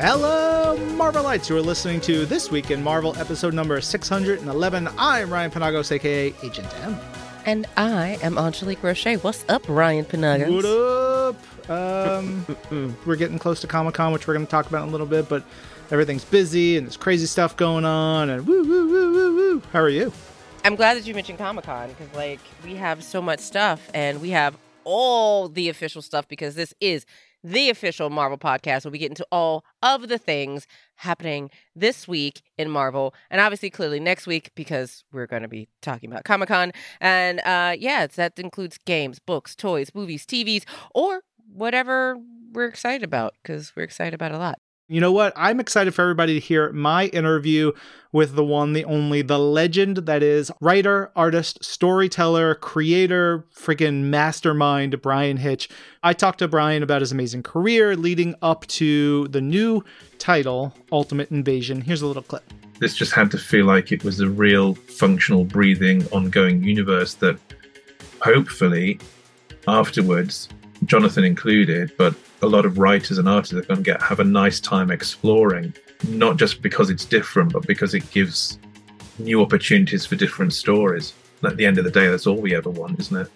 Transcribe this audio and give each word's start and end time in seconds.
Hello, 0.00 0.78
Marvelites, 0.96 1.46
who 1.46 1.58
are 1.58 1.60
listening 1.60 2.00
to 2.00 2.24
This 2.24 2.50
Week 2.50 2.70
in 2.70 2.82
Marvel, 2.82 3.14
episode 3.18 3.52
number 3.52 3.78
611. 3.82 4.88
I'm 4.96 5.30
Ryan 5.30 5.50
Penagos, 5.50 5.92
aka 5.92 6.32
Agent 6.42 6.74
M. 6.76 6.98
And 7.44 7.66
I 7.76 8.18
am 8.22 8.38
Angelique 8.38 8.82
Roche. 8.82 9.18
What's 9.20 9.44
up, 9.50 9.62
Ryan 9.68 10.06
Penagos? 10.06 10.54
What 10.54 11.36
up? 11.68 11.70
Um, 11.70 12.96
we're 13.04 13.16
getting 13.16 13.38
close 13.38 13.60
to 13.60 13.66
Comic 13.66 13.92
Con, 13.92 14.14
which 14.14 14.26
we're 14.26 14.32
going 14.32 14.46
to 14.46 14.50
talk 14.50 14.66
about 14.70 14.84
in 14.84 14.88
a 14.88 14.90
little 14.90 15.06
bit, 15.06 15.28
but 15.28 15.44
everything's 15.90 16.24
busy 16.24 16.78
and 16.78 16.86
there's 16.86 16.96
crazy 16.96 17.26
stuff 17.26 17.54
going 17.58 17.84
on, 17.84 18.30
and 18.30 18.46
woo, 18.46 18.62
woo, 18.62 18.88
woo, 18.88 19.12
woo, 19.12 19.36
woo. 19.36 19.62
How 19.70 19.80
are 19.80 19.90
you? 19.90 20.14
I'm 20.64 20.76
glad 20.76 20.96
that 20.96 21.06
you 21.06 21.14
mentioned 21.14 21.36
Comic 21.36 21.66
Con 21.66 21.90
because, 21.90 22.10
like, 22.14 22.40
we 22.64 22.74
have 22.76 23.04
so 23.04 23.20
much 23.20 23.40
stuff 23.40 23.90
and 23.92 24.22
we 24.22 24.30
have 24.30 24.56
all 24.84 25.50
the 25.50 25.68
official 25.68 26.00
stuff 26.00 26.26
because 26.26 26.54
this 26.54 26.72
is 26.80 27.04
the 27.42 27.70
official 27.70 28.10
Marvel 28.10 28.38
podcast 28.38 28.84
where 28.84 28.92
we 28.92 28.98
get 28.98 29.10
into 29.10 29.26
all 29.32 29.64
of 29.82 30.08
the 30.08 30.18
things 30.18 30.66
happening 30.96 31.50
this 31.74 32.06
week 32.06 32.42
in 32.58 32.70
Marvel 32.70 33.14
and 33.30 33.40
obviously 33.40 33.70
clearly 33.70 34.00
next 34.00 34.26
week 34.26 34.50
because 34.54 35.04
we're 35.12 35.26
going 35.26 35.42
to 35.42 35.48
be 35.48 35.68
talking 35.80 36.10
about 36.10 36.24
Comic 36.24 36.48
Con. 36.48 36.72
And 37.00 37.40
uh, 37.40 37.74
yeah, 37.78 38.06
that 38.06 38.38
includes 38.38 38.78
games, 38.78 39.18
books, 39.18 39.56
toys, 39.56 39.90
movies, 39.94 40.26
TVs, 40.26 40.64
or 40.94 41.22
whatever 41.52 42.16
we're 42.52 42.66
excited 42.66 43.02
about 43.02 43.34
because 43.42 43.74
we're 43.74 43.82
excited 43.82 44.14
about 44.14 44.32
a 44.32 44.38
lot. 44.38 44.58
You 44.90 45.00
know 45.00 45.12
what? 45.12 45.32
I'm 45.36 45.60
excited 45.60 45.94
for 45.94 46.02
everybody 46.02 46.34
to 46.34 46.44
hear 46.44 46.72
my 46.72 47.06
interview 47.06 47.70
with 48.10 48.34
the 48.34 48.42
one, 48.42 48.72
the 48.72 48.84
only, 48.84 49.22
the 49.22 49.38
legend 49.38 49.98
that 49.98 50.20
is 50.20 50.50
writer, 50.60 51.12
artist, 51.14 51.64
storyteller, 51.64 52.56
creator, 52.56 53.46
freaking 53.54 54.06
mastermind, 54.06 55.00
Bryan 55.00 55.36
Hitch. 55.36 55.68
I 56.02 56.12
talked 56.12 56.40
to 56.40 56.48
Bryan 56.48 56.82
about 56.82 57.02
his 57.02 57.12
amazing 57.12 57.44
career 57.44 57.94
leading 57.94 58.34
up 58.42 58.66
to 58.66 59.28
the 59.28 59.40
new 59.40 59.84
title, 60.18 60.74
Ultimate 60.90 61.30
Invasion. 61.30 61.82
Here's 61.82 62.02
a 62.02 62.06
little 62.08 62.24
clip. 62.24 62.42
This 62.80 62.96
just 62.96 63.12
had 63.12 63.30
to 63.30 63.38
feel 63.38 63.66
like 63.66 63.92
it 63.92 64.02
was 64.02 64.18
a 64.18 64.28
real 64.28 64.74
functional, 64.74 65.44
breathing, 65.44 66.04
ongoing 66.08 66.64
universe 66.64 67.14
that 67.14 67.38
hopefully 68.20 68.98
afterwards, 69.68 70.48
Jonathan 70.90 71.22
included, 71.22 71.92
but 71.96 72.16
a 72.42 72.46
lot 72.46 72.66
of 72.66 72.78
writers 72.78 73.16
and 73.16 73.28
artists 73.28 73.54
are 73.54 73.62
going 73.62 73.76
to 73.76 73.82
get 73.84 74.02
have 74.02 74.18
a 74.18 74.24
nice 74.24 74.58
time 74.58 74.90
exploring, 74.90 75.72
not 76.08 76.36
just 76.36 76.62
because 76.62 76.90
it's 76.90 77.04
different, 77.04 77.52
but 77.52 77.64
because 77.64 77.94
it 77.94 78.10
gives 78.10 78.58
new 79.20 79.40
opportunities 79.40 80.04
for 80.04 80.16
different 80.16 80.52
stories. 80.52 81.12
And 81.42 81.52
at 81.52 81.56
the 81.56 81.64
end 81.64 81.78
of 81.78 81.84
the 81.84 81.92
day, 81.92 82.08
that's 82.08 82.26
all 82.26 82.40
we 82.40 82.56
ever 82.56 82.70
want, 82.70 82.98
isn't 82.98 83.16
it? 83.16 83.30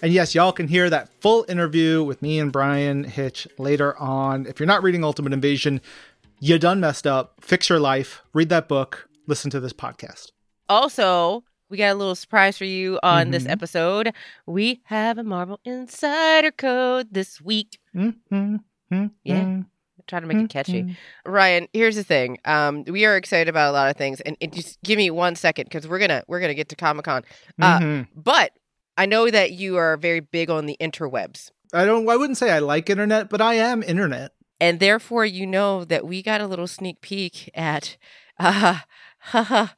And 0.00 0.10
yes, 0.10 0.34
y'all 0.34 0.52
can 0.52 0.66
hear 0.66 0.88
that 0.88 1.10
full 1.20 1.44
interview 1.50 2.02
with 2.02 2.22
me 2.22 2.38
and 2.38 2.50
Bryan 2.50 3.04
Hitch 3.04 3.46
later 3.58 3.94
on. 3.98 4.46
If 4.46 4.58
you're 4.58 4.66
not 4.66 4.82
reading 4.82 5.04
Ultimate 5.04 5.34
Invasion, 5.34 5.82
you 6.40 6.58
done 6.58 6.80
messed 6.80 7.06
up. 7.06 7.34
Fix 7.42 7.68
your 7.68 7.78
life. 7.78 8.22
Read 8.32 8.48
that 8.48 8.68
book. 8.68 9.06
Listen 9.26 9.50
to 9.50 9.60
this 9.60 9.74
podcast. 9.74 10.30
Also, 10.70 11.44
we 11.70 11.76
got 11.78 11.92
a 11.92 11.94
little 11.94 12.14
surprise 12.14 12.58
for 12.58 12.64
you 12.64 12.98
on 13.02 13.30
this 13.30 13.44
Mhm. 13.44 13.50
episode. 13.50 14.12
We 14.46 14.80
have 14.84 15.18
a 15.18 15.24
Marvel 15.24 15.60
Insider 15.64 16.50
Code 16.50 17.08
this 17.12 17.40
week. 17.40 17.78
Mm-hmm. 17.94 19.06
Yeah. 19.24 19.60
Try 20.06 20.20
to 20.20 20.26
make 20.26 20.36
it 20.36 20.50
catchy. 20.50 20.82
Mhm. 20.82 20.96
Ryan, 21.24 21.68
here's 21.72 21.96
the 21.96 22.04
thing. 22.04 22.36
Um, 22.44 22.84
we 22.84 23.06
are 23.06 23.16
excited 23.16 23.48
about 23.48 23.70
a 23.70 23.72
lot 23.72 23.90
of 23.90 23.96
things, 23.96 24.20
and, 24.20 24.36
and 24.40 24.52
just 24.52 24.78
give 24.82 24.98
me 24.98 25.10
one 25.10 25.34
second 25.34 25.64
because 25.64 25.88
we're 25.88 25.98
gonna 25.98 26.22
we're 26.28 26.40
gonna 26.40 26.52
get 26.54 26.68
to 26.68 26.76
Comic 26.76 27.06
Con. 27.06 27.22
Uh, 27.60 27.78
Mhm. 27.80 28.08
But 28.14 28.52
I 28.98 29.06
know 29.06 29.30
that 29.30 29.52
you 29.52 29.76
are 29.76 29.96
very 29.96 30.20
big 30.20 30.50
on 30.50 30.66
the 30.66 30.76
interwebs, 30.80 31.50
I 31.72 31.86
don't. 31.86 32.06
I 32.08 32.16
wouldn't 32.16 32.36
say 32.36 32.50
I 32.50 32.58
like 32.58 32.90
internet, 32.90 33.30
but 33.30 33.40
I 33.40 33.54
am 33.54 33.82
internet. 33.82 34.32
and 34.60 34.78
therefore 34.78 35.24
you 35.24 35.46
know 35.46 35.84
that 35.84 36.06
we 36.06 36.22
got 36.22 36.40
a 36.40 36.46
little 36.46 36.66
sneak 36.68 37.00
peek 37.00 37.50
at 37.54 37.96
uh, 38.38 38.78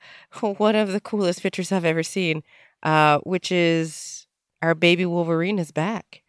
one 0.41 0.77
of 0.77 0.93
the 0.93 1.01
coolest 1.01 1.43
pictures 1.43 1.73
I've 1.73 1.85
ever 1.85 2.03
seen, 2.03 2.43
uh, 2.83 3.19
which 3.19 3.53
is 3.53 4.27
our 4.63 4.75
baby 4.75 5.05
Wolverine 5.05 5.59
is 5.59 5.71
back. 5.71 6.23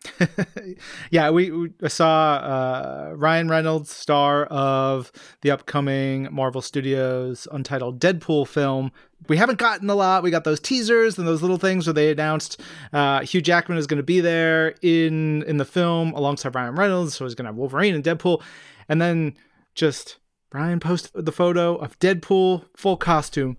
yeah, 1.11 1.29
we, 1.29 1.49
we 1.49 1.71
saw 1.87 2.35
uh, 2.35 3.13
Ryan 3.15 3.47
Reynolds, 3.47 3.89
star 3.89 4.45
of 4.45 5.11
the 5.41 5.51
upcoming 5.51 6.27
Marvel 6.31 6.61
Studios 6.61 7.47
Untitled 7.51 7.99
Deadpool 7.99 8.47
film. 8.47 8.91
We 9.29 9.37
haven't 9.37 9.59
gotten 9.59 9.89
a 9.89 9.95
lot. 9.95 10.23
We 10.23 10.31
got 10.31 10.43
those 10.43 10.59
teasers 10.59 11.17
and 11.17 11.27
those 11.27 11.41
little 11.41 11.57
things 11.57 11.87
where 11.87 11.93
they 11.93 12.11
announced 12.11 12.61
uh, 12.93 13.21
Hugh 13.21 13.41
Jackman 13.41 13.77
is 13.77 13.87
going 13.87 13.97
to 13.97 14.03
be 14.03 14.19
there 14.19 14.75
in 14.81 15.43
in 15.43 15.57
the 15.57 15.65
film 15.65 16.11
alongside 16.11 16.53
Ryan 16.53 16.75
Reynolds, 16.75 17.15
so 17.15 17.25
he's 17.25 17.33
going 17.33 17.45
to 17.45 17.49
have 17.49 17.55
Wolverine 17.55 17.95
and 17.95 18.03
Deadpool, 18.03 18.43
and 18.87 19.01
then 19.01 19.35
just 19.73 20.17
Brian 20.49 20.79
posted 20.79 21.25
the 21.25 21.31
photo 21.31 21.75
of 21.75 21.99
Deadpool 21.99 22.65
full 22.75 22.97
costume, 22.97 23.57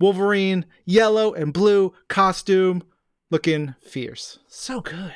Wolverine 0.00 0.64
yellow 0.84 1.32
and 1.34 1.52
blue 1.52 1.92
costume, 2.08 2.82
looking 3.30 3.74
fierce. 3.80 4.38
So 4.48 4.80
good. 4.80 5.12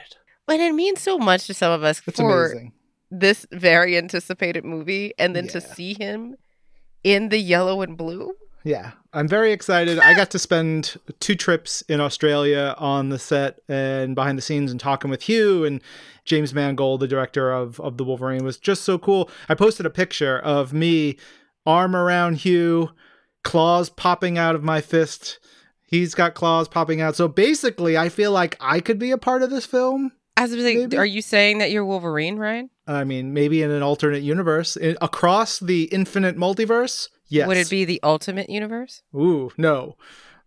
And 0.49 0.61
it 0.61 0.75
means 0.75 1.01
so 1.01 1.19
much 1.19 1.47
to 1.47 1.55
some 1.55 1.73
of 1.73 1.83
us 1.85 2.03
It's 2.07 2.19
for 2.19 2.47
amazing. 2.47 2.73
this 3.11 3.47
very 3.53 3.97
anticipated 3.97 4.65
movie 4.65 5.15
and 5.19 5.35
then 5.37 5.47
to 5.49 5.61
see 5.61 5.95
him 5.95 6.35
in 7.05 7.29
the 7.29 7.39
yellow 7.39 7.81
and 7.83 7.97
blue. 7.97 8.33
Yeah, 8.65 8.93
I'm 9.13 9.29
very 9.29 9.53
excited. 9.53 9.99
I 9.99 10.15
got 10.15 10.31
to 10.31 10.39
spend 10.39 10.97
two 11.21 11.35
trips 11.35 11.83
in 11.83 12.01
Australia 12.01 12.75
on 12.79 13.09
the 13.09 13.19
set 13.19 13.61
and 13.69 14.15
behind 14.15 14.39
the 14.39 14.43
scenes 14.43 14.71
and 14.71 14.79
talking 14.79 15.11
with 15.11 15.23
Hugh 15.23 15.65
and 15.65 15.83
James 16.25 16.55
Mangold, 16.55 17.01
the 17.01 17.09
director 17.09 17.51
of, 17.53 17.81
of 17.81 17.97
the 17.97 18.05
Wolverine, 18.05 18.45
was 18.45 18.59
just 18.59 18.83
so 18.83 18.99
cool. 18.99 19.29
I 19.49 19.55
posted 19.55 19.87
a 19.87 19.91
picture 19.91 20.39
of 20.39 20.73
me, 20.73 21.19
arm 21.67 21.97
around 21.97 22.37
Hugh, 22.39 22.91
claws 23.43 23.91
popping 23.91 24.39
out 24.39 24.55
of 24.55 24.63
my 24.63 24.81
fist. 24.81 25.41
He's 25.83 26.15
got 26.15 26.35
claws 26.35 26.69
popping 26.69 27.01
out. 27.01 27.17
So 27.17 27.29
basically, 27.29 27.99
I 27.99 28.09
feel 28.09 28.31
like 28.31 28.57
I 28.61 28.81
could 28.81 28.99
be 28.99 29.11
a 29.11 29.19
part 29.19 29.43
of 29.43 29.51
this 29.51 29.67
film. 29.67 30.13
I 30.37 30.43
was 30.43 30.53
like, 30.53 30.77
Maybe. 30.77 30.97
are 30.97 31.05
you 31.05 31.21
saying 31.21 31.59
that 31.59 31.71
you're 31.71 31.85
Wolverine, 31.85 32.39
Ryan? 32.39 32.71
I 32.87 33.05
mean, 33.05 33.35
maybe 33.35 33.63
in 33.63 33.71
an 33.71 33.83
alternate 33.83 34.23
universe, 34.23 34.77
in, 34.77 34.97
across 35.03 35.59
the 35.59 35.85
infinite 35.85 36.37
multiverse. 36.37 37.09
Yes. 37.33 37.49
Would 37.49 37.57
it 37.57 37.71
be 37.71 37.85
the 37.85 38.01
ultimate 38.03 38.51
universe? 38.51 39.03
Ooh, 39.15 39.51
no, 39.57 39.97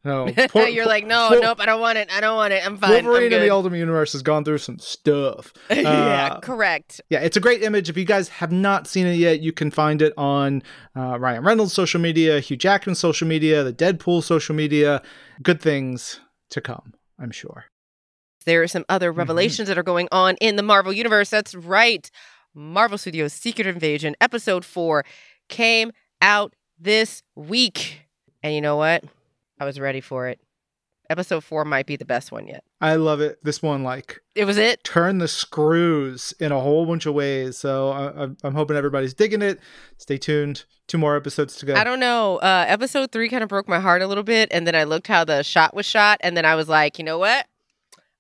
no. 0.04 0.32
Poor- 0.50 0.68
you're 0.68 0.86
like, 0.86 1.06
no, 1.06 1.30
poor- 1.30 1.42
nope, 1.42 1.60
I 1.60 1.66
don't 1.66 1.82
want 1.82 1.98
it. 1.98 2.10
I 2.16 2.22
don't 2.22 2.36
want 2.36 2.54
it. 2.54 2.64
I'm 2.66 2.78
fine. 2.78 2.92
Wolverine 3.06 3.34
I'm 3.34 3.40
in 3.42 3.48
the. 3.48 3.50
Ultimate 3.54 3.78
Universe 3.80 4.12
has 4.14 4.22
gone 4.22 4.46
through 4.46 4.60
some 4.60 4.78
stuff. 4.78 5.52
yeah, 5.72 6.30
Uh, 6.34 6.40
correct. 6.42 7.02
yeah, 7.10 7.20
it's 7.22 7.36
a 7.38 7.40
great 7.40 7.64
image. 7.64 7.90
If 7.90 7.98
you 7.98 8.06
guys 8.06 8.30
have 8.30 8.52
not 8.52 8.86
seen 8.88 9.08
it 9.08 9.16
yet, 9.16 9.40
you 9.40 9.52
can 9.52 9.72
find 9.72 10.02
it 10.04 10.14
on 10.16 10.62
uh, 10.96 11.18
Ryan 11.20 11.44
Reynolds' 11.44 11.74
social 11.74 12.00
media, 12.00 12.40
Hugh 12.40 12.56
Jackman's 12.58 13.00
social 13.00 13.28
media, 13.28 13.64
the 13.64 13.74
Deadpool 13.74 14.22
social 14.24 14.54
media. 14.54 15.02
Good 15.42 15.60
things 15.60 16.20
to 16.52 16.62
come, 16.62 16.94
I'm 17.20 17.32
sure. 17.32 17.66
There 18.46 18.62
are 18.62 18.68
some 18.68 18.86
other 18.90 19.10
Mm-hmm. 19.10 19.18
revelations 19.20 19.68
that 19.70 19.78
are 19.80 19.84
going 19.84 20.08
on 20.12 20.36
in 20.40 20.56
the 20.56 20.62
Marvel 20.62 20.94
universe. 20.94 21.32
That's 21.32 21.56
right. 21.56 22.12
Marvel 22.54 23.00
Studios 23.00 23.34
Secret 23.34 23.66
Invasion 23.66 24.16
episode 24.22 24.64
4 24.64 25.04
came 25.50 25.92
out 26.22 26.54
this 26.80 27.24
week. 27.36 28.02
And 28.44 28.54
you 28.54 28.62
know 28.62 28.76
what? 28.78 29.04
I 29.60 29.66
was 29.66 29.80
ready 29.80 30.02
for 30.02 30.28
it. 30.28 30.40
Episode 31.10 31.44
4 31.44 31.66
might 31.66 31.86
be 31.86 31.96
the 31.98 32.06
best 32.06 32.32
one 32.32 32.48
yet. 32.48 32.64
I 32.82 32.96
love 32.96 33.22
it. 33.22 33.38
This 33.44 33.62
one, 33.62 33.84
like, 33.84 34.22
It 34.34 34.46
was 34.46 34.58
it. 34.58 34.84
turn 34.84 35.20
the 35.20 35.28
screws 35.28 36.34
in 36.40 36.52
a 36.52 36.60
whole 36.60 36.86
bunch 36.88 37.06
of 37.06 37.14
ways. 37.14 37.58
So 37.58 37.90
I, 37.90 38.06
I'm- 38.22 38.38
I'm 38.44 38.56
hoping 38.56 38.76
everybody's 38.76 39.14
digging 39.14 39.44
it. 39.44 39.60
Stay 40.00 40.18
tuned. 40.18 40.66
Two 40.88 40.98
more 40.98 41.16
episodes 41.16 41.58
to 41.58 41.66
go. 41.68 41.76
I 41.76 41.84
don't 41.84 42.00
know. 42.00 42.38
Uh, 42.38 42.66
episode 42.68 43.12
three 43.12 43.30
kind 43.30 43.44
of 43.44 43.50
broke 43.50 43.68
my 43.68 43.80
heart 43.80 44.02
a 44.02 44.08
little 44.08 44.24
bit, 44.24 44.50
and 44.52 44.66
then 44.68 44.76
I 44.76 44.84
looked 44.84 45.08
how 45.08 45.24
the 45.24 45.44
shot 45.44 45.76
was 45.76 45.86
shot, 45.86 46.18
and 46.22 46.36
then 46.36 46.46
I 46.46 46.56
was 46.56 46.68
like, 46.68 46.98
you 47.00 47.06
know 47.06 47.18
what? 47.20 47.46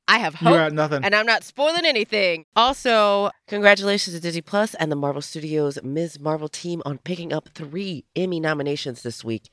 I 0.08 0.20
have 0.20 0.34
you 0.34 0.48
hope, 0.48 0.56
got 0.56 0.74
nothing. 0.74 1.04
and 1.04 1.16
I'm 1.16 1.26
not 1.26 1.44
spoiling 1.44 1.86
anything. 1.86 2.46
Also, 2.56 3.32
congratulations 3.48 4.16
to 4.16 4.22
Disney 4.22 4.42
Plus 4.42 4.76
and 4.76 4.92
the 4.92 4.96
Marvel 4.96 5.22
Studios 5.22 5.80
Ms. 5.84 6.20
Marvel 6.20 6.48
team 6.48 6.82
on 6.86 7.00
picking 7.00 7.34
up 7.34 7.50
three 7.56 8.06
Emmy 8.16 8.40
nominations 8.40 9.02
this 9.02 9.24
week. 9.24 9.50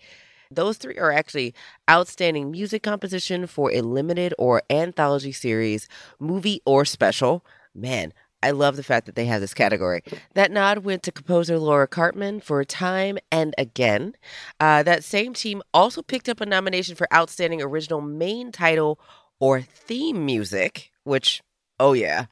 Those 0.50 0.76
three 0.76 0.98
are 0.98 1.10
actually 1.12 1.54
outstanding 1.90 2.50
music 2.50 2.82
composition 2.82 3.46
for 3.46 3.72
a 3.72 3.80
limited 3.80 4.34
or 4.38 4.62
anthology 4.68 5.32
series, 5.32 5.88
movie, 6.20 6.60
or 6.66 6.84
special. 6.84 7.44
Man, 7.74 8.12
I 8.42 8.50
love 8.50 8.76
the 8.76 8.82
fact 8.82 9.06
that 9.06 9.14
they 9.14 9.24
have 9.26 9.40
this 9.40 9.54
category. 9.54 10.02
That 10.34 10.50
nod 10.50 10.78
went 10.78 11.02
to 11.04 11.12
composer 11.12 11.58
Laura 11.58 11.88
Karpman 11.88 12.42
for 12.42 12.62
Time 12.64 13.16
and 13.30 13.54
Again. 13.56 14.14
Uh, 14.60 14.82
that 14.82 15.04
same 15.04 15.32
team 15.32 15.62
also 15.72 16.02
picked 16.02 16.28
up 16.28 16.40
a 16.40 16.46
nomination 16.46 16.96
for 16.96 17.06
Outstanding 17.14 17.62
Original 17.62 18.00
Main 18.00 18.52
Title 18.52 18.98
or 19.42 19.60
Theme 19.60 20.24
Music, 20.24 20.92
which, 21.02 21.42
oh 21.80 21.94
yeah. 21.94 22.26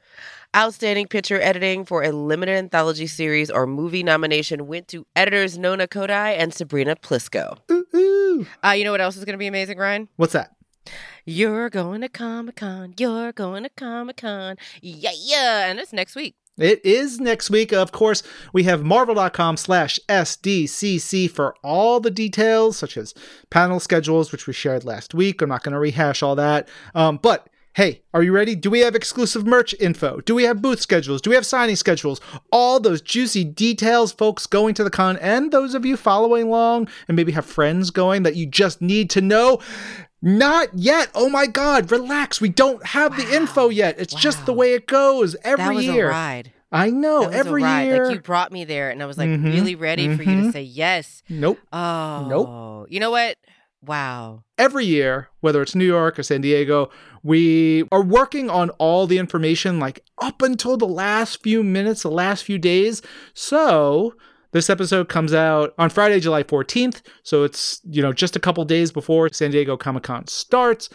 Outstanding 0.55 1.07
Picture 1.07 1.41
Editing 1.41 1.83
for 1.83 2.03
a 2.03 2.11
limited 2.13 2.55
anthology 2.55 3.05
series 3.05 3.51
or 3.51 3.67
movie 3.67 4.01
nomination 4.01 4.65
went 4.65 4.87
to 4.87 5.05
editors 5.13 5.57
Nona 5.57 5.87
Khodai 5.87 6.37
and 6.37 6.53
Sabrina 6.53 6.95
Plisco. 6.95 7.57
Ooh, 7.69 7.85
ooh. 7.93 8.47
Uh, 8.63 8.69
you 8.69 8.85
know 8.85 8.91
what 8.91 9.01
else 9.01 9.17
is 9.17 9.25
going 9.25 9.33
to 9.33 9.37
be 9.37 9.47
amazing, 9.47 9.77
Ryan? 9.77 10.07
What's 10.15 10.31
that? 10.31 10.55
You're 11.25 11.69
going 11.69 11.99
to 11.99 12.07
Comic 12.07 12.55
Con. 12.55 12.93
You're 12.97 13.33
going 13.33 13.63
to 13.63 13.69
Comic 13.69 14.15
Con. 14.15 14.55
Yeah, 14.81 15.11
yeah. 15.13 15.69
And 15.69 15.81
it's 15.81 15.91
next 15.91 16.15
week. 16.15 16.35
It 16.61 16.83
is 16.85 17.19
next 17.19 17.49
week. 17.49 17.73
Of 17.73 17.91
course, 17.91 18.23
we 18.53 18.63
have 18.63 18.83
marvel.com 18.83 19.57
slash 19.57 19.99
SDCC 20.07 21.29
for 21.29 21.55
all 21.63 21.99
the 21.99 22.11
details, 22.11 22.77
such 22.77 22.97
as 22.97 23.13
panel 23.49 23.79
schedules, 23.79 24.31
which 24.31 24.47
we 24.47 24.53
shared 24.53 24.85
last 24.85 25.13
week. 25.13 25.41
I'm 25.41 25.49
not 25.49 25.63
going 25.63 25.73
to 25.73 25.79
rehash 25.79 26.23
all 26.23 26.35
that. 26.35 26.67
Um, 26.95 27.17
but 27.17 27.47
Hey, 27.73 28.01
are 28.13 28.21
you 28.21 28.33
ready? 28.33 28.53
Do 28.53 28.69
we 28.69 28.81
have 28.81 28.95
exclusive 28.95 29.47
merch 29.47 29.73
info? 29.79 30.19
Do 30.19 30.35
we 30.35 30.43
have 30.43 30.61
booth 30.61 30.81
schedules? 30.81 31.21
Do 31.21 31.29
we 31.29 31.37
have 31.37 31.45
signing 31.45 31.77
schedules? 31.77 32.19
All 32.51 32.81
those 32.81 33.01
juicy 33.01 33.45
details, 33.45 34.11
folks 34.11 34.45
going 34.45 34.73
to 34.73 34.83
the 34.83 34.89
con, 34.89 35.15
and 35.21 35.51
those 35.53 35.73
of 35.73 35.85
you 35.85 35.95
following 35.95 36.47
along 36.47 36.89
and 37.07 37.15
maybe 37.15 37.31
have 37.31 37.45
friends 37.45 37.89
going 37.89 38.23
that 38.23 38.35
you 38.35 38.45
just 38.45 38.81
need 38.81 39.09
to 39.11 39.21
know. 39.21 39.61
Not 40.21 40.69
yet. 40.75 41.09
Oh 41.15 41.29
my 41.29 41.47
God, 41.47 41.91
relax. 41.91 42.39
We 42.39 42.49
don't 42.49 42.85
have 42.87 43.17
the 43.17 43.35
info 43.35 43.69
yet. 43.69 43.99
It's 43.99 44.13
just 44.13 44.45
the 44.45 44.53
way 44.53 44.73
it 44.73 44.85
goes 44.87 45.35
every 45.43 45.65
that 45.65 45.73
was 45.75 45.85
year. 45.85 46.07
a 46.09 46.11
ride. 46.11 46.53
I 46.71 46.89
know, 46.89 47.23
every 47.27 47.63
year. 47.63 48.05
Like 48.05 48.13
you 48.15 48.21
brought 48.21 48.51
me 48.51 48.63
there, 48.63 48.91
and 48.91 49.01
I 49.03 49.05
was 49.05 49.17
like 49.17 49.27
Mhm, 49.29 49.43
really 49.45 49.75
ready 49.75 50.15
for 50.15 50.23
you 50.23 50.41
to 50.43 50.47
mhm. 50.47 50.53
say 50.53 50.61
yes. 50.61 51.21
nope. 51.27 51.59
Oh, 51.73 52.85
You 52.89 52.99
know 52.99 53.11
what? 53.11 53.37
Wow. 53.83 54.43
every 54.59 54.85
year, 54.85 55.29
whether 55.39 55.59
it's 55.63 55.73
New 55.73 55.85
York 55.85 56.19
or 56.19 56.23
San 56.23 56.41
Diego, 56.41 56.91
we 57.23 57.83
are 57.91 58.03
working 58.03 58.47
on 58.47 58.69
all 58.77 59.07
the 59.07 59.17
information 59.17 59.79
like 59.79 60.03
up 60.21 60.43
until 60.43 60.77
the 60.77 60.87
last 60.87 61.41
few 61.41 61.63
minutes, 61.63 62.03
the 62.03 62.11
last 62.11 62.43
few 62.43 62.59
days. 62.59 63.01
So 63.33 64.13
this 64.51 64.69
episode 64.69 65.09
comes 65.09 65.33
out 65.33 65.73
on 65.77 65.89
Friday, 65.89 66.19
July 66.19 66.43
14th. 66.43 67.01
So 67.23 67.43
it's, 67.43 67.81
you 67.89 68.01
know, 68.01 68.13
just 68.13 68.35
a 68.35 68.39
couple 68.39 68.63
days 68.65 68.91
before 68.91 69.29
San 69.31 69.51
Diego 69.51 69.77
Comic 69.77 70.03
Con 70.03 70.27
starts. 70.27 70.89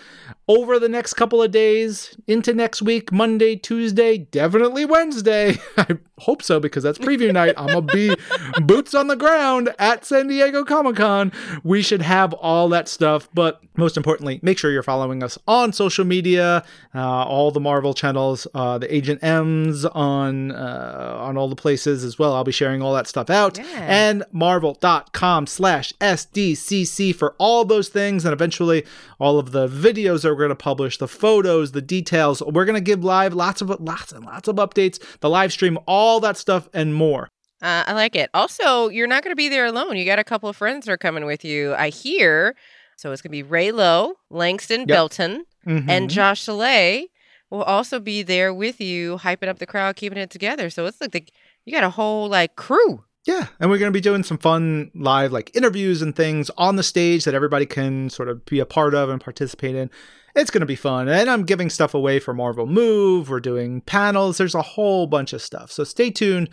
Over 0.49 0.79
the 0.79 0.89
next 0.89 1.15
couple 1.15 1.43
of 1.43 1.51
days, 1.51 2.17
into 2.27 2.55
next 2.55 2.83
week, 2.83 3.13
Monday, 3.13 3.57
Tuesday, 3.57 4.19
definitely 4.19 4.85
Wednesday. 4.85 5.57
I 5.77 5.99
hope 6.19 6.43
so 6.43 6.59
because 6.59 6.83
that's 6.83 6.99
preview 6.99 7.33
night. 7.33 7.55
I'm 7.57 7.69
to 7.69 7.83
be 7.83 8.15
boots 8.63 8.95
on 8.95 9.09
the 9.09 9.17
ground 9.17 9.75
at 9.79 10.05
San 10.05 10.29
Diego 10.29 10.65
Comic 10.65 10.97
Con. 10.97 11.33
We 11.63 11.83
should 11.83 12.03
have 12.03 12.33
all 12.35 12.69
that 12.71 12.89
stuff. 12.89 13.29
But 13.35 13.61
most 13.77 13.97
importantly, 13.97 14.41
make 14.43 14.59
sure 14.59 14.71
you're 14.71 14.83
following 14.83 15.23
us 15.23 15.39
on 15.47 15.73
social 15.73 16.05
media, 16.05 16.65
uh, 16.95 17.25
all 17.25 17.51
the 17.51 17.61
Marvel 17.61 17.93
channels, 17.93 18.47
uh, 18.55 18.79
the 18.79 18.93
Agent 18.95 19.23
M's 19.23 19.85
on 19.85 20.53
uh, 20.53 21.19
on 21.21 21.37
all 21.37 21.49
the 21.49 21.57
places 21.57 22.05
as 22.05 22.19
well. 22.19 22.35
I'll 22.35 22.45
be 22.45 22.53
sharing 22.53 22.81
all 22.81 22.95
that 22.95 23.07
stuff 23.07 23.29
out. 23.29 23.59
Yeah. 23.59 23.65
And 23.87 24.25
marvel.com 24.33 25.47
slash 25.47 25.93
SDCC 26.01 27.15
for 27.15 27.35
all 27.39 27.65
those 27.65 27.89
things. 27.89 28.25
And 28.25 28.33
eventually 28.33 28.85
all 29.19 29.39
of 29.39 29.53
the 29.53 29.69
videos 29.69 30.23
that 30.23 30.31
we're 30.31 30.37
going 30.37 30.49
to 30.51 30.55
publish, 30.55 30.99
the 30.99 31.09
photos, 31.09 31.73
the 31.73 31.83
details. 31.83 32.43
We're 32.43 32.65
going 32.65 32.75
to 32.75 32.81
give 32.81 33.05
live 33.05 33.35
lots 33.35 33.61
of 33.61 33.69
lots 33.81 34.13
and 34.13 34.25
lots 34.25 34.49
of 34.49 34.57
updates, 34.57 34.99
the 35.21 35.29
live 35.29 35.53
stream, 35.53 35.79
all 35.87 36.06
that 36.21 36.37
stuff 36.37 36.69
and 36.73 36.95
more. 36.95 37.29
Uh, 37.63 37.85
I 37.87 37.93
like 37.95 38.15
it. 38.15 38.29
Also, 38.35 38.89
you're 38.89 39.07
not 39.07 39.23
going 39.23 39.33
to 39.33 39.37
be 39.37 39.49
there 39.49 39.65
alone. 39.67 39.97
You 39.97 40.05
got 40.05 40.19
a 40.19 40.25
couple 40.25 40.49
of 40.49 40.57
friends 40.57 40.85
that 40.87 40.93
are 40.93 40.97
coming 40.99 41.25
with 41.25 41.45
you. 41.45 41.75
I 41.75 41.89
hear. 41.89 42.55
So 42.97 43.13
it's 43.13 43.23
going 43.23 43.31
to 43.31 43.33
be 43.33 43.43
Ray 43.43 43.73
Lowe, 43.73 44.15
Langston 44.31 44.87
Belton, 44.87 45.45
and 45.67 45.83
Mhm. 45.89 46.09
Josh 46.09 46.43
Soleil 46.43 47.07
will 47.51 47.63
also 47.63 47.99
be 48.01 48.23
there 48.23 48.53
with 48.53 48.81
you, 48.81 49.19
hyping 49.19 49.49
up 49.49 49.59
the 49.59 49.67
crowd, 49.67 49.97
keeping 49.97 50.19
it 50.19 50.31
together. 50.31 50.69
So 50.71 50.87
it's 50.87 51.01
like 51.01 51.13
the, 51.13 51.25
you 51.65 51.73
got 51.73 51.85
a 51.85 51.91
whole 51.91 52.29
like 52.29 52.57
crew. 52.57 53.05
Yeah, 53.25 53.47
and 53.59 53.69
we're 53.71 53.79
going 53.79 53.91
to 53.93 53.97
be 53.97 54.01
doing 54.01 54.23
some 54.23 54.39
fun 54.39 54.91
live 54.95 55.33
like 55.33 55.51
interviews 55.57 56.01
and 56.03 56.15
things 56.15 56.49
on 56.57 56.77
the 56.77 56.83
stage 56.85 57.25
that 57.25 57.35
everybody 57.35 57.67
can 57.67 58.09
sort 58.11 58.29
of 58.29 58.45
be 58.45 58.61
a 58.61 58.67
part 58.67 58.95
of 58.95 59.09
and 59.11 59.21
participate 59.21 59.75
in. 59.75 59.91
It's 60.37 60.51
going 60.51 60.61
to 60.61 60.67
be 60.67 60.77
fun. 60.77 61.09
And 61.09 61.29
I'm 61.31 61.45
giving 61.45 61.71
stuff 61.71 61.95
away 61.95 62.19
for 62.21 62.35
Marvel 62.35 62.67
Move. 62.67 63.31
We're 63.31 63.41
doing 63.41 63.81
panels. 63.81 64.39
There's 64.39 64.55
a 64.55 64.63
whole 64.63 65.07
bunch 65.07 65.33
of 65.33 65.41
stuff. 65.43 65.73
So 65.73 65.83
stay 65.83 66.11
tuned. 66.11 66.51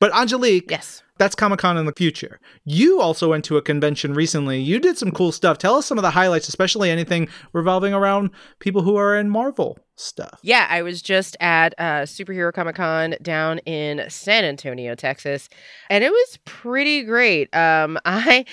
But 0.00 0.12
Angelique, 0.14 0.70
Yes. 0.70 1.02
that's 1.18 1.34
Comic 1.36 1.60
Con 1.60 1.76
in 1.78 1.86
the 1.86 1.92
future. 1.92 2.40
You 2.64 3.00
also 3.00 3.30
went 3.30 3.44
to 3.46 3.56
a 3.56 3.62
convention 3.62 4.12
recently. 4.12 4.60
You 4.60 4.78
did 4.80 4.98
some 4.98 5.12
cool 5.12 5.32
stuff. 5.32 5.56
Tell 5.56 5.76
us 5.76 5.86
some 5.86 5.98
of 5.98 6.02
the 6.02 6.10
highlights, 6.10 6.48
especially 6.48 6.90
anything 6.90 7.28
revolving 7.52 7.94
around 7.94 8.30
people 8.58 8.82
who 8.82 8.96
are 8.96 9.16
in 9.16 9.30
Marvel 9.30 9.78
stuff. 9.96 10.40
Yeah, 10.42 10.66
I 10.68 10.82
was 10.82 11.00
just 11.00 11.36
at 11.40 11.74
uh, 11.78 12.02
Superhero 12.02 12.52
Comic 12.52 12.74
Con 12.76 13.14
down 13.22 13.58
in 13.60 14.02
San 14.10 14.44
Antonio, 14.44 14.94
Texas, 14.94 15.48
and 15.88 16.02
it 16.02 16.10
was 16.10 16.38
pretty 16.44 17.02
great. 17.04 17.54
Um, 17.54 17.96
I 18.04 18.44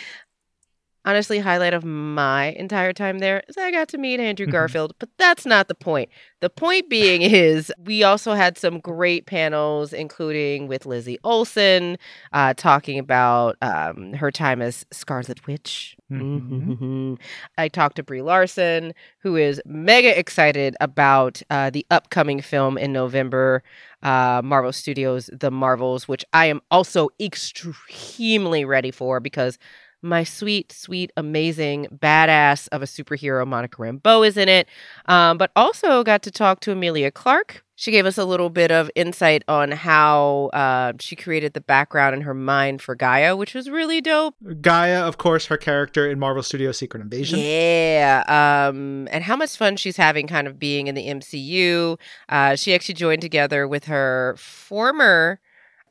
honestly 1.06 1.39
highlight 1.39 1.74
of 1.74 1.83
my 1.83 2.48
entire 2.53 2.94
time 2.94 3.19
there 3.19 3.44
is 3.48 3.57
I 3.57 3.71
got 3.71 3.88
to 3.89 3.98
meet 3.98 4.19
Andrew 4.19 4.45
Mhm. 4.45 4.51
Garfield, 4.51 4.94
but 5.00 5.09
that's 5.18 5.45
not 5.45 5.68
the 5.68 5.75
point. 5.75 6.09
The 6.42 6.50
point 6.50 6.89
being 6.89 7.21
is 7.21 7.71
we 7.83 8.03
also 8.03 8.33
had 8.33 8.57
some 8.57 8.80
great 8.80 9.25
panels, 9.25 9.94
including 9.94 10.68
with 10.68 10.86
Lizzie 10.86 11.18
Olsen, 11.24 11.98
uh, 12.33 12.53
talking 12.56 13.00
about 13.00 13.57
um, 13.62 14.13
her 14.13 14.31
time 14.31 14.62
as 14.62 14.86
Scarlet 14.92 15.45
Witch. 15.48 15.95
Mhm. 16.12 16.77
Mhm. 16.77 17.19
I 17.57 17.68
talked 17.69 17.95
to 17.95 18.04
Brie 18.04 18.21
Larson, 18.21 18.94
who 19.19 19.36
is 19.38 19.62
mega 19.65 20.18
excited 20.18 20.75
about 20.81 21.42
uh, 21.50 21.69
the 21.69 21.86
upcoming 21.89 22.42
film 22.42 22.77
in 22.77 22.92
November, 22.92 23.63
uh, 24.04 24.42
Marvel 24.44 24.74
Studios' 24.74 25.30
The 25.31 25.51
Marvels, 25.51 26.07
which 26.07 26.25
I 26.33 26.47
am 26.47 26.62
also 26.69 27.09
extremely 27.19 28.65
ready 28.65 28.92
for 28.92 29.19
because 29.19 29.57
my 30.01 30.24
sweet, 30.24 30.71
sweet, 30.71 31.12
amazing, 31.18 31.88
badass 31.92 32.68
of 32.71 32.81
a 32.81 32.86
superhero, 32.86 33.45
Monica 33.45 33.77
Rambeau, 33.77 34.27
is 34.27 34.38
in 34.38 34.50
it. 34.50 34.68
Um, 35.06 35.38
but 35.38 35.51
also 35.56 36.03
got 36.03 36.24
to 36.24 36.31
talk 36.31 36.59
to 36.62 36.71
Emilia 36.71 37.12
Clarke. 37.12 37.63
She 37.75 37.89
gave 37.89 38.06
us 38.06 38.19
a 38.19 38.25
little 38.25 38.51
bit 38.51 38.69
of 38.69 38.92
insight 38.95 39.44
on 39.48 39.71
how 39.71 40.51
uh, 40.53 40.94
she 41.00 41.15
created 41.15 41.53
the 41.53 41.62
background 41.62 42.13
in 42.13 42.21
her 42.21 42.36
mind 42.36 42.80
for 42.80 42.94
Gaia, 42.94 43.36
which 43.36 43.56
was 43.56 43.71
really 43.71 44.01
dope. 44.01 44.36
Gaia, 44.62 45.01
of 45.01 45.18
course, 45.18 45.48
her 45.48 45.57
character 45.57 46.07
in 46.07 46.19
Marvel 46.19 46.44
Studios 46.44 46.77
Secret 46.77 47.01
Invasion. 47.01 47.39
Yeah. 47.39 48.24
Um, 48.27 49.07
and 49.12 49.24
how 49.24 49.36
much 49.36 49.57
fun 49.57 49.77
she's 49.77 49.97
having 49.97 50.27
kind 50.27 50.45
of 50.45 50.59
being 50.59 50.86
in 50.88 50.94
the 50.94 51.07
MCU. 51.07 52.00
Uh, 52.30 52.56
she 52.56 52.75
actually 52.75 52.94
joined 52.94 53.24
together 53.24 53.68
with 53.68 53.86
her 53.86 54.36
former 54.38 55.39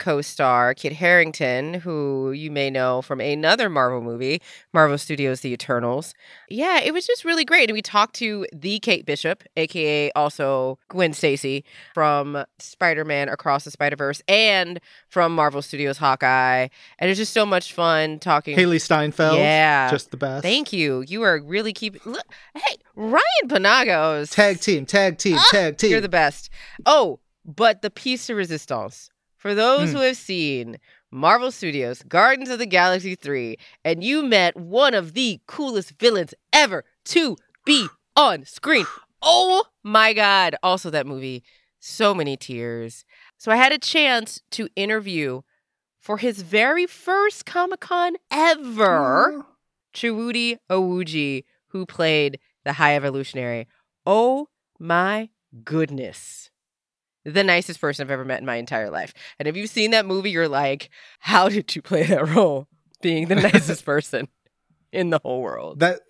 co 0.01 0.21
star, 0.21 0.75
Kit 0.75 0.95
Harington, 0.95 1.75
who 1.75 2.33
you 2.33 2.51
may 2.51 2.71
know 2.71 3.03
from 3.03 3.21
another 3.21 3.69
Marvel 3.69 4.01
movie, 4.01 4.43
Marvel 4.73 4.99
Studios' 4.99 5.43
The 5.43 5.53
Eternals. 5.53 6.15
Yeah, 6.49 6.81
it 6.81 6.93
was 6.93 7.07
just 7.07 7.25
really 7.25 7.45
great. 7.45 7.69
And 7.69 7.75
we 7.75 7.83
talked 7.83 8.15
to 8.17 8.47
the 8.53 8.81
Kate 8.81 9.07
Bishop, 9.07 9.45
aka 9.57 10.11
also 10.17 10.79
Gwen 10.89 11.13
Stacy 11.13 11.65
from 11.95 12.45
Spider 12.59 13.05
Man 13.05 13.29
Across 13.29 13.65
the 13.65 13.71
Spider 13.71 13.95
Verse 13.95 14.21
and 14.27 14.81
from 15.09 15.35
Marvel 15.35 15.63
Studios 15.63 15.99
Hawkeye. 15.99 16.67
And 16.99 17.11
it's 17.11 17.19
just 17.19 17.33
so 17.33 17.47
much 17.47 17.73
fun 17.73 18.19
talking. 18.19 18.57
Hailee 18.57 18.81
Steinfeld. 18.81 19.39
Yeah. 19.39 19.91
Just 19.91 20.11
the 20.11 20.17
best. 20.17 20.43
Thank 20.43 20.73
you. 20.73 21.03
You 21.03 21.23
are 21.23 21.41
really 21.41 21.73
keeping. 21.73 22.01
Look, 22.05 22.27
hey, 22.55 22.77
Ryan 22.97 23.21
Penagos. 23.47 24.33
Tag 24.33 24.61
team, 24.61 24.87
tag 24.87 25.19
team, 25.19 25.37
Ah, 25.39 25.49
tag 25.51 25.77
team. 25.77 25.91
You're 25.91 26.01
the 26.01 26.09
best. 26.09 26.51
Oh, 26.87 27.21
but 27.45 27.83
the 27.83 27.91
piece 27.91 28.27
de 28.27 28.35
resistance. 28.35 29.11
For 29.41 29.55
those 29.55 29.91
Hmm. 29.91 29.97
who 29.97 30.03
have 30.03 30.17
seen 30.19 30.77
Marvel 31.11 31.51
Studios 31.51 32.03
Guardians 32.03 32.51
of 32.51 32.59
the 32.59 32.67
Galaxy 32.67 33.15
3 33.15 33.57
and 33.83 34.05
you 34.05 34.23
met 34.23 34.55
one 34.55 34.93
of 34.93 35.15
the 35.15 35.41
coolest 35.47 35.93
villains 35.99 36.35
ever 36.53 36.85
to 37.07 37.37
be 37.65 37.89
on 38.15 38.45
screen. 38.45 38.87
Oh 39.23 39.65
my 39.83 40.13
God. 40.13 40.57
Also, 40.63 40.91
that 40.91 41.07
movie, 41.07 41.43
so 41.79 42.13
many 42.15 42.37
tears. 42.37 43.07
So 43.39 43.51
I 43.51 43.57
had 43.57 43.73
a 43.73 43.79
chance 43.79 44.43
to 44.51 44.69
interview 44.77 45.41
for 45.99 46.19
his 46.19 46.43
very 46.43 46.87
first 46.87 47.47
Comic 47.47 47.81
Con 47.81 48.17
ever. 48.31 49.47
Chukwudi 49.95 50.59
Iwuji, 50.71 51.45
who 51.69 51.87
played 51.87 52.39
the 52.65 52.75
High 52.75 52.95
Evolutionary. 52.95 53.67
Oh 54.05 54.49
my 54.79 55.31
goodness. 55.65 56.51
The 57.25 57.45
nicest 57.45 57.81
person 57.81 58.07
I've 58.07 58.11
ever 58.11 58.25
met 58.25 58.41
in 58.41 58.47
my 58.47 58.57
entire 58.57 58.91
life. 58.91 59.13
And 59.39 59.47
if 59.47 59.57
you've 59.57 59.71
seen 59.71 59.91
that 59.91 60.07
movie, 60.07 60.31
you're 60.31 60.49
like, 60.49 60.91
how 61.19 61.49
did 61.49 61.75
you 61.77 61.83
play 61.83 62.05
that 62.05 62.29
role? 62.29 62.67
Being 63.03 63.29
the 63.29 63.35
nicest 63.35 63.85
person 63.87 64.29
in 64.93 65.11
the 65.11 65.21
whole 65.23 65.43
world. 65.43 65.81
That 65.81 66.01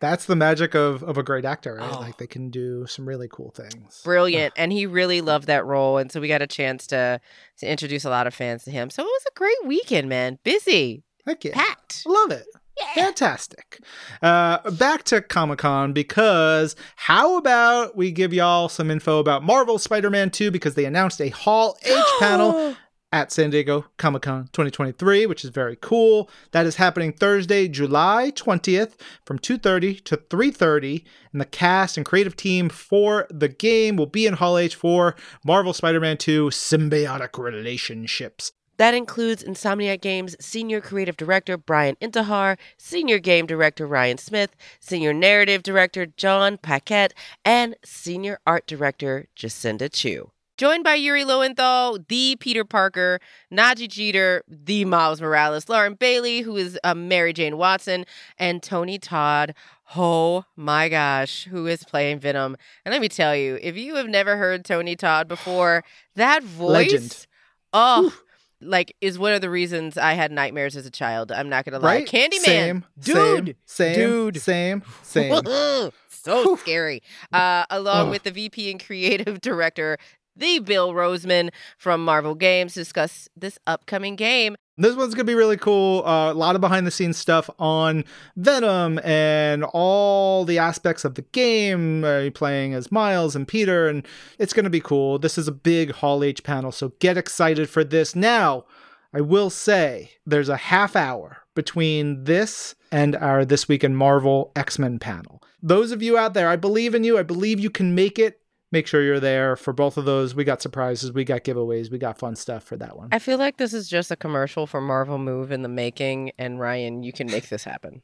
that's 0.00 0.24
the 0.24 0.36
magic 0.36 0.74
of 0.74 1.02
of 1.02 1.18
a 1.18 1.22
great 1.22 1.44
actor, 1.44 1.74
right? 1.74 1.92
Oh. 1.92 2.00
Like 2.00 2.18
they 2.18 2.26
can 2.26 2.50
do 2.50 2.86
some 2.86 3.06
really 3.06 3.28
cool 3.30 3.50
things. 3.50 4.00
Brilliant. 4.04 4.54
And 4.56 4.72
he 4.72 4.86
really 4.86 5.20
loved 5.20 5.46
that 5.46 5.64
role. 5.66 5.98
And 5.98 6.10
so 6.10 6.20
we 6.20 6.28
got 6.28 6.42
a 6.42 6.46
chance 6.46 6.86
to 6.88 7.20
to 7.58 7.70
introduce 7.70 8.04
a 8.04 8.10
lot 8.10 8.26
of 8.26 8.34
fans 8.34 8.64
to 8.64 8.70
him. 8.70 8.90
So 8.90 9.02
it 9.02 9.06
was 9.06 9.24
a 9.30 9.38
great 9.38 9.66
weekend, 9.66 10.08
man. 10.08 10.38
Busy, 10.42 11.02
Heck 11.26 11.44
yeah. 11.44 11.54
packed. 11.54 12.02
Love 12.06 12.30
it. 12.30 12.46
Yeah. 12.80 13.04
Fantastic. 13.04 13.80
Uh, 14.22 14.70
back 14.70 15.04
to 15.04 15.20
Comic 15.20 15.58
Con 15.58 15.92
because 15.92 16.76
how 16.96 17.36
about 17.36 17.96
we 17.96 18.10
give 18.10 18.32
y'all 18.32 18.68
some 18.68 18.90
info 18.90 19.18
about 19.18 19.42
Marvel 19.42 19.78
Spider 19.78 20.10
Man 20.10 20.30
2 20.30 20.50
because 20.50 20.74
they 20.74 20.84
announced 20.84 21.20
a 21.20 21.28
Hall 21.28 21.76
H 21.84 22.04
panel 22.18 22.76
at 23.12 23.32
San 23.32 23.50
Diego 23.50 23.86
Comic 23.96 24.22
Con 24.22 24.44
2023, 24.52 25.26
which 25.26 25.44
is 25.44 25.50
very 25.50 25.76
cool. 25.80 26.30
That 26.52 26.66
is 26.66 26.76
happening 26.76 27.12
Thursday, 27.12 27.66
July 27.68 28.32
20th 28.34 28.92
from 29.24 29.38
2:30 29.38 30.04
to 30.04 30.16
3:30, 30.16 31.04
and 31.32 31.40
the 31.40 31.46
cast 31.46 31.96
and 31.96 32.06
creative 32.06 32.36
team 32.36 32.68
for 32.68 33.26
the 33.30 33.48
game 33.48 33.96
will 33.96 34.06
be 34.06 34.26
in 34.26 34.34
Hall 34.34 34.56
H 34.56 34.74
for 34.74 35.16
Marvel 35.44 35.72
Spider-Man 35.72 36.18
2: 36.18 36.50
Symbiotic 36.50 37.38
Relationships. 37.38 38.52
That 38.80 38.94
includes 38.94 39.44
Insomniac 39.44 40.00
Games 40.00 40.36
Senior 40.40 40.80
Creative 40.80 41.14
Director 41.14 41.58
Bryan 41.58 41.96
Intihar, 42.00 42.56
Senior 42.78 43.18
Game 43.18 43.44
Director 43.44 43.86
Ryan 43.86 44.16
Smith, 44.16 44.56
Senior 44.80 45.12
Narrative 45.12 45.62
Director 45.62 46.06
John 46.06 46.56
Paquette, 46.56 47.12
and 47.44 47.76
Senior 47.84 48.38
Art 48.46 48.66
Director 48.66 49.26
Jacinda 49.36 49.92
Chu. 49.92 50.30
Joined 50.56 50.82
by 50.82 50.94
Yuri 50.94 51.26
Lowenthal, 51.26 51.98
the 52.08 52.36
Peter 52.40 52.64
Parker, 52.64 53.20
Nadji 53.52 53.86
Jeter, 53.86 54.44
the 54.48 54.86
Miles 54.86 55.20
Morales, 55.20 55.68
Lauren 55.68 55.92
Bailey, 55.92 56.40
who 56.40 56.56
is 56.56 56.78
uh, 56.82 56.94
Mary 56.94 57.34
Jane 57.34 57.58
Watson, 57.58 58.06
and 58.38 58.62
Tony 58.62 58.98
Todd. 58.98 59.54
Oh 59.94 60.46
my 60.56 60.88
gosh, 60.88 61.44
who 61.44 61.66
is 61.66 61.84
playing 61.84 62.20
Venom? 62.20 62.56
And 62.86 62.94
let 62.94 63.02
me 63.02 63.10
tell 63.10 63.36
you, 63.36 63.58
if 63.60 63.76
you 63.76 63.96
have 63.96 64.08
never 64.08 64.38
heard 64.38 64.64
Tony 64.64 64.96
Todd 64.96 65.28
before, 65.28 65.84
that 66.16 66.42
voice, 66.42 66.90
Legend. 66.92 67.26
oh, 67.74 68.00
Whew. 68.04 68.12
Like 68.62 68.94
is 69.00 69.18
one 69.18 69.32
of 69.32 69.40
the 69.40 69.50
reasons 69.50 69.96
I 69.96 70.12
had 70.14 70.30
nightmares 70.32 70.76
as 70.76 70.84
a 70.86 70.90
child. 70.90 71.32
I'm 71.32 71.48
not 71.48 71.64
gonna 71.64 71.78
lie, 71.78 71.96
Right? 71.96 72.06
Candyman, 72.06 72.40
Same, 72.44 72.84
dude, 73.00 73.56
same, 73.64 73.94
same, 73.94 73.94
dude. 73.94 74.36
same, 74.40 74.82
same. 75.02 75.42
so 76.08 76.56
scary. 76.56 77.02
Uh, 77.32 77.64
along 77.70 78.06
Ugh. 78.06 78.10
with 78.10 78.22
the 78.24 78.30
VP 78.30 78.70
and 78.70 78.84
creative 78.84 79.40
director, 79.42 79.96
the 80.36 80.58
Bill 80.58 80.92
Rosemann 80.92 81.50
from 81.78 82.04
Marvel 82.04 82.34
Games, 82.34 82.74
discuss 82.74 83.28
this 83.36 83.58
upcoming 83.66 84.16
game. 84.16 84.56
This 84.80 84.96
one's 84.96 85.14
gonna 85.14 85.24
be 85.24 85.34
really 85.34 85.58
cool. 85.58 86.02
Uh, 86.06 86.32
a 86.32 86.34
lot 86.34 86.54
of 86.54 86.62
behind 86.62 86.86
the 86.86 86.90
scenes 86.90 87.18
stuff 87.18 87.50
on 87.58 88.02
Venom 88.36 88.98
and 89.04 89.62
all 89.62 90.46
the 90.46 90.58
aspects 90.58 91.04
of 91.04 91.16
the 91.16 91.22
game. 91.22 92.02
Uh, 92.02 92.30
playing 92.34 92.72
as 92.72 92.90
Miles 92.90 93.36
and 93.36 93.46
Peter, 93.46 93.88
and 93.88 94.06
it's 94.38 94.54
gonna 94.54 94.70
be 94.70 94.80
cool. 94.80 95.18
This 95.18 95.36
is 95.36 95.46
a 95.46 95.52
big 95.52 95.92
Hall 95.92 96.24
H 96.24 96.42
panel, 96.42 96.72
so 96.72 96.92
get 96.98 97.18
excited 97.18 97.68
for 97.68 97.84
this. 97.84 98.16
Now, 98.16 98.64
I 99.12 99.20
will 99.20 99.50
say 99.50 100.12
there's 100.24 100.48
a 100.48 100.56
half 100.56 100.96
hour 100.96 101.38
between 101.54 102.24
this 102.24 102.74
and 102.90 103.14
our 103.16 103.44
This 103.44 103.68
Week 103.68 103.84
in 103.84 103.94
Marvel 103.94 104.50
X 104.56 104.78
Men 104.78 104.98
panel. 104.98 105.42
Those 105.62 105.92
of 105.92 106.02
you 106.02 106.16
out 106.16 106.32
there, 106.32 106.48
I 106.48 106.56
believe 106.56 106.94
in 106.94 107.04
you. 107.04 107.18
I 107.18 107.22
believe 107.22 107.60
you 107.60 107.70
can 107.70 107.94
make 107.94 108.18
it. 108.18 108.39
Make 108.72 108.86
sure 108.86 109.02
you're 109.02 109.18
there 109.18 109.56
for 109.56 109.72
both 109.72 109.96
of 109.96 110.04
those. 110.04 110.34
We 110.34 110.44
got 110.44 110.62
surprises, 110.62 111.12
we 111.12 111.24
got 111.24 111.42
giveaways, 111.42 111.90
we 111.90 111.98
got 111.98 112.18
fun 112.18 112.36
stuff 112.36 112.62
for 112.62 112.76
that 112.76 112.96
one. 112.96 113.08
I 113.10 113.18
feel 113.18 113.36
like 113.36 113.56
this 113.56 113.74
is 113.74 113.88
just 113.88 114.12
a 114.12 114.16
commercial 114.16 114.66
for 114.66 114.80
Marvel 114.80 115.18
Move 115.18 115.50
in 115.50 115.62
the 115.62 115.68
making, 115.68 116.32
and 116.38 116.60
Ryan, 116.60 117.02
you 117.02 117.12
can 117.12 117.26
make 117.26 117.48
this 117.48 117.64
happen. 117.64 118.02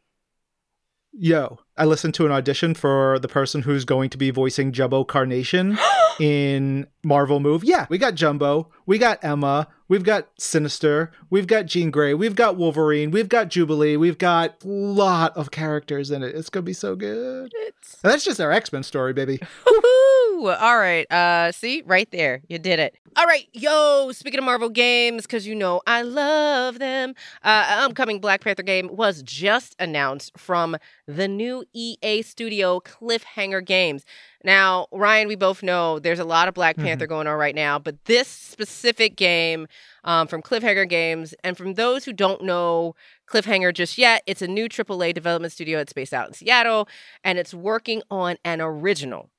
Yo, 1.12 1.60
I 1.76 1.84
listened 1.84 2.14
to 2.14 2.26
an 2.26 2.32
audition 2.32 2.74
for 2.74 3.18
the 3.20 3.28
person 3.28 3.62
who's 3.62 3.84
going 3.84 4.10
to 4.10 4.18
be 4.18 4.30
voicing 4.30 4.72
Jumbo 4.72 5.04
Carnation 5.04 5.78
in 6.20 6.86
Marvel 7.04 7.40
Move. 7.40 7.62
Yeah, 7.62 7.86
we 7.88 7.96
got 7.96 8.16
Jumbo, 8.16 8.70
we 8.86 8.98
got 8.98 9.22
Emma, 9.24 9.68
we've 9.88 10.02
got 10.04 10.28
Sinister, 10.38 11.10
we've 11.30 11.46
got 11.46 11.66
Jean 11.66 11.90
Grey, 11.90 12.14
we've 12.14 12.34
got 12.34 12.56
Wolverine, 12.56 13.10
we've 13.10 13.28
got 13.28 13.48
Jubilee, 13.48 13.96
we've 13.96 14.18
got 14.18 14.56
a 14.64 14.68
lot 14.68 15.36
of 15.36 15.50
characters 15.50 16.10
in 16.10 16.22
it. 16.22 16.34
It's 16.34 16.50
gonna 16.50 16.62
be 16.64 16.72
so 16.72 16.96
good. 16.96 17.52
It's 17.54 17.96
that's 18.02 18.24
just 18.24 18.40
our 18.40 18.52
X 18.52 18.72
Men 18.72 18.82
story, 18.82 19.12
baby. 19.12 19.38
Woohoo! 19.66 20.60
All 20.60 20.78
right. 20.78 21.10
Uh 21.10 21.52
see, 21.52 21.82
right 21.86 22.10
there. 22.10 22.42
You 22.48 22.58
did 22.58 22.78
it. 22.78 22.96
All 23.16 23.24
right, 23.24 23.48
yo, 23.54 24.10
speaking 24.12 24.38
of 24.38 24.44
Marvel 24.44 24.68
games, 24.68 25.22
because 25.22 25.46
you 25.46 25.54
know 25.54 25.80
I 25.86 26.02
love 26.02 26.78
them. 26.78 27.14
Uh 27.42 27.64
upcoming 27.88 28.20
Black 28.20 28.42
Panther 28.42 28.62
game 28.62 28.88
was 28.92 29.22
just 29.22 29.74
announced 29.78 30.32
from 30.36 30.76
the 31.06 31.28
new 31.28 31.64
EA 31.72 32.22
studio 32.22 32.80
Cliffhanger 32.80 33.64
Games. 33.64 34.04
Now, 34.44 34.86
Ryan, 34.92 35.26
we 35.26 35.34
both 35.34 35.62
know 35.62 35.98
there's 35.98 36.20
a 36.20 36.24
lot 36.24 36.46
of 36.46 36.54
Black 36.54 36.76
Panther 36.76 37.08
going 37.08 37.26
on 37.26 37.36
right 37.36 37.54
now, 37.54 37.80
but 37.80 38.04
this 38.04 38.28
specific 38.28 39.16
game 39.16 39.66
um, 40.04 40.26
from 40.26 40.42
Cliffhanger 40.42 40.88
Games, 40.88 41.34
and 41.42 41.56
from 41.56 41.74
those 41.74 42.04
who 42.04 42.12
don't 42.12 42.42
know 42.42 42.94
Cliffhanger 43.28 43.74
just 43.74 43.98
yet, 43.98 44.22
it's 44.26 44.42
a 44.42 44.48
new 44.48 44.68
AAA 44.68 45.14
development 45.14 45.52
studio. 45.52 45.78
It's 45.80 45.92
based 45.92 46.14
out 46.14 46.28
in 46.28 46.34
Seattle, 46.34 46.88
and 47.24 47.38
it's 47.38 47.54
working 47.54 48.02
on 48.10 48.36
an 48.44 48.60
original 48.60 49.30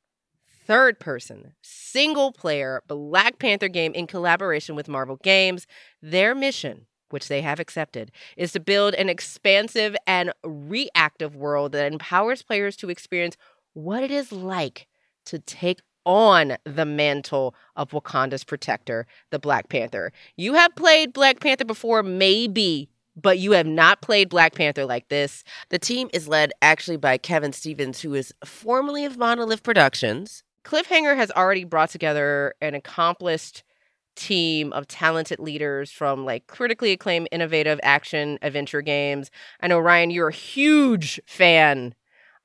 third 0.67 0.99
person, 0.99 1.53
single 1.61 2.33
player 2.33 2.83
Black 2.87 3.39
Panther 3.39 3.69
game 3.69 3.93
in 3.93 4.05
collaboration 4.05 4.75
with 4.75 4.89
Marvel 4.89 5.15
Games. 5.23 5.65
Their 6.01 6.35
mission, 6.35 6.87
which 7.09 7.29
they 7.29 7.41
have 7.41 7.61
accepted, 7.61 8.11
is 8.35 8.51
to 8.51 8.59
build 8.59 8.93
an 8.93 9.07
expansive 9.07 9.95
and 10.05 10.33
reactive 10.43 11.35
world 11.35 11.71
that 11.71 11.91
empowers 11.91 12.43
players 12.43 12.75
to 12.77 12.89
experience 12.89 13.37
what 13.73 14.03
it 14.03 14.11
is 14.11 14.31
like 14.31 14.87
to 15.25 15.39
take 15.39 15.81
on 16.07 16.55
the 16.63 16.85
mantle 16.85 17.53
of 17.75 17.91
Wakanda's 17.91 18.45
protector, 18.45 19.05
the 19.29 19.37
Black 19.37 19.67
Panther. 19.67 20.13
You 20.37 20.53
have 20.53 20.73
played 20.75 21.13
Black 21.13 21.41
Panther 21.41 21.65
before, 21.65 22.01
maybe. 22.01 22.89
But 23.19 23.39
you 23.39 23.53
have 23.53 23.65
not 23.65 24.01
played 24.01 24.29
Black 24.29 24.53
Panther 24.53 24.85
like 24.85 25.09
this. 25.09 25.43
The 25.69 25.79
team 25.79 26.07
is 26.13 26.27
led 26.27 26.53
actually 26.61 26.97
by 26.97 27.17
Kevin 27.17 27.51
Stevens, 27.51 27.99
who 27.99 28.13
is 28.13 28.31
formerly 28.45 29.05
of 29.05 29.17
Monolith 29.17 29.63
Productions. 29.63 30.43
Cliffhanger 30.63 31.15
has 31.15 31.31
already 31.31 31.63
brought 31.63 31.89
together 31.89 32.53
an 32.61 32.75
accomplished 32.75 33.63
team 34.15 34.71
of 34.73 34.87
talented 34.87 35.39
leaders 35.39 35.91
from 35.91 36.25
like 36.25 36.45
critically 36.45 36.91
acclaimed 36.91 37.27
innovative 37.31 37.79
action 37.81 38.37
adventure 38.43 38.81
games. 38.81 39.31
I 39.61 39.67
know 39.67 39.79
Ryan, 39.79 40.11
you're 40.11 40.29
a 40.29 40.33
huge 40.33 41.19
fan 41.25 41.95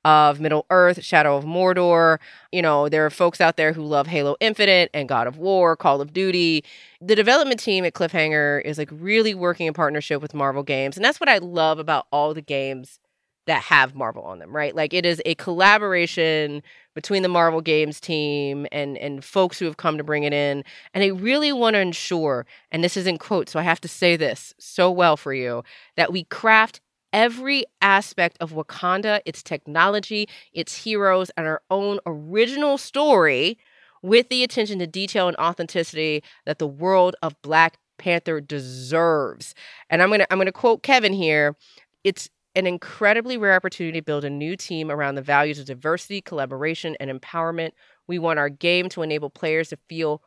of 0.05 0.39
Middle 0.39 0.65
Earth, 0.69 1.03
Shadow 1.03 1.37
of 1.37 1.45
Mordor. 1.45 2.19
You 2.51 2.61
know, 2.61 2.89
there 2.89 3.05
are 3.05 3.09
folks 3.09 3.39
out 3.39 3.57
there 3.57 3.73
who 3.73 3.83
love 3.83 4.07
Halo 4.07 4.35
Infinite 4.39 4.89
and 4.93 5.07
God 5.07 5.27
of 5.27 5.37
War, 5.37 5.75
Call 5.75 6.01
of 6.01 6.13
Duty. 6.13 6.63
The 7.01 7.15
development 7.15 7.59
team 7.59 7.85
at 7.85 7.93
Cliffhanger 7.93 8.61
is 8.63 8.77
like 8.77 8.89
really 8.91 9.33
working 9.33 9.67
in 9.67 9.73
partnership 9.73 10.21
with 10.21 10.33
Marvel 10.33 10.63
Games. 10.63 10.95
And 10.97 11.05
that's 11.05 11.19
what 11.19 11.29
I 11.29 11.37
love 11.37 11.79
about 11.79 12.07
all 12.11 12.33
the 12.33 12.41
games 12.41 12.99
that 13.45 13.63
have 13.63 13.93
Marvel 13.93 14.23
on 14.23 14.39
them, 14.39 14.55
right? 14.55 14.75
Like 14.75 14.93
it 14.93 15.05
is 15.05 15.21
a 15.25 15.35
collaboration 15.35 16.63
between 16.95 17.23
the 17.23 17.29
Marvel 17.29 17.61
Games 17.61 17.99
team 17.99 18.65
and 18.71 18.97
and 18.97 19.23
folks 19.23 19.59
who 19.59 19.65
have 19.65 19.77
come 19.77 19.97
to 19.97 20.03
bring 20.03 20.23
it 20.23 20.33
in, 20.33 20.63
and 20.93 21.01
they 21.01 21.11
really 21.11 21.51
want 21.51 21.73
to 21.73 21.79
ensure, 21.79 22.45
and 22.71 22.83
this 22.83 22.95
is 22.95 23.07
in 23.07 23.17
quotes, 23.17 23.51
so 23.51 23.59
I 23.59 23.63
have 23.63 23.81
to 23.81 23.87
say 23.87 24.15
this 24.15 24.53
so 24.59 24.89
well 24.91 25.17
for 25.17 25.33
you, 25.33 25.63
that 25.97 26.11
we 26.11 26.23
craft 26.25 26.79
every 27.13 27.65
aspect 27.81 28.37
of 28.41 28.51
Wakanda, 28.51 29.21
its 29.25 29.43
technology, 29.43 30.27
its 30.53 30.75
heroes, 30.83 31.31
and 31.37 31.47
our 31.47 31.61
own 31.71 31.99
original 32.05 32.77
story 32.77 33.57
with 34.01 34.29
the 34.29 34.43
attention 34.43 34.79
to 34.79 34.87
detail 34.87 35.27
and 35.27 35.37
authenticity 35.37 36.23
that 36.45 36.59
the 36.59 36.67
world 36.67 37.15
of 37.23 37.41
Black 37.41 37.77
Panther 37.97 38.41
deserves. 38.41 39.55
And 39.89 40.01
I'm 40.01 40.09
gonna 40.09 40.27
I'm 40.31 40.37
gonna 40.39 40.51
quote 40.51 40.83
Kevin 40.83 41.13
here. 41.13 41.55
It's 42.03 42.29
an 42.55 42.67
incredibly 42.67 43.37
rare 43.37 43.55
opportunity 43.55 43.99
to 43.99 44.03
build 44.05 44.25
a 44.25 44.29
new 44.29 44.55
team 44.55 44.91
around 44.91 45.15
the 45.15 45.21
values 45.21 45.59
of 45.59 45.65
diversity, 45.65 46.21
collaboration, 46.21 46.95
and 46.99 47.09
empowerment. 47.09 47.71
We 48.07 48.19
want 48.19 48.39
our 48.39 48.49
game 48.49 48.89
to 48.89 49.01
enable 49.03 49.29
players 49.29 49.69
to 49.69 49.77
feel 49.89 50.21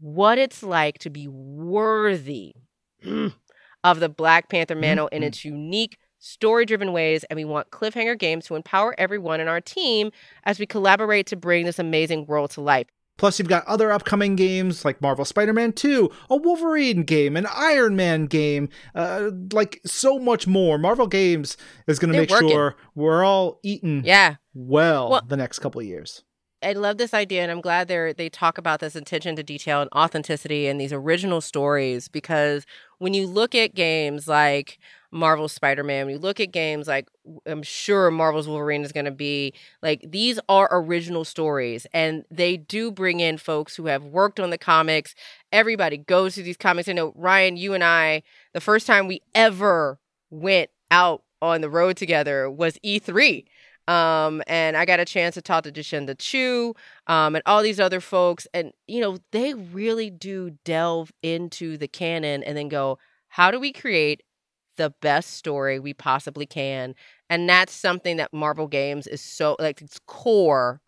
what 0.00 0.38
it's 0.38 0.62
like 0.62 0.98
to 1.00 1.10
be 1.10 1.28
worthy 1.28 2.54
of 3.84 4.00
the 4.00 4.08
Black 4.08 4.48
Panther 4.48 4.74
mantle 4.74 5.08
in 5.08 5.22
Mhm. 5.22 5.26
its 5.26 5.44
unique, 5.44 5.98
story 6.20 6.64
driven 6.64 6.92
ways. 6.92 7.24
And 7.24 7.36
we 7.36 7.44
want 7.44 7.70
Cliffhanger 7.70 8.16
Games 8.18 8.46
to 8.46 8.54
empower 8.54 8.94
everyone 8.98 9.40
in 9.40 9.48
our 9.48 9.60
team 9.60 10.12
as 10.44 10.58
we 10.60 10.66
collaborate 10.66 11.26
to 11.26 11.36
bring 11.36 11.66
this 11.66 11.78
amazing 11.80 12.26
world 12.26 12.50
to 12.52 12.60
life. 12.60 12.86
Plus, 13.18 13.38
you've 13.38 13.48
got 13.48 13.66
other 13.66 13.92
upcoming 13.92 14.34
games 14.34 14.82
like 14.82 15.02
Marvel 15.02 15.26
Spider 15.26 15.52
Man 15.52 15.72
2, 15.74 16.10
a 16.30 16.36
Wolverine 16.36 17.02
game, 17.02 17.36
an 17.36 17.46
Iron 17.54 17.94
Man 17.94 18.24
game, 18.24 18.70
uh, 18.94 19.30
like 19.52 19.78
so 19.84 20.18
much 20.18 20.46
more. 20.46 20.78
Marvel 20.78 21.06
Games 21.06 21.58
is 21.86 21.98
going 21.98 22.10
to 22.14 22.18
make 22.18 22.30
working. 22.30 22.48
sure 22.48 22.76
we're 22.94 23.22
all 23.22 23.58
eating 23.62 24.02
Yeah. 24.06 24.36
well, 24.54 25.10
Well- 25.10 25.22
the 25.28 25.36
next 25.36 25.58
couple 25.58 25.82
of 25.82 25.86
years. 25.86 26.22
I 26.62 26.72
love 26.74 26.96
this 26.98 27.12
idea, 27.14 27.42
and 27.42 27.50
I'm 27.50 27.62
glad 27.62 27.88
they 27.88 28.12
they 28.14 28.28
talk 28.28 28.58
about 28.58 28.80
this 28.80 28.94
attention 28.94 29.34
to 29.36 29.42
detail 29.42 29.80
and 29.80 29.90
authenticity 29.94 30.66
and 30.66 30.78
these 30.78 30.92
original 30.92 31.40
stories. 31.40 32.08
Because 32.08 32.66
when 32.98 33.14
you 33.14 33.26
look 33.26 33.54
at 33.54 33.74
games 33.74 34.28
like 34.28 34.78
Marvel 35.12 35.48
Spider-Man, 35.48 36.06
when 36.06 36.14
you 36.14 36.20
look 36.20 36.40
at 36.40 36.52
games 36.52 36.86
like 36.86 37.08
I'm 37.46 37.62
sure 37.62 38.10
Marvel's 38.10 38.48
Wolverine 38.48 38.82
is 38.82 38.92
going 38.92 39.06
to 39.06 39.10
be 39.10 39.54
like 39.82 40.04
these 40.08 40.38
are 40.48 40.68
original 40.70 41.24
stories, 41.24 41.86
and 41.92 42.24
they 42.30 42.56
do 42.56 42.90
bring 42.90 43.20
in 43.20 43.38
folks 43.38 43.76
who 43.76 43.86
have 43.86 44.04
worked 44.04 44.38
on 44.40 44.50
the 44.50 44.58
comics. 44.58 45.14
Everybody 45.52 45.96
goes 45.96 46.34
to 46.36 46.42
these 46.42 46.56
comics. 46.56 46.88
I 46.88 46.92
know 46.92 47.12
Ryan, 47.16 47.56
you 47.56 47.74
and 47.74 47.84
I, 47.84 48.22
the 48.52 48.60
first 48.60 48.86
time 48.86 49.06
we 49.06 49.22
ever 49.34 49.98
went 50.30 50.70
out 50.90 51.22
on 51.42 51.60
the 51.60 51.70
road 51.70 51.96
together 51.96 52.50
was 52.50 52.78
E3 52.84 53.44
Um, 53.88 54.42
and 54.46 54.76
I 54.76 54.84
got 54.84 55.00
a 55.00 55.04
chance 55.04 55.34
to 55.34 55.42
talk 55.42 55.64
to 55.64 55.72
Jacinda 55.72 56.16
Chu 56.18 56.74
um, 57.06 57.34
and 57.34 57.42
all 57.46 57.62
these 57.62 57.80
other 57.80 58.00
folks. 58.00 58.46
And, 58.54 58.72
you 58.86 59.00
know, 59.00 59.18
they 59.32 59.54
really 59.54 60.10
do 60.10 60.58
delve 60.64 61.12
into 61.22 61.76
the 61.76 61.88
canon 61.88 62.42
and 62.42 62.56
then 62.56 62.68
go, 62.68 62.98
how 63.28 63.50
do 63.50 63.58
we 63.58 63.72
create 63.72 64.22
the 64.80 64.94
best 65.02 65.34
story 65.34 65.78
we 65.78 65.92
possibly 65.92 66.46
can? 66.46 66.94
And 67.28 67.48
that's 67.48 67.72
something 67.72 68.16
that 68.16 68.32
Marvel 68.32 68.66
Games 68.66 69.06
is 69.06 69.20
so, 69.20 69.56
like, 69.60 69.82
it's 69.82 70.00
core 70.06 70.80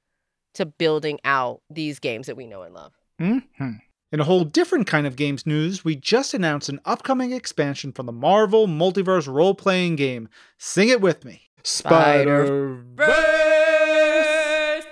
to 0.55 0.65
building 0.67 1.21
out 1.25 1.61
these 1.71 1.99
games 1.99 2.27
that 2.27 2.37
we 2.37 2.47
know 2.47 2.63
and 2.63 2.75
love. 2.75 2.95
Mm-hmm. 3.21 3.73
In 4.11 4.21
a 4.21 4.25
whole 4.25 4.45
different 4.45 4.87
kind 4.87 5.07
of 5.07 5.17
games 5.17 5.47
news, 5.47 5.85
we 5.85 5.95
just 5.95 6.35
announced 6.35 6.69
an 6.69 6.81
upcoming 6.85 7.33
expansion 7.33 7.93
for 7.93 8.03
the 8.03 8.13
Marvel 8.13 8.67
Multiverse 8.67 9.33
role 9.33 9.55
playing 9.55 9.97
game. 9.97 10.29
Sing 10.59 10.89
it 10.89 11.01
with 11.01 11.25
me 11.25 11.51
Spider 11.63 12.83
Verse! 12.95 14.85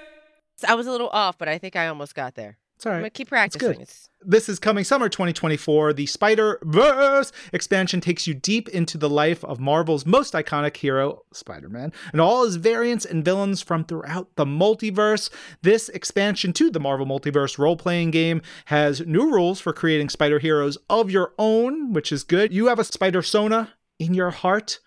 I 0.69 0.75
was 0.75 0.87
a 0.87 0.91
little 0.91 1.09
off, 1.09 1.39
but 1.39 1.49
I 1.49 1.59
think 1.59 1.75
I 1.75 1.87
almost 1.89 2.15
got 2.15 2.35
there. 2.35 2.59
It's 2.81 2.87
all 2.87 2.93
right. 2.93 2.97
I'm 2.97 3.03
gonna 3.03 3.11
keep 3.11 3.29
practicing. 3.29 3.83
It's 3.83 4.09
this 4.23 4.49
is 4.49 4.59
coming 4.59 4.85
summer 4.85 5.11
2024. 5.11 5.93
The 5.93 6.07
Spider 6.07 6.59
Verse 6.63 7.31
expansion 7.53 8.01
takes 8.01 8.27
you 8.27 8.33
deep 8.33 8.71
into 8.71 8.97
the 8.97 9.11
life 9.11 9.45
of 9.45 9.61
Marvel's 9.61 10.07
most 10.07 10.33
iconic 10.33 10.79
hero, 10.79 11.21
Spider 11.31 11.69
Man, 11.69 11.93
and 12.13 12.23
all 12.23 12.43
his 12.47 12.57
variants 12.57 13.05
and 13.05 13.23
villains 13.23 13.61
from 13.61 13.85
throughout 13.85 14.35
the 14.37 14.47
multiverse. 14.47 15.29
This 15.61 15.91
expansion 15.91 16.55
to 16.55 16.71
the 16.71 16.81
Marvel 16.81 17.05
Multiverse 17.05 17.59
role 17.59 17.77
playing 17.77 18.13
game 18.13 18.41
has 18.65 19.03
new 19.03 19.31
rules 19.31 19.61
for 19.61 19.75
creating 19.75 20.09
spider 20.09 20.39
heroes 20.39 20.79
of 20.89 21.11
your 21.11 21.35
own, 21.39 21.93
which 21.93 22.11
is 22.11 22.25
good. 22.25 22.51
You 22.51 22.69
have 22.69 22.79
a 22.79 22.85
spider 22.85 23.21
sona 23.21 23.75
in 23.99 24.15
your 24.15 24.31
heart, 24.31 24.81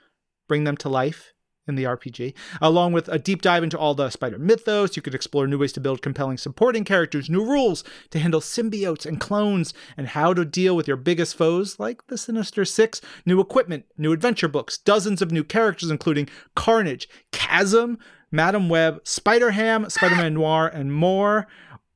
bring 0.48 0.64
them 0.64 0.78
to 0.78 0.90
life 0.90 1.33
in 1.68 1.76
the 1.76 1.84
RPG, 1.84 2.34
along 2.62 2.94
with 2.94 3.08
a 3.08 3.20
deep 3.20 3.42
dive 3.42 3.64
into 3.64 3.78
all 3.78 3.94
the 3.94 4.10
spider 4.10 4.38
mythos. 4.38 4.96
You 4.96 5.02
could 5.02 5.16
explore 5.16 5.48
new 5.48 5.58
ways 5.58 5.74
to 5.74 5.80
build 5.80 6.02
compelling 6.02 6.38
supporting 6.38 6.84
characters, 6.84 7.30
new 7.30 7.44
rules 7.44 7.84
to 8.12 8.20
handle 8.20 8.42
symbiotes 8.42 9.06
and 9.06 9.20
clones, 9.20 9.74
and 9.96 10.08
how 10.08 10.34
to 10.34 10.46
deal 10.46 10.76
with 10.76 10.88
your 10.88 10.98
biggest 10.98 11.36
foes 11.36 11.80
like 11.80 12.08
the 12.08 12.18
Sinister 12.18 12.66
Six, 12.66 13.02
new 13.26 13.40
equipment, 13.40 13.86
new 13.98 14.12
adventure 14.12 14.48
books, 14.48 14.78
dozens 14.78 15.22
of 15.22 15.32
new 15.32 15.44
characters, 15.44 15.90
including 15.90 16.30
Carnage, 16.56 17.08
Chasm, 17.32 17.98
Madam 18.32 18.68
Web, 18.68 19.00
Spider 19.04 19.52
Ham, 19.52 19.90
Spider 19.90 20.16
Man 20.16 20.34
Noir, 20.34 20.68
and 20.68 20.94
more. 20.94 21.48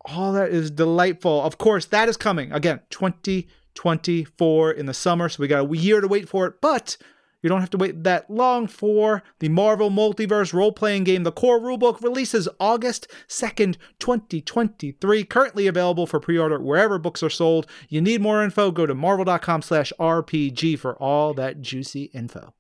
All 0.05 0.31
that 0.33 0.49
is 0.49 0.71
delightful. 0.71 1.41
Of 1.41 1.57
course, 1.57 1.85
that 1.87 2.07
is 2.07 2.15
coming 2.15 2.53
again 2.53 2.79
2024 2.91 4.71
in 4.71 4.85
the 4.85 4.93
summer, 4.93 5.27
so 5.27 5.41
we 5.41 5.47
got 5.47 5.69
a 5.69 5.77
year 5.77 5.99
to 5.99 6.07
wait 6.07 6.29
for 6.29 6.45
it, 6.45 6.61
but 6.61 6.95
you 7.41 7.49
don't 7.49 7.61
have 7.61 7.69
to 7.71 7.77
wait 7.77 8.03
that 8.03 8.29
long 8.29 8.67
for 8.67 9.23
the 9.39 9.49
Marvel 9.49 9.89
Multiverse 9.89 10.53
role 10.53 10.71
playing 10.71 11.03
game. 11.03 11.23
The 11.23 11.31
core 11.31 11.59
rulebook 11.59 12.01
releases 12.01 12.47
August 12.59 13.07
2nd, 13.27 13.77
2023. 13.99 15.23
Currently 15.23 15.67
available 15.67 16.07
for 16.07 16.19
pre 16.19 16.37
order 16.37 16.59
wherever 16.59 16.97
books 16.97 17.21
are 17.21 17.29
sold. 17.29 17.67
You 17.89 18.01
need 18.01 18.21
more 18.21 18.43
info? 18.43 18.71
Go 18.71 18.85
to 18.85 18.95
marvel.com 18.95 19.61
slash 19.61 19.93
RPG 19.99 20.79
for 20.79 20.95
all 21.01 21.33
that 21.35 21.61
juicy 21.61 22.05
info. 22.13 22.53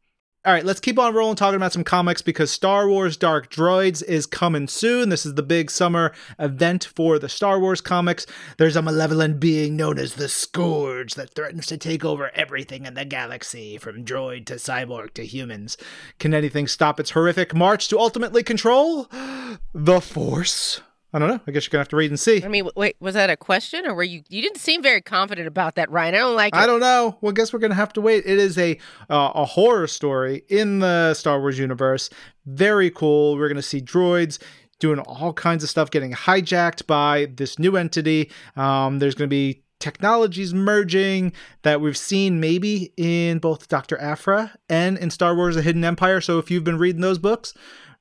All 0.45 0.53
right, 0.53 0.63
let's 0.63 0.79
keep 0.79 0.97
on 0.97 1.13
rolling 1.13 1.35
talking 1.35 1.57
about 1.57 1.73
some 1.73 1.83
comics 1.83 2.21
because 2.21 2.49
Star 2.49 2.87
Wars 2.87 3.17
Dark 3.17 3.51
Droids 3.51 4.01
is 4.03 4.25
coming 4.25 4.69
soon. 4.69 5.09
This 5.09 5.25
is 5.25 5.35
the 5.35 5.43
big 5.43 5.69
summer 5.69 6.13
event 6.39 6.85
for 6.85 7.19
the 7.19 7.27
Star 7.27 7.59
Wars 7.59 7.81
comics. 7.81 8.25
There's 8.57 8.77
a 8.77 8.81
malevolent 8.81 9.41
being 9.41 9.75
known 9.75 9.99
as 9.99 10.13
the 10.13 10.29
Scourge 10.29 11.15
that 11.15 11.31
threatens 11.31 11.65
to 11.67 11.77
take 11.77 12.05
over 12.05 12.31
everything 12.33 12.85
in 12.85 12.93
the 12.93 13.03
galaxy, 13.03 13.77
from 13.77 14.05
droid 14.05 14.45
to 14.45 14.53
cyborg 14.53 15.13
to 15.15 15.25
humans. 15.25 15.75
Can 16.17 16.33
anything 16.33 16.67
stop 16.67 16.97
its 16.97 17.11
horrific 17.11 17.53
march 17.53 17.89
to 17.89 17.99
ultimately 17.99 18.41
control 18.43 19.09
the 19.73 19.99
Force? 19.99 20.81
I 21.17 21.19
don't 21.19 21.29
know. 21.29 21.41
I 21.47 21.51
guess 21.51 21.65
you're 21.65 21.71
gonna 21.71 21.81
have 21.81 21.89
to 21.89 21.95
read 21.95 22.11
and 22.11 22.19
see. 22.19 22.43
I 22.43 22.47
mean, 22.47 22.69
wait, 22.75 22.95
was 22.99 23.15
that 23.15 23.31
a 23.31 23.35
question, 23.35 23.87
or 23.87 23.95
were 23.95 24.03
you? 24.03 24.21
You 24.29 24.39
didn't 24.39 24.59
seem 24.59 24.83
very 24.83 25.01
confident 25.01 25.47
about 25.47 25.73
that, 25.73 25.89
Ryan. 25.89 26.13
I 26.13 26.17
don't 26.19 26.35
like 26.35 26.53
it. 26.53 26.59
I 26.59 26.67
don't 26.67 26.79
know. 26.79 27.17
Well, 27.21 27.31
I 27.31 27.33
guess 27.33 27.51
we're 27.51 27.57
gonna 27.57 27.73
have 27.73 27.91
to 27.93 28.01
wait. 28.01 28.23
It 28.27 28.37
is 28.37 28.55
a 28.59 28.77
uh, 29.09 29.31
a 29.33 29.43
horror 29.43 29.87
story 29.87 30.43
in 30.47 30.77
the 30.77 31.15
Star 31.15 31.39
Wars 31.39 31.57
universe. 31.57 32.11
Very 32.45 32.91
cool. 32.91 33.35
We're 33.35 33.47
gonna 33.47 33.63
see 33.63 33.81
droids 33.81 34.37
doing 34.77 34.99
all 34.99 35.33
kinds 35.33 35.63
of 35.63 35.71
stuff, 35.71 35.89
getting 35.89 36.13
hijacked 36.13 36.85
by 36.85 37.29
this 37.33 37.57
new 37.57 37.77
entity. 37.77 38.31
Um, 38.55 38.99
there's 38.99 39.15
gonna 39.15 39.27
be 39.27 39.63
technologies 39.79 40.53
merging 40.53 41.33
that 41.63 41.81
we've 41.81 41.97
seen 41.97 42.39
maybe 42.39 42.93
in 42.95 43.39
both 43.39 43.67
Dr. 43.67 43.99
Aphra 43.99 44.53
and 44.69 44.99
in 44.99 45.09
Star 45.09 45.35
Wars: 45.35 45.57
A 45.57 45.63
Hidden 45.63 45.83
Empire. 45.83 46.21
So 46.21 46.37
if 46.37 46.51
you've 46.51 46.63
been 46.63 46.77
reading 46.77 47.01
those 47.01 47.17
books, 47.17 47.55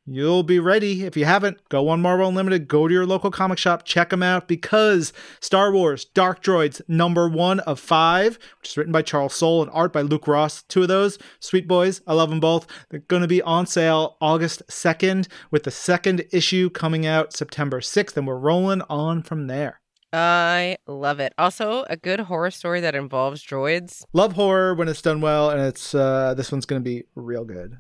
you'll 0.07 0.43
be 0.43 0.59
ready. 0.59 1.05
If 1.05 1.17
you 1.17 1.25
haven't, 1.25 1.69
go 1.69 1.89
on 1.89 2.01
Marvel 2.01 2.29
Unlimited, 2.29 2.69
go 2.69 2.89
to 2.89 2.95
your 2.95 3.07
local 3.07 3.31
comic 3.31 3.59
shop, 3.59 3.85
check 3.85 4.11
them 4.11 4.23
out 4.23 4.49
because 4.49 5.13
Star 5.41 5.73
Wars 5.73 6.05
Dark 6.05 6.43
Droids, 6.43 6.81
number 6.89 7.29
one 7.29 7.61
of 7.61 7.81
five, 7.81 8.39
which 8.61 8.71
is 8.71 8.77
written 8.77 8.93
by 8.93 9.03
Charles 9.03 9.35
Soule 9.35 9.63
and 9.63 9.71
art 9.73 9.93
by 9.93 10.03
Luke 10.03 10.27
Ross. 10.27 10.63
Two 10.65 10.83
of 10.83 10.89
those, 10.89 11.19
sweet 11.41 11.67
boys. 11.69 12.01
I 12.07 12.15
love 12.15 12.31
them 12.31 12.41
both. 12.41 12.67
They're 12.91 13.01
going 13.01 13.23
to 13.23 13.29
be 13.29 13.43
on 13.43 13.67
sale 13.67 14.17
August 14.21 14.63
2nd 14.69 15.29
with 15.51 15.65
the 15.65 15.71
second 15.71 16.25
issue 16.33 16.71
coming 16.71 17.07
out 17.07 17.33
September 17.33 17.81
6th, 17.81 18.17
and 18.17 18.27
we're 18.27 18.37
rolling 18.37 18.83
on 18.89 19.23
from 19.23 19.47
there. 19.47 19.81
I 20.13 20.79
love 20.87 21.21
it. 21.21 21.35
Also, 21.37 21.85
a 21.91 21.97
good 21.97 22.21
horror 22.21 22.51
story 22.51 22.81
that 22.81 22.95
involves 22.95 23.45
droids. 23.45 24.05
Love 24.13 24.33
horror 24.33 24.75
when 24.75 24.89
it's 24.89 25.03
done 25.03 25.21
well, 25.21 25.51
and 25.51 25.61
it's 25.61 25.95
uh, 25.95 26.33
this 26.35 26.51
one's 26.51 26.65
going 26.65 26.83
to 26.83 26.85
be 26.85 27.05
real 27.15 27.45
good. 27.45 27.77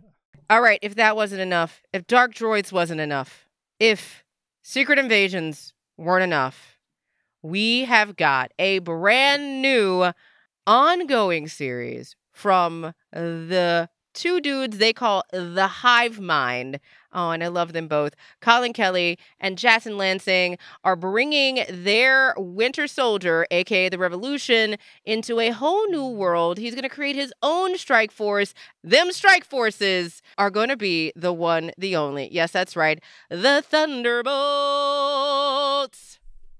All 0.48 0.61
right, 0.61 0.78
if 0.82 0.94
that 0.94 1.16
wasn't 1.16 1.40
enough, 1.40 1.82
if 1.92 2.06
Dark 2.06 2.35
Droids 2.35 2.70
wasn't 2.72 3.00
enough, 3.00 3.46
if 3.80 4.24
Secret 4.62 4.98
Invasions 4.98 5.72
weren't 5.96 6.22
enough, 6.24 6.78
we 7.42 7.85
have 7.85 8.16
got 8.16 8.52
a 8.59 8.78
brand 8.80 9.62
new 9.62 10.12
ongoing 10.66 11.48
series 11.48 12.16
from 12.32 12.94
the 13.12 13.88
two 14.14 14.40
dudes 14.40 14.78
they 14.78 14.92
call 14.92 15.24
the 15.32 15.66
Hive 15.68 16.20
Mind. 16.20 16.80
Oh, 17.16 17.31
and 17.31 17.42
I 17.42 17.48
love 17.48 17.72
them 17.72 17.88
both. 17.88 18.14
Collin 18.42 18.74
Kelly 18.74 19.18
and 19.40 19.57
Jackson 19.57 19.94
Lanzing 19.94 20.59
are 20.85 20.96
bringing 20.96 21.64
their 21.70 22.35
Winter 22.37 22.87
Soldier, 22.87 23.46
aka 23.50 23.88
the 23.88 23.98
Revolution, 23.98 24.76
into 25.07 25.40
a 25.40 25.48
whole 25.48 25.88
new 25.88 26.07
world. 26.07 26.59
He's 26.59 26.74
going 26.74 26.83
to 26.83 26.90
create 26.90 27.16
his 27.16 27.33
own 27.42 27.79
strike 27.79 28.12
force. 28.12 28.52
Them 28.85 29.12
strike 29.12 29.46
forces 29.46 30.20
are 30.37 30.50
going 30.50 30.68
to 30.68 30.76
be 30.76 31.14
the 31.16 31.33
one, 31.33 31.70
the 31.79 31.96
only. 31.96 32.29
Yes, 32.31 32.52
that's 32.52 32.76
right. 32.76 33.02
The 33.31 33.64
Thunderbolts. 33.66 36.18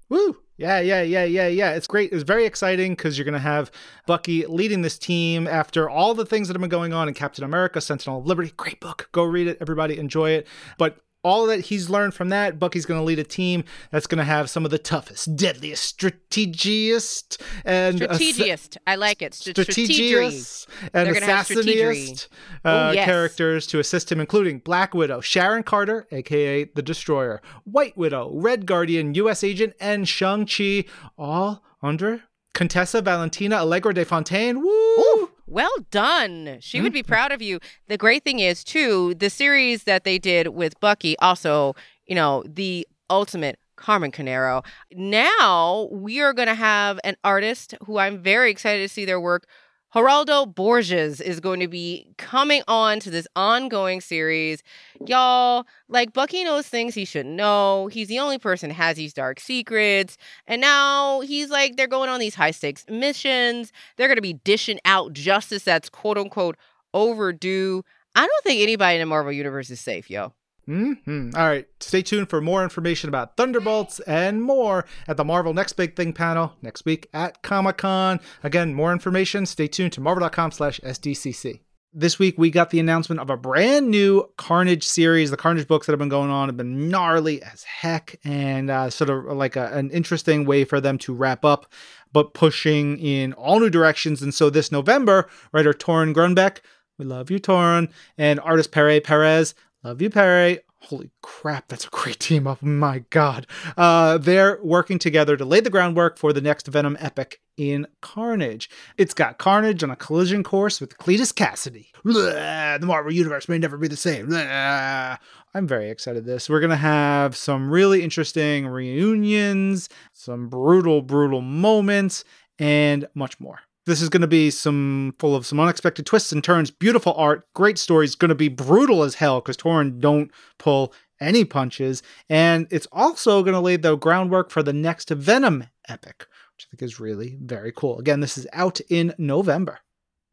Woo! 0.09 0.37
Yeah, 0.57 0.79
yeah, 0.79 1.03
yeah, 1.03 1.23
yeah, 1.23 1.47
yeah. 1.47 1.71
It's 1.73 1.85
great. 1.85 2.11
It's 2.11 2.23
very 2.23 2.45
exciting 2.45 2.93
because 2.93 3.17
you're 3.17 3.25
going 3.25 3.33
to 3.33 3.39
have 3.39 3.71
Bucky 4.07 4.45
leading 4.47 4.81
this 4.81 4.97
team 4.97 5.47
after 5.47 5.87
all 5.87 6.15
the 6.15 6.25
things 6.25 6.47
that 6.47 6.55
have 6.55 6.61
been 6.61 6.69
going 6.69 6.93
on 6.93 7.07
in 7.07 7.13
Captain 7.13 7.43
America, 7.43 7.79
Sentinel 7.79 8.19
of 8.19 8.25
Liberty. 8.25 8.53
Great 8.57 8.79
book. 8.79 9.07
Go 9.11 9.23
read 9.23 9.47
it. 9.47 9.57
Everybody 9.61 9.99
enjoy 9.99 10.31
it. 10.31 10.47
But 10.79 10.97
all 11.27 11.45
that 11.47 11.59
he's 11.59 11.89
learned 11.89 12.13
from 12.13 12.29
that, 12.29 12.57
Bucky's 12.57 12.85
going 12.85 12.99
to 12.99 13.03
lead 13.03 13.19
a 13.19 13.23
team 13.23 13.65
that's 13.91 14.07
going 14.07 14.17
to 14.17 14.23
have 14.23 14.49
some 14.49 14.63
of 14.63 14.71
the 14.71 14.79
toughest, 14.79 15.35
deadliest, 15.35 15.99
strategiest, 15.99 17.41
and 17.65 17.99
strategiest. 17.99 18.77
I 18.87 18.95
like 18.95 19.21
it. 19.21 19.33
Strategiest 19.33 20.67
and 20.93 21.09
assassiniest 21.09 22.29
uh, 22.63 22.91
yes. 22.95 23.05
characters 23.05 23.67
to 23.67 23.79
assist 23.79 24.09
him, 24.09 24.21
including 24.21 24.59
Black 24.59 24.93
Widow, 24.93 25.19
Sharon 25.19 25.63
Carter, 25.63 26.07
aka 26.11 26.63
the 26.63 26.81
Destroyer, 26.81 27.41
White 27.65 27.97
Widow, 27.97 28.31
Red 28.33 28.65
Guardian, 28.65 29.13
U.S. 29.15 29.43
Agent, 29.43 29.73
and 29.81 30.07
Shang 30.07 30.47
Chi, 30.47 30.85
all 31.17 31.61
under 31.81 32.23
Contessa 32.53 33.01
Valentina 33.01 33.57
Allegra 33.57 33.93
de 33.93 34.05
Fontaine. 34.05 34.61
Woo! 34.61 34.69
Ooh. 34.69 35.31
Well 35.47 35.71
done. 35.91 36.57
She 36.59 36.77
mm-hmm. 36.77 36.83
would 36.83 36.93
be 36.93 37.01
mm-hmm. 37.01 37.07
proud 37.07 37.31
of 37.31 37.41
you. 37.41 37.59
The 37.87 37.97
great 37.97 38.23
thing 38.23 38.39
is, 38.39 38.63
too, 38.63 39.15
the 39.15 39.29
series 39.29 39.85
that 39.85 40.03
they 40.03 40.19
did 40.19 40.49
with 40.49 40.79
Bucky, 40.79 41.17
also, 41.19 41.75
you 42.05 42.15
know, 42.15 42.43
the 42.45 42.85
ultimate 43.09 43.57
Carmen 43.77 44.11
Carnero. 44.11 44.65
Now 44.91 45.87
we 45.91 46.19
are 46.19 46.33
going 46.33 46.47
to 46.47 46.55
have 46.55 46.99
an 47.03 47.15
artist 47.23 47.75
who 47.85 47.97
I'm 47.97 48.21
very 48.21 48.51
excited 48.51 48.81
to 48.81 48.93
see 48.93 49.05
their 49.05 49.21
work 49.21 49.47
Geraldo 49.95 50.53
Borges 50.53 51.21
is 51.21 51.39
going 51.39 51.61
to 51.61 51.67
be 51.67 52.07
coming 52.17 52.61
on 52.67 52.99
to 52.99 53.09
this 53.09 53.27
ongoing 53.35 54.01
series. 54.01 54.61
Y'all, 55.05 55.65
like 55.87 56.13
Bucky 56.13 56.43
knows 56.43 56.67
things 56.67 56.93
he 56.93 57.05
should 57.05 57.25
know. 57.25 57.87
He's 57.87 58.09
the 58.09 58.19
only 58.19 58.37
person 58.37 58.69
has 58.69 58.97
these 58.97 59.13
dark 59.13 59.39
secrets. 59.39 60.17
And 60.45 60.59
now 60.61 61.21
he's 61.21 61.49
like, 61.49 61.77
they're 61.77 61.87
going 61.87 62.09
on 62.09 62.19
these 62.19 62.35
high 62.35 62.51
stakes 62.51 62.85
missions. 62.89 63.71
They're 63.95 64.07
going 64.07 64.17
to 64.17 64.21
be 64.21 64.33
dishing 64.33 64.79
out 64.83 65.13
justice 65.13 65.63
that's 65.63 65.89
quote 65.89 66.17
unquote 66.17 66.57
overdue. 66.93 67.83
I 68.13 68.21
don't 68.21 68.43
think 68.43 68.61
anybody 68.61 68.95
in 68.95 69.01
the 69.01 69.05
Marvel 69.05 69.31
Universe 69.31 69.69
is 69.69 69.79
safe, 69.79 70.09
yo. 70.09 70.33
Mm-hmm. 70.67 71.31
All 71.35 71.47
right. 71.47 71.65
Stay 71.79 72.01
tuned 72.01 72.29
for 72.29 72.41
more 72.41 72.63
information 72.63 73.07
about 73.07 73.37
Thunderbolts 73.37 73.99
and 74.01 74.43
more 74.43 74.85
at 75.07 75.15
the 75.17 75.23
Marvel 75.23 75.53
Next 75.53 75.73
Big 75.73 75.95
Thing 75.95 76.11
panel 76.13 76.53
next 76.61 76.85
week 76.85 77.07
at 77.13 77.41
Comic 77.41 77.77
Con. 77.77 78.19
Again, 78.43 78.73
more 78.73 78.91
information. 78.91 79.45
Stay 79.45 79.67
tuned 79.67 79.93
to 79.93 80.01
marvel.com 80.01 80.51
slash 80.51 80.79
SDCC. 80.81 81.61
this 81.93 82.19
week 82.19 82.37
we 82.37 82.51
got 82.51 82.69
the 82.69 82.79
announcement 82.79 83.21
of 83.21 83.29
a 83.29 83.37
brand 83.37 83.89
new 83.89 84.29
Carnage 84.37 84.83
series. 84.83 85.31
The 85.31 85.37
Carnage 85.37 85.67
books 85.67 85.87
that 85.87 85.93
have 85.93 85.99
been 85.99 86.09
going 86.09 86.29
on 86.29 86.49
have 86.49 86.57
been 86.57 86.89
gnarly 86.89 87.41
as 87.41 87.63
heck, 87.63 88.19
and 88.23 88.69
uh, 88.69 88.89
sort 88.89 89.09
of 89.09 89.25
like 89.37 89.55
a, 89.55 89.67
an 89.73 89.89
interesting 89.91 90.45
way 90.45 90.65
for 90.65 90.81
them 90.81 90.97
to 90.99 91.13
wrap 91.13 91.45
up, 91.45 91.71
but 92.11 92.33
pushing 92.33 92.99
in 92.99 93.33
all 93.33 93.59
new 93.59 93.69
directions. 93.69 94.21
And 94.21 94.33
so 94.33 94.49
this 94.49 94.71
November, 94.71 95.29
writer 95.53 95.73
Torunn 95.73 96.13
Grønbekk 96.13 96.59
we 96.97 97.05
love 97.05 97.29
you, 97.29 97.39
Torunn, 97.39 97.89
and 98.17 98.39
artist 98.39 98.71
Pere 98.71 98.99
Perez, 98.99 99.53
love 99.87 100.01
you, 100.01 100.09
Pere, 100.09 100.59
holy 100.81 101.09
crap, 101.21 101.69
that's 101.69 101.85
a 101.85 101.89
great 101.89 102.19
team 102.19 102.45
up. 102.45 102.61
My 102.61 103.05
God. 103.09 103.47
Uh, 103.77 104.17
they're 104.17 104.59
working 104.61 104.99
together 104.99 105.37
to 105.37 105.45
lay 105.45 105.61
the 105.61 105.69
groundwork 105.69 106.17
for 106.17 106.33
the 106.33 106.41
next 106.41 106.67
Venom 106.67 106.97
epic 106.99 107.39
in 107.55 107.87
Carnage. 108.01 108.69
It's 108.97 109.13
got 109.13 109.37
Carnage 109.37 109.81
on 109.83 109.89
a 109.89 109.95
collision 109.95 110.43
course 110.43 110.81
with 110.81 110.97
Cletus 110.97 111.33
Kasady. 111.33 111.87
Blah, 112.03 112.79
the 112.79 112.85
Marvel 112.85 113.13
Universe 113.13 113.47
may 113.47 113.57
never 113.57 113.77
be 113.77 113.87
the 113.87 113.95
same. 113.95 114.27
Blah. 114.27 115.17
I'm 115.53 115.67
very 115.67 115.89
excited 115.89 116.25
this. 116.25 116.49
We're 116.49 116.59
going 116.59 116.69
to 116.71 116.75
have 116.75 117.37
some 117.37 117.69
really 117.71 118.03
interesting 118.03 118.67
reunions, 118.67 119.87
some 120.11 120.49
brutal, 120.49 121.01
brutal 121.01 121.41
moments, 121.41 122.25
and 122.59 123.07
much 123.15 123.39
more. 123.39 123.61
This 123.87 124.01
is 124.01 124.09
going 124.09 124.21
to 124.21 124.27
be 124.27 124.51
some 124.51 125.15
full 125.17 125.33
of 125.33 125.45
some 125.45 125.61
unexpected 125.61 126.05
twists 126.05 126.33
and 126.33 126.43
turns, 126.43 126.69
beautiful 126.69 127.13
art, 127.13 127.47
great 127.53 127.77
stories. 127.77 128.15
Going 128.15 128.27
to 128.27 128.35
be 128.35 128.49
brutal 128.49 129.01
as 129.01 129.15
hell 129.15 129.39
because 129.39 129.55
Torunn 129.55 130.01
don't 130.01 130.29
pull 130.57 130.93
any 131.21 131.45
punches, 131.45 132.03
and 132.29 132.67
it's 132.69 132.87
also 132.91 133.41
going 133.43 133.53
to 133.53 133.61
lay 133.61 133.77
the 133.77 133.95
groundwork 133.95 134.51
for 134.51 134.61
the 134.61 134.73
next 134.73 135.09
Venom 135.09 135.67
epic, 135.87 136.27
which 136.53 136.67
I 136.67 136.75
think 136.75 136.81
is 136.81 136.99
really 136.99 137.37
very 137.41 137.71
cool. 137.71 137.97
Again, 137.97 138.19
this 138.19 138.37
is 138.37 138.45
out 138.51 138.81
in 138.89 139.15
November. 139.17 139.79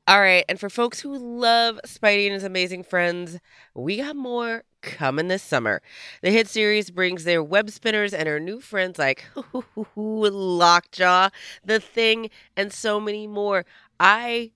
All 0.06 0.20
right, 0.20 0.44
and 0.50 0.60
for 0.60 0.68
folks 0.68 1.00
who 1.00 1.16
love 1.16 1.80
Spidey 1.86 2.26
and 2.26 2.34
his 2.34 2.44
amazing 2.44 2.82
friends, 2.84 3.38
we 3.74 3.96
got 3.96 4.16
more 4.16 4.64
coming 4.82 5.28
this 5.28 5.42
summer. 5.42 5.80
The 6.22 6.30
hit 6.30 6.46
series 6.46 6.90
brings 6.90 7.24
their 7.24 7.42
web 7.42 7.70
spinners 7.70 8.12
and 8.12 8.28
her 8.28 8.38
new 8.38 8.60
friends 8.60 8.98
like 8.98 9.24
Lockjaw, 9.96 11.30
The 11.64 11.80
Thing, 11.80 12.28
and 12.54 12.70
so 12.70 13.00
many 13.00 13.26
more. 13.26 13.64
I 13.98 14.50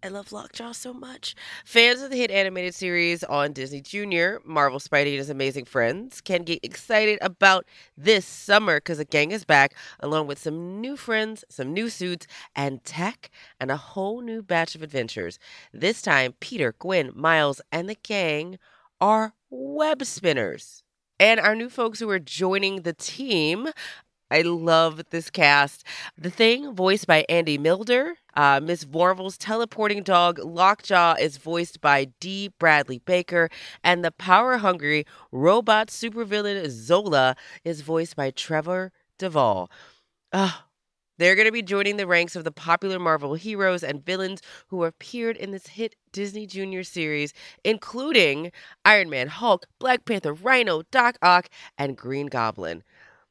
I 0.00 0.08
love 0.08 0.30
Lockjaw 0.30 0.72
so 0.72 0.94
much. 0.94 1.34
Fans 1.64 2.02
of 2.02 2.10
the 2.10 2.16
hit 2.16 2.30
animated 2.30 2.72
series 2.72 3.24
on 3.24 3.52
Disney 3.52 3.80
Junior, 3.80 4.40
Marvel 4.44 4.78
Spidey 4.78 5.08
and 5.08 5.18
his 5.18 5.28
amazing 5.28 5.64
friends, 5.64 6.20
can 6.20 6.44
get 6.44 6.64
excited 6.64 7.18
about 7.20 7.66
this 7.96 8.24
summer 8.24 8.76
because 8.76 8.98
the 8.98 9.04
gang 9.04 9.32
is 9.32 9.44
back, 9.44 9.74
along 9.98 10.28
with 10.28 10.38
some 10.38 10.80
new 10.80 10.96
friends, 10.96 11.44
some 11.48 11.72
new 11.74 11.88
suits, 11.88 12.28
and 12.54 12.84
tech, 12.84 13.28
and 13.58 13.72
a 13.72 13.76
whole 13.76 14.20
new 14.20 14.40
batch 14.40 14.76
of 14.76 14.82
adventures. 14.82 15.40
This 15.72 16.00
time, 16.00 16.34
Peter, 16.38 16.76
Gwen, 16.78 17.10
Miles, 17.16 17.60
and 17.72 17.88
the 17.88 17.96
gang 17.96 18.60
are 19.00 19.32
web 19.50 20.04
spinners. 20.04 20.84
And 21.18 21.40
our 21.40 21.56
new 21.56 21.68
folks 21.68 21.98
who 21.98 22.08
are 22.10 22.20
joining 22.20 22.82
the 22.82 22.92
team 22.92 23.70
I 24.30 24.42
love 24.42 25.02
this 25.10 25.30
cast. 25.30 25.84
The 26.16 26.30
Thing, 26.30 26.74
voiced 26.74 27.06
by 27.06 27.24
Andy 27.28 27.56
Milder. 27.56 28.16
Uh, 28.34 28.60
Miss 28.62 28.86
Marvel's 28.86 29.38
teleporting 29.38 30.02
dog, 30.02 30.38
Lockjaw, 30.38 31.14
is 31.18 31.38
voiced 31.38 31.80
by 31.80 32.08
D. 32.20 32.52
Bradley 32.58 32.98
Baker. 32.98 33.48
And 33.82 34.04
the 34.04 34.12
power 34.12 34.58
hungry 34.58 35.06
robot 35.32 35.88
supervillain 35.88 36.68
Zola 36.68 37.36
is 37.64 37.80
voiced 37.80 38.16
by 38.16 38.30
Trevor 38.30 38.92
Devall. 39.18 39.68
Ah, 40.32 40.66
they're 41.18 41.34
going 41.34 41.46
to 41.46 41.52
be 41.52 41.62
joining 41.62 41.96
the 41.96 42.06
ranks 42.06 42.36
of 42.36 42.44
the 42.44 42.52
popular 42.52 42.98
Marvel 42.98 43.34
heroes 43.34 43.82
and 43.82 44.04
villains 44.04 44.40
who 44.68 44.84
appeared 44.84 45.36
in 45.36 45.50
this 45.50 45.66
hit 45.66 45.96
Disney 46.12 46.46
Junior 46.46 46.84
series, 46.84 47.34
including 47.64 48.52
Iron 48.84 49.10
Man, 49.10 49.26
Hulk, 49.26 49.66
Black 49.80 50.04
Panther, 50.04 50.32
Rhino, 50.32 50.82
Doc 50.90 51.18
Ock, 51.20 51.48
and 51.76 51.96
Green 51.96 52.28
Goblin. 52.28 52.84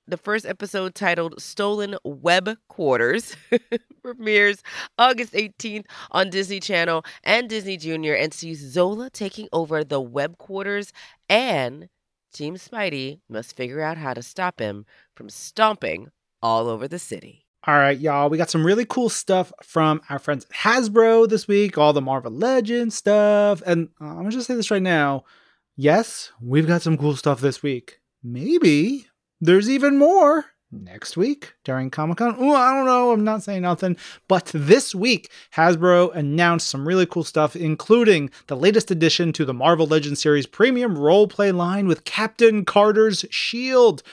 The 0.09 0.17
first 0.17 0.45
episode, 0.45 0.95
titled 0.95 1.41
Stolen 1.41 1.97
Web 2.05 2.57
Quarters, 2.69 3.35
premieres 4.01 4.63
August 4.97 5.33
18th 5.33 5.83
on 6.11 6.29
Disney 6.29 6.61
Channel 6.61 7.03
and 7.25 7.49
Disney 7.49 7.75
Junior 7.75 8.13
and 8.13 8.33
sees 8.33 8.61
Zola 8.61 9.09
taking 9.09 9.49
over 9.51 9.83
the 9.83 9.99
web 9.99 10.37
quarters 10.37 10.93
and 11.27 11.89
Team 12.33 12.55
Spidey 12.55 13.19
must 13.27 13.57
figure 13.57 13.81
out 13.81 13.97
how 13.97 14.13
to 14.13 14.21
stop 14.21 14.61
him 14.61 14.85
from 15.13 15.27
stomping 15.27 16.07
all 16.41 16.69
over 16.69 16.87
the 16.87 16.99
city. 16.99 17.45
All 17.65 17.75
right, 17.75 17.99
y'all, 17.99 18.29
we 18.29 18.37
got 18.37 18.49
some 18.49 18.65
really 18.65 18.85
cool 18.85 19.09
stuff 19.09 19.51
from 19.61 19.99
our 20.09 20.19
friends 20.19 20.45
at 20.45 20.51
Hasbro 20.51 21.27
this 21.27 21.49
week, 21.49 21.77
all 21.77 21.91
the 21.91 21.99
Marvel 21.99 22.31
Legends 22.31 22.95
stuff. 22.95 23.61
And 23.65 23.89
uh, 23.99 24.05
I'm 24.05 24.13
going 24.19 24.29
to 24.29 24.37
just 24.37 24.47
say 24.47 24.55
this 24.55 24.71
right 24.71 24.81
now. 24.81 25.25
Yes, 25.75 26.31
we've 26.41 26.65
got 26.65 26.81
some 26.81 26.97
cool 26.97 27.17
stuff 27.17 27.41
this 27.41 27.61
week. 27.61 27.99
Maybe 28.23 29.07
there's 29.39 29.69
even 29.69 29.97
more 29.97 30.45
next 30.71 31.15
week 31.15 31.53
during 31.63 31.89
Comic 31.89 32.17
Con. 32.17 32.35
Oh, 32.37 32.53
I 32.53 32.73
don't 32.73 32.85
know. 32.85 33.11
I'm 33.11 33.23
not 33.23 33.43
saying 33.43 33.61
nothing. 33.61 33.97
But 34.27 34.51
this 34.53 34.93
week, 34.93 35.31
Hasbro 35.55 36.13
announced 36.15 36.67
some 36.67 36.87
really 36.87 37.05
cool 37.05 37.23
stuff, 37.23 37.55
including 37.55 38.29
the 38.47 38.57
latest 38.57 38.91
addition 38.91 39.31
to 39.33 39.45
the 39.45 39.53
Marvel 39.53 39.87
Legends 39.87 40.21
series 40.21 40.45
premium 40.45 40.95
roleplay 40.95 41.55
line 41.55 41.87
with 41.87 42.03
Captain 42.03 42.65
Carter's 42.65 43.25
Shield. 43.29 44.03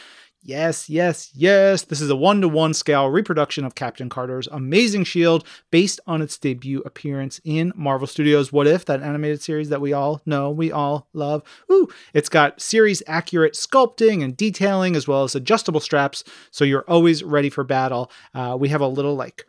Yes, 0.47 0.91
yes, 0.91 1.31
yes. 1.35 1.85
This 1.85 2.03
is 2.03 2.11
a 2.11 2.17
one 2.17 2.43
to 2.43 2.49
one 2.49 2.75
scale 2.75 3.09
reproduction 3.09 3.65
of 3.65 3.75
Captain 3.75 4.11
Carter's 4.11 4.47
amazing 4.49 5.05
shield 5.05 5.43
based 5.71 6.01
on 6.07 6.21
its 6.21 6.37
debut 6.37 6.83
appearance 6.85 7.41
in 7.45 7.73
Marvel 7.75 8.07
Studios' 8.07 8.53
What 8.53 8.67
If, 8.67 8.85
that 8.85 9.03
animated 9.03 9.41
series 9.41 9.71
that 9.71 9.81
we 9.81 9.95
all 9.95 10.21
know, 10.27 10.51
we 10.51 10.71
all 10.71 11.09
love. 11.15 11.43
Ooh, 11.73 11.89
it's 12.13 12.29
got 12.29 12.61
series 12.61 13.03
accurate 13.07 13.55
sculpting 13.55 14.23
and 14.23 14.37
detailing 14.37 14.97
as 14.97 15.09
well 15.09 15.25
as 15.25 15.35
adjustable 15.35 15.81
straps, 15.81 16.25
so 16.51 16.63
you're 16.63 16.85
always 16.89 17.25
ready 17.25 17.49
for 17.49 17.65
battle. 17.65 18.11
Uh, 18.35 18.55
we 18.61 18.69
have 18.69 18.83
a 18.83 18.87
little 18.87 19.15
like 19.15 19.47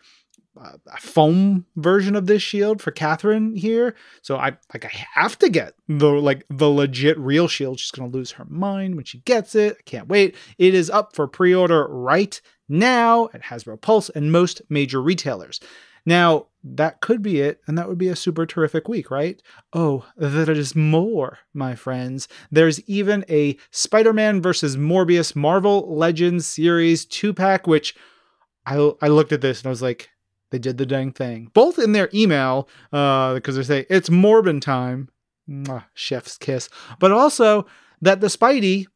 uh, 0.59 0.77
a 0.87 0.97
foam 0.97 1.65
version 1.75 2.15
of 2.15 2.27
this 2.27 2.41
shield 2.41 2.81
for 2.81 2.91
Catherine 2.91 3.55
here. 3.55 3.95
So 4.21 4.37
I 4.37 4.57
like 4.73 4.85
I 4.85 4.91
have 5.13 5.37
to 5.39 5.49
get 5.49 5.73
the 5.87 6.07
like 6.07 6.45
the 6.49 6.69
legit 6.69 7.17
real 7.19 7.47
shield. 7.47 7.79
She's 7.79 7.91
gonna 7.91 8.09
lose 8.09 8.31
her 8.31 8.45
mind 8.45 8.95
when 8.95 9.05
she 9.05 9.19
gets 9.19 9.55
it. 9.55 9.77
I 9.79 9.83
can't 9.83 10.07
wait. 10.07 10.35
It 10.57 10.73
is 10.73 10.89
up 10.89 11.15
for 11.15 11.27
pre-order 11.27 11.87
right 11.87 12.39
now 12.67 13.29
at 13.33 13.43
Hasbro 13.43 13.81
Pulse 13.81 14.09
and 14.09 14.31
most 14.31 14.61
major 14.69 15.01
retailers. 15.01 15.59
Now, 16.05 16.47
that 16.63 17.01
could 17.01 17.23
be 17.23 17.41
it, 17.41 17.61
and 17.67 17.77
that 17.77 17.89
would 17.89 17.97
be 17.97 18.09
a 18.09 18.15
super 18.15 18.45
terrific 18.45 18.87
week, 18.87 19.09
right? 19.09 19.41
Oh, 19.73 20.05
there 20.15 20.51
is 20.51 20.75
more, 20.75 21.39
my 21.53 21.73
friends. 21.75 22.27
There's 22.51 22.79
even 22.81 23.25
a 23.27 23.57
Spider 23.71 24.13
Man 24.13 24.41
versus 24.41 24.77
Morbius 24.77 25.35
Marvel 25.35 25.95
Legends 25.95 26.45
series 26.45 27.05
two 27.05 27.33
pack, 27.33 27.65
which 27.65 27.95
I, 28.67 28.91
I 29.01 29.07
looked 29.07 29.31
at 29.31 29.41
this 29.41 29.61
and 29.61 29.67
I 29.67 29.69
was 29.69 29.81
like, 29.81 30.09
they 30.55 30.59
did 30.59 30.77
the 30.77 30.85
dang 30.85 31.11
thing. 31.11 31.51
Both 31.53 31.77
in 31.77 31.91
their 31.91 32.09
email, 32.13 32.69
uh, 32.93 33.33
because 33.33 33.57
uh, 33.57 33.59
they 33.59 33.63
say 33.65 33.85
it's 33.89 34.07
Morbin 34.07 34.61
time, 34.61 35.09
Mwah, 35.49 35.83
chef's 35.93 36.37
kiss, 36.37 36.69
but 36.97 37.11
also 37.11 37.65
that 38.01 38.21
the 38.21 38.27
Spidey 38.27 38.87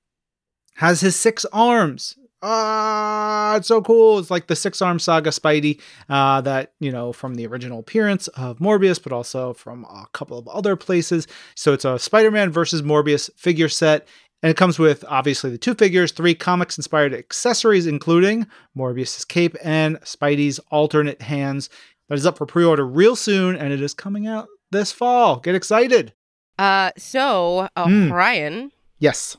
has 0.75 1.01
his 1.01 1.17
six 1.17 1.45
arms. 1.51 2.15
Ah, 2.41 3.57
it's 3.57 3.67
so 3.67 3.81
cool. 3.81 4.19
It's 4.19 4.31
like 4.31 4.47
the 4.47 4.55
six 4.55 4.81
arm 4.81 4.99
saga 4.99 5.31
Spidey 5.31 5.81
uh, 6.07 6.39
that, 6.39 6.71
you 6.79 6.89
know, 6.89 7.11
from 7.11 7.35
the 7.35 7.45
original 7.45 7.79
appearance 7.79 8.29
of 8.29 8.59
Morbius, 8.59 9.03
but 9.03 9.11
also 9.11 9.53
from 9.53 9.83
a 9.83 10.05
couple 10.13 10.37
of 10.37 10.47
other 10.47 10.77
places. 10.77 11.27
So 11.55 11.73
it's 11.73 11.83
a 11.83 11.99
Spider 11.99 12.31
Man 12.31 12.49
versus 12.49 12.81
Morbius 12.81 13.29
figure 13.35 13.67
set. 13.67 14.07
And 14.41 14.49
it 14.49 14.57
comes 14.57 14.79
with 14.79 15.03
obviously 15.07 15.49
the 15.49 15.57
two 15.57 15.73
figures, 15.73 16.11
three 16.11 16.33
comics 16.33 16.77
inspired 16.77 17.13
accessories, 17.13 17.87
including 17.87 18.47
Morbius' 18.77 19.27
cape 19.27 19.55
and 19.63 19.99
Spidey's 20.01 20.59
alternate 20.71 21.21
hands. 21.21 21.69
That 22.07 22.15
is 22.17 22.25
up 22.25 22.37
for 22.37 22.45
pre 22.45 22.63
order 22.63 22.85
real 22.87 23.15
soon, 23.15 23.55
and 23.55 23.73
it 23.73 23.81
is 23.81 23.93
coming 23.93 24.27
out 24.27 24.47
this 24.71 24.91
fall. 24.91 25.39
Get 25.39 25.55
excited. 25.55 26.13
Uh, 26.57 26.91
so, 26.97 27.69
uh, 27.75 27.85
mm. 27.85 28.11
Ryan. 28.11 28.71
Yes. 28.97 29.37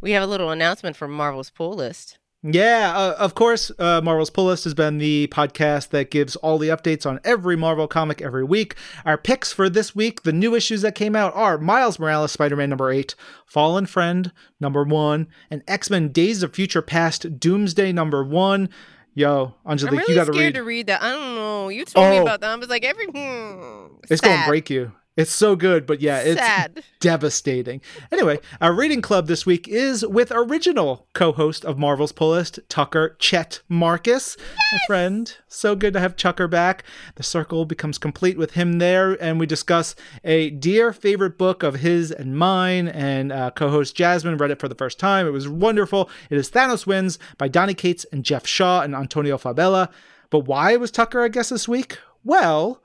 We 0.00 0.12
have 0.12 0.22
a 0.22 0.26
little 0.26 0.50
announcement 0.50 0.96
from 0.96 1.12
Marvel's 1.12 1.50
pull 1.50 1.74
list. 1.74 2.18
Yeah, 2.44 2.92
uh, 2.96 3.14
of 3.18 3.36
course, 3.36 3.70
uh, 3.78 4.00
Marvel's 4.02 4.30
Pull 4.30 4.46
List 4.46 4.64
has 4.64 4.74
been 4.74 4.98
the 4.98 5.28
podcast 5.28 5.90
that 5.90 6.10
gives 6.10 6.34
all 6.36 6.58
the 6.58 6.70
updates 6.70 7.06
on 7.06 7.20
every 7.22 7.54
Marvel 7.54 7.86
comic 7.86 8.20
every 8.20 8.42
week. 8.42 8.74
Our 9.04 9.16
picks 9.16 9.52
for 9.52 9.68
this 9.68 9.94
week, 9.94 10.22
the 10.22 10.32
new 10.32 10.56
issues 10.56 10.82
that 10.82 10.96
came 10.96 11.14
out 11.14 11.32
are 11.36 11.56
Miles 11.56 12.00
Morales 12.00 12.32
Spider 12.32 12.56
Man 12.56 12.70
number 12.70 12.90
8, 12.90 13.14
Fallen 13.46 13.86
Friend 13.86 14.32
number 14.58 14.82
1, 14.82 15.28
and 15.52 15.62
X 15.68 15.88
Men 15.88 16.08
Days 16.08 16.42
of 16.42 16.52
Future 16.52 16.82
Past 16.82 17.38
Doomsday 17.38 17.92
number 17.92 18.24
1. 18.24 18.68
Yo, 19.14 19.54
Angelique, 19.64 19.92
I'm 19.92 19.98
really 19.98 20.14
you 20.14 20.18
got 20.18 20.32
to 20.32 20.32
read. 20.32 20.54
to 20.54 20.62
read 20.62 20.86
that. 20.88 21.00
I 21.00 21.12
don't 21.12 21.34
know. 21.36 21.68
You 21.68 21.84
told 21.84 22.06
oh. 22.06 22.10
me 22.10 22.16
about 22.16 22.40
that. 22.40 22.50
I 22.50 22.56
was 22.56 22.68
like, 22.68 22.84
every. 22.84 23.06
Hmm, 23.06 23.98
it's 24.10 24.20
going 24.20 24.40
to 24.40 24.48
break 24.48 24.68
you. 24.68 24.90
It's 25.14 25.30
so 25.30 25.56
good, 25.56 25.84
but 25.84 26.00
yeah, 26.00 26.20
it's 26.20 26.40
Sad. 26.40 26.82
devastating. 26.98 27.82
Anyway, 28.10 28.38
our 28.62 28.72
reading 28.72 29.02
club 29.02 29.26
this 29.26 29.44
week 29.44 29.68
is 29.68 30.06
with 30.06 30.32
original 30.34 31.06
co-host 31.12 31.66
of 31.66 31.78
Marvel's 31.78 32.12
Pull 32.12 32.30
List, 32.30 32.60
Tucker 32.70 33.14
Chet 33.18 33.60
Markus, 33.68 34.38
my 34.72 34.78
friend. 34.86 35.36
So 35.48 35.76
good 35.76 35.92
to 35.92 36.00
have 36.00 36.16
Tucker 36.16 36.48
back. 36.48 36.84
The 37.16 37.22
circle 37.22 37.66
becomes 37.66 37.98
complete 37.98 38.38
with 38.38 38.52
him 38.52 38.78
there, 38.78 39.22
and 39.22 39.38
we 39.38 39.44
discuss 39.44 39.94
a 40.24 40.48
dear 40.48 40.94
favorite 40.94 41.36
book 41.36 41.62
of 41.62 41.74
his 41.76 42.10
and 42.10 42.38
mine. 42.38 42.88
And 42.88 43.32
uh, 43.32 43.50
co-host 43.50 43.94
Jasmine 43.94 44.38
read 44.38 44.50
it 44.50 44.60
for 44.60 44.68
the 44.68 44.74
first 44.74 44.98
time. 44.98 45.26
It 45.26 45.30
was 45.32 45.46
wonderful. 45.46 46.08
It 46.30 46.38
is 46.38 46.50
Thanos 46.50 46.86
Wins 46.86 47.18
by 47.36 47.48
Donny 47.48 47.74
Cates 47.74 48.06
and 48.12 48.24
Geoff 48.24 48.46
Shaw 48.46 48.80
and 48.80 48.94
Antonio 48.94 49.36
Fabela. 49.36 49.90
But 50.30 50.46
why 50.46 50.74
was 50.76 50.90
Tucker, 50.90 51.20
I 51.20 51.28
guess, 51.28 51.50
this 51.50 51.68
week? 51.68 51.98
Well, 52.24 52.82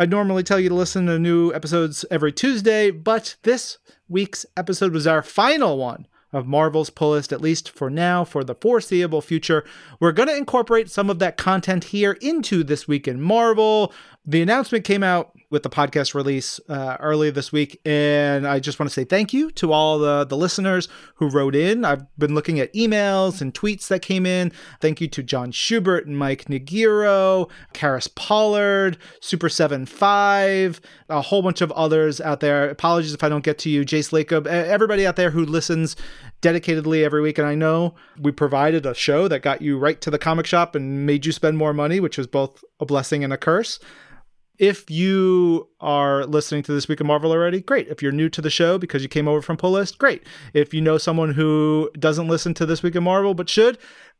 I 0.00 0.06
normally 0.06 0.42
tell 0.42 0.58
you 0.58 0.70
to 0.70 0.74
listen 0.74 1.04
to 1.08 1.18
new 1.18 1.52
episodes 1.52 2.06
every 2.10 2.32
Tuesday, 2.32 2.90
but 2.90 3.36
this 3.42 3.76
week's 4.08 4.46
episode 4.56 4.94
was 4.94 5.06
our 5.06 5.20
final 5.20 5.76
one 5.76 6.06
of 6.32 6.46
Marvel's 6.46 6.88
Pull 6.88 7.10
List, 7.10 7.34
at 7.34 7.42
least 7.42 7.68
for 7.68 7.90
now, 7.90 8.24
for 8.24 8.42
the 8.42 8.54
foreseeable 8.54 9.20
future. 9.20 9.62
We're 10.00 10.12
going 10.12 10.30
to 10.30 10.36
incorporate 10.38 10.90
some 10.90 11.10
of 11.10 11.18
that 11.18 11.36
content 11.36 11.84
here 11.84 12.12
into 12.22 12.64
This 12.64 12.88
Week 12.88 13.06
in 13.06 13.20
Marvel. 13.20 13.92
The 14.24 14.40
announcement 14.40 14.86
came 14.86 15.02
out 15.02 15.36
with 15.50 15.64
the 15.64 15.68
podcast 15.68 16.14
release 16.14 16.60
uh, 16.68 16.96
early 17.00 17.30
this 17.30 17.50
week, 17.50 17.80
and 17.84 18.46
I 18.46 18.60
just 18.60 18.78
want 18.78 18.88
to 18.88 18.94
say 18.94 19.04
thank 19.04 19.32
you 19.32 19.50
to 19.52 19.72
all 19.72 19.98
the, 19.98 20.24
the 20.24 20.36
listeners 20.36 20.88
who 21.16 21.28
wrote 21.28 21.56
in. 21.56 21.84
I've 21.84 22.06
been 22.16 22.34
looking 22.34 22.60
at 22.60 22.72
emails 22.72 23.40
and 23.40 23.52
tweets 23.52 23.88
that 23.88 24.00
came 24.00 24.26
in. 24.26 24.52
Thank 24.80 25.00
you 25.00 25.08
to 25.08 25.22
John 25.22 25.50
Schubert 25.50 26.06
and 26.06 26.16
Mike 26.16 26.44
Nagiro, 26.44 27.50
Karis 27.74 28.14
Pollard, 28.14 28.96
Super 29.20 29.48
Seven 29.48 29.86
Five, 29.86 30.80
a 31.08 31.20
whole 31.20 31.42
bunch 31.42 31.60
of 31.60 31.72
others 31.72 32.20
out 32.20 32.40
there. 32.40 32.70
Apologies 32.70 33.12
if 33.12 33.24
I 33.24 33.28
don't 33.28 33.44
get 33.44 33.58
to 33.58 33.70
you, 33.70 33.84
Jace 33.84 34.12
Lacob, 34.12 34.46
everybody 34.46 35.06
out 35.06 35.16
there 35.16 35.30
who 35.30 35.44
listens 35.44 35.96
dedicatedly 36.42 37.04
every 37.04 37.20
week. 37.20 37.38
And 37.38 37.46
I 37.46 37.54
know 37.54 37.94
we 38.20 38.30
provided 38.30 38.86
a 38.86 38.94
show 38.94 39.28
that 39.28 39.42
got 39.42 39.62
you 39.62 39.78
right 39.78 40.00
to 40.00 40.10
the 40.10 40.18
comic 40.18 40.46
shop 40.46 40.74
and 40.74 41.04
made 41.06 41.26
you 41.26 41.32
spend 41.32 41.58
more 41.58 41.74
money, 41.74 41.98
which 42.00 42.16
was 42.16 42.26
both 42.26 42.62
a 42.78 42.86
blessing 42.86 43.24
and 43.24 43.32
a 43.32 43.36
curse. 43.36 43.80
If 44.60 44.90
you 44.90 45.70
are 45.80 46.26
listening 46.26 46.62
to 46.64 46.72
This 46.74 46.86
Week 46.86 47.00
of 47.00 47.06
Marvel 47.06 47.32
already, 47.32 47.62
great. 47.62 47.88
If 47.88 48.02
you're 48.02 48.12
new 48.12 48.28
to 48.28 48.42
the 48.42 48.50
show 48.50 48.76
because 48.76 49.02
you 49.02 49.08
came 49.08 49.26
over 49.26 49.40
from 49.40 49.56
Pull 49.56 49.70
List, 49.70 49.96
great. 49.96 50.22
If 50.52 50.74
you 50.74 50.82
know 50.82 50.98
someone 50.98 51.32
who 51.32 51.90
doesn't 51.98 52.28
listen 52.28 52.52
to 52.54 52.66
This 52.66 52.82
Week 52.82 52.94
of 52.94 53.02
Marvel 53.02 53.32
but 53.32 53.48
should, 53.48 53.78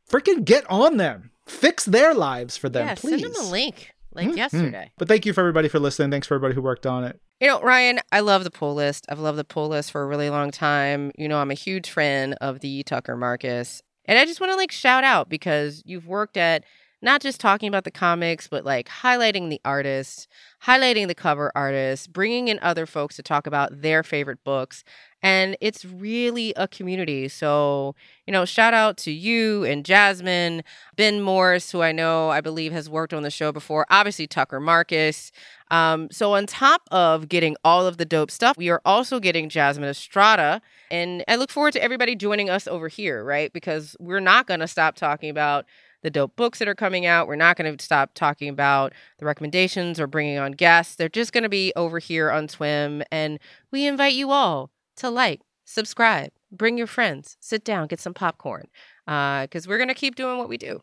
freaking 0.09 0.43
get 0.43 0.67
on 0.67 0.97
them. 0.97 1.29
Fix 1.45 1.85
their 1.85 2.15
lives 2.15 2.57
for 2.57 2.69
them, 2.69 2.87
yeah, 2.87 2.95
please. 2.95 3.21
send 3.21 3.35
them 3.35 3.45
a 3.45 3.51
link 3.51 3.91
like 4.15 4.29
mm-hmm. 4.29 4.37
yesterday. 4.37 4.91
But 4.97 5.07
thank 5.07 5.27
you 5.27 5.33
for 5.33 5.41
everybody 5.41 5.67
for 5.67 5.77
listening. 5.77 6.09
Thanks 6.09 6.25
for 6.25 6.33
everybody 6.33 6.55
who 6.55 6.63
worked 6.63 6.87
on 6.87 7.03
it. 7.03 7.21
You 7.39 7.45
know, 7.45 7.61
Ryan, 7.61 7.99
I 8.11 8.21
love 8.21 8.43
the 8.43 8.49
pull 8.49 8.73
list. 8.73 9.05
I've 9.09 9.19
loved 9.19 9.37
the 9.37 9.43
pull 9.43 9.67
list 9.67 9.91
for 9.91 10.01
a 10.01 10.07
really 10.07 10.31
long 10.31 10.49
time. 10.49 11.11
You 11.19 11.27
know, 11.27 11.37
I'm 11.37 11.51
a 11.51 11.55
huge 11.55 11.91
fan 11.91 12.33
of 12.41 12.61
the 12.61 12.81
Tucker 12.81 13.15
Markus. 13.15 13.83
And 14.05 14.17
I 14.17 14.25
just 14.25 14.41
want 14.41 14.51
to 14.51 14.57
like 14.57 14.71
shout 14.71 15.03
out 15.03 15.29
because 15.29 15.83
you've 15.85 16.07
worked 16.07 16.35
at 16.35 16.63
not 17.01 17.21
just 17.21 17.39
talking 17.39 17.67
about 17.67 17.83
the 17.83 17.91
comics, 17.91 18.47
but 18.47 18.63
like 18.63 18.87
highlighting 18.87 19.49
the 19.49 19.59
artists, 19.65 20.27
highlighting 20.65 21.07
the 21.07 21.15
cover 21.15 21.51
artists, 21.55 22.07
bringing 22.07 22.47
in 22.47 22.59
other 22.61 22.85
folks 22.85 23.15
to 23.15 23.23
talk 23.23 23.47
about 23.47 23.81
their 23.81 24.03
favorite 24.03 24.43
books. 24.43 24.83
And 25.23 25.55
it's 25.61 25.85
really 25.85 26.53
a 26.55 26.67
community. 26.67 27.27
So, 27.27 27.95
you 28.25 28.31
know, 28.31 28.43
shout 28.45 28.73
out 28.73 28.97
to 28.97 29.11
you 29.11 29.63
and 29.63 29.85
Jasmine, 29.85 30.63
Ben 30.95 31.21
Morris, 31.21 31.71
who 31.71 31.81
I 31.81 31.91
know 31.91 32.29
I 32.29 32.41
believe 32.41 32.71
has 32.71 32.89
worked 32.89 33.13
on 33.13 33.21
the 33.21 33.29
show 33.29 33.51
before, 33.51 33.85
obviously 33.89 34.25
Tucker 34.25 34.59
Markus. 34.59 35.31
Um, 35.69 36.09
so, 36.11 36.33
on 36.33 36.47
top 36.47 36.81
of 36.91 37.29
getting 37.29 37.55
all 37.63 37.85
of 37.85 37.97
the 37.97 38.05
dope 38.05 38.31
stuff, 38.31 38.57
we 38.57 38.69
are 38.69 38.81
also 38.83 39.19
getting 39.19 39.47
Jasmine 39.47 39.89
Estrada. 39.89 40.61
And 40.89 41.23
I 41.27 41.35
look 41.35 41.51
forward 41.51 41.73
to 41.73 41.83
everybody 41.83 42.15
joining 42.15 42.49
us 42.49 42.67
over 42.67 42.87
here, 42.87 43.23
right? 43.23 43.53
Because 43.53 43.95
we're 43.99 44.19
not 44.19 44.47
going 44.47 44.59
to 44.59 44.67
stop 44.67 44.95
talking 44.95 45.29
about 45.29 45.65
the 46.01 46.09
dope 46.09 46.35
books 46.35 46.59
that 46.59 46.67
are 46.67 46.75
coming 46.75 47.05
out. 47.05 47.27
We're 47.27 47.35
not 47.35 47.57
going 47.57 47.77
to 47.77 47.83
stop 47.83 48.13
talking 48.13 48.49
about 48.49 48.93
the 49.19 49.25
recommendations 49.25 49.99
or 49.99 50.07
bringing 50.07 50.37
on 50.37 50.53
guests. 50.53 50.95
They're 50.95 51.09
just 51.09 51.33
going 51.33 51.43
to 51.43 51.49
be 51.49 51.73
over 51.75 51.99
here 51.99 52.31
on 52.31 52.47
Swim. 52.47 53.03
And 53.11 53.39
we 53.71 53.85
invite 53.85 54.13
you 54.13 54.31
all 54.31 54.71
to 54.97 55.09
like, 55.09 55.41
subscribe, 55.65 56.31
bring 56.51 56.77
your 56.77 56.87
friends, 56.87 57.37
sit 57.39 57.63
down, 57.63 57.87
get 57.87 57.99
some 57.99 58.13
popcorn, 58.13 58.67
because 59.05 59.65
uh, 59.65 59.69
we're 59.69 59.77
going 59.77 59.87
to 59.87 59.93
keep 59.93 60.15
doing 60.15 60.37
what 60.37 60.49
we 60.49 60.57
do. 60.57 60.81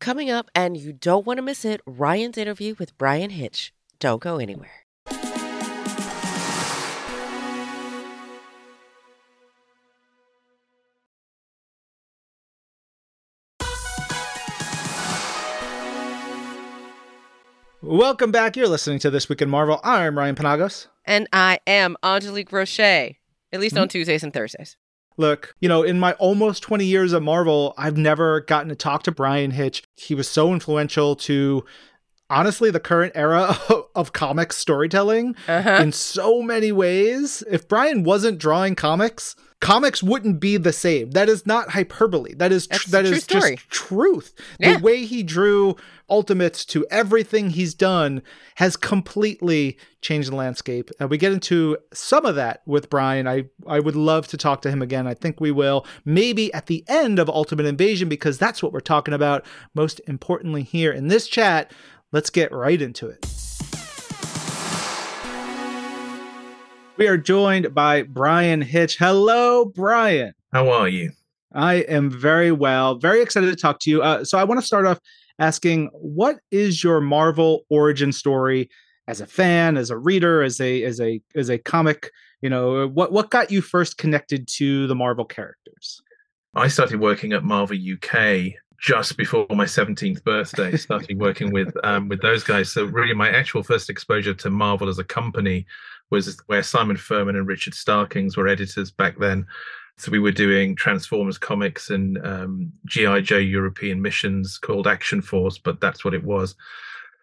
Coming 0.00 0.30
up, 0.30 0.50
and 0.54 0.76
you 0.76 0.92
don't 0.92 1.26
want 1.26 1.38
to 1.38 1.42
miss 1.42 1.64
it, 1.64 1.80
Ryan's 1.86 2.36
interview 2.36 2.74
with 2.78 2.98
Bryan 2.98 3.30
Hitch. 3.30 3.72
Don't 4.00 4.20
go 4.20 4.38
anywhere. 4.38 4.81
Welcome 17.84 18.30
back. 18.30 18.56
You're 18.56 18.68
listening 18.68 19.00
to 19.00 19.10
This 19.10 19.28
Week 19.28 19.42
in 19.42 19.50
Marvel. 19.50 19.80
I'm 19.82 20.16
Ryan 20.16 20.36
Penagos. 20.36 20.86
And 21.04 21.26
I 21.32 21.58
am 21.66 21.96
Angelique 22.04 22.52
Roche, 22.52 22.78
at 22.78 23.16
least 23.54 23.74
mm-hmm. 23.74 23.82
on 23.82 23.88
Tuesdays 23.88 24.22
and 24.22 24.32
Thursdays. 24.32 24.76
Look, 25.16 25.56
you 25.58 25.68
know, 25.68 25.82
in 25.82 25.98
my 25.98 26.12
almost 26.12 26.62
20 26.62 26.84
years 26.84 27.12
at 27.12 27.22
Marvel, 27.22 27.74
I've 27.76 27.96
never 27.96 28.42
gotten 28.42 28.68
to 28.68 28.76
talk 28.76 29.02
to 29.02 29.10
Bryan 29.10 29.50
Hitch. 29.50 29.82
He 29.96 30.14
was 30.14 30.28
so 30.28 30.52
influential 30.52 31.16
to 31.16 31.64
honestly 32.30 32.70
the 32.70 32.78
current 32.78 33.14
era 33.16 33.58
of, 33.94 34.12
comics 34.12 34.56
storytelling 34.56 35.34
uh-huh. 35.48 35.78
in 35.82 35.92
so 35.92 36.42
many 36.42 36.72
ways. 36.72 37.42
If 37.50 37.68
Bryan 37.68 38.04
wasn't 38.04 38.38
drawing 38.38 38.74
comics, 38.74 39.36
comics 39.62 40.02
wouldn't 40.02 40.40
be 40.40 40.58
the 40.58 40.72
same. 40.72 41.12
That 41.12 41.28
is 41.28 41.46
not 41.46 41.70
hyperbole. 41.70 42.34
That 42.34 42.52
is 42.52 42.66
tr- 42.66 42.90
that 42.90 43.06
is 43.06 43.22
story. 43.22 43.56
just 43.56 43.70
truth. 43.70 44.34
Yeah. 44.58 44.76
The 44.76 44.82
way 44.82 45.06
he 45.06 45.22
drew 45.22 45.76
Ultimates 46.10 46.66
to 46.66 46.84
everything 46.90 47.50
he's 47.50 47.72
done 47.72 48.22
has 48.56 48.76
completely 48.76 49.78
changed 50.02 50.30
the 50.30 50.36
landscape. 50.36 50.90
And 51.00 51.08
we 51.08 51.16
get 51.16 51.32
into 51.32 51.78
some 51.94 52.26
of 52.26 52.34
that 52.34 52.60
with 52.66 52.90
Bryan. 52.90 53.26
I 53.26 53.44
I 53.66 53.80
would 53.80 53.96
love 53.96 54.26
to 54.28 54.36
talk 54.36 54.60
to 54.62 54.70
him 54.70 54.82
again. 54.82 55.06
I 55.06 55.14
think 55.14 55.40
we 55.40 55.52
will. 55.52 55.86
Maybe 56.04 56.52
at 56.52 56.66
the 56.66 56.84
end 56.88 57.18
of 57.18 57.30
Ultimate 57.30 57.64
Invasion 57.64 58.10
because 58.10 58.36
that's 58.36 58.62
what 58.62 58.72
we're 58.72 58.80
talking 58.80 59.14
about 59.14 59.46
most 59.74 60.00
importantly 60.06 60.64
here 60.64 60.92
in 60.92 61.06
this 61.06 61.28
chat. 61.28 61.72
Let's 62.10 62.28
get 62.28 62.52
right 62.52 62.82
into 62.82 63.08
it. 63.08 63.24
We 67.02 67.08
are 67.08 67.16
joined 67.16 67.74
by 67.74 68.02
Bryan 68.02 68.62
Hitch. 68.62 68.96
Hello, 68.96 69.64
Bryan. 69.64 70.34
How 70.52 70.70
are 70.70 70.86
you? 70.86 71.10
I 71.52 71.78
am 71.88 72.08
very 72.08 72.52
well. 72.52 72.94
Very 72.94 73.20
excited 73.20 73.48
to 73.48 73.56
talk 73.56 73.80
to 73.80 73.90
you. 73.90 74.02
Uh, 74.02 74.24
so, 74.24 74.38
I 74.38 74.44
want 74.44 74.60
to 74.60 74.64
start 74.64 74.86
off 74.86 75.00
asking 75.40 75.90
what 75.94 76.36
is 76.52 76.84
your 76.84 77.00
Marvel 77.00 77.64
origin 77.70 78.12
story 78.12 78.70
as 79.08 79.20
a 79.20 79.26
fan, 79.26 79.76
as 79.76 79.90
a 79.90 79.98
reader, 79.98 80.44
as 80.44 80.60
a 80.60 80.84
as 80.84 81.00
a 81.00 81.20
as 81.34 81.50
a 81.50 81.58
comic, 81.58 82.08
you 82.40 82.48
know, 82.48 82.86
what 82.86 83.10
what 83.10 83.30
got 83.30 83.50
you 83.50 83.62
first 83.62 83.98
connected 83.98 84.46
to 84.58 84.86
the 84.86 84.94
Marvel 84.94 85.24
characters? 85.24 86.00
I 86.54 86.68
started 86.68 87.00
working 87.00 87.32
at 87.32 87.42
Marvel 87.42 87.76
UK 87.76 88.52
just 88.82 89.16
before 89.16 89.46
my 89.50 89.64
17th 89.64 90.22
birthday 90.24 90.76
started 90.76 91.18
working 91.18 91.52
with 91.52 91.72
um, 91.84 92.08
with 92.08 92.20
those 92.20 92.42
guys 92.42 92.68
so 92.72 92.84
really 92.84 93.14
my 93.14 93.30
actual 93.30 93.62
first 93.62 93.88
exposure 93.88 94.34
to 94.34 94.50
marvel 94.50 94.88
as 94.88 94.98
a 94.98 95.04
company 95.04 95.64
was 96.12 96.38
where 96.46 96.62
simon 96.62 96.96
furman 96.96 97.36
and 97.36 97.46
richard 97.46 97.74
starkings 97.74 98.36
were 98.36 98.48
editors 98.48 98.90
back 98.90 99.18
then 99.18 99.46
so 99.98 100.10
we 100.10 100.18
were 100.18 100.32
doing 100.32 100.74
Transformers 100.74 101.38
comics 101.38 101.90
and 101.90 102.18
um, 102.26 102.72
GI 102.86 103.22
Joe 103.22 103.38
European 103.38 104.00
missions 104.00 104.58
called 104.58 104.86
Action 104.86 105.22
Force, 105.22 105.58
but 105.58 105.80
that's 105.80 106.04
what 106.04 106.14
it 106.14 106.24
was. 106.24 106.54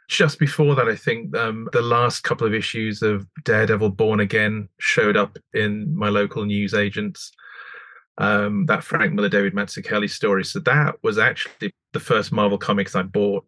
Just 0.07 0.39
before 0.39 0.75
that, 0.75 0.87
I 0.87 0.95
think 0.95 1.35
um, 1.35 1.67
the 1.71 1.81
last 1.81 2.23
couple 2.23 2.47
of 2.47 2.53
issues 2.53 3.01
of 3.01 3.27
Daredevil 3.43 3.89
Born 3.91 4.21
Again 4.21 4.69
showed 4.79 5.17
up 5.17 5.37
in 5.53 5.95
my 5.95 6.09
local 6.09 6.45
news 6.45 6.73
agents. 6.73 7.31
Um, 8.17 8.65
that 8.65 8.83
Frank 8.83 9.13
Miller, 9.13 9.29
David 9.29 9.53
Mazzucchelli 9.53 10.09
story. 10.09 10.43
So 10.43 10.59
that 10.59 10.95
was 11.03 11.17
actually 11.17 11.73
the 11.93 11.99
first 11.99 12.31
Marvel 12.31 12.57
comics 12.57 12.95
I 12.95 13.03
bought 13.03 13.45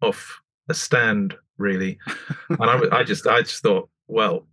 off 0.00 0.40
a 0.68 0.74
stand, 0.74 1.34
really. 1.58 1.98
and 2.48 2.70
I, 2.70 2.98
I 2.98 3.04
just, 3.04 3.26
I 3.26 3.42
just 3.42 3.62
thought, 3.62 3.90
well, 4.06 4.46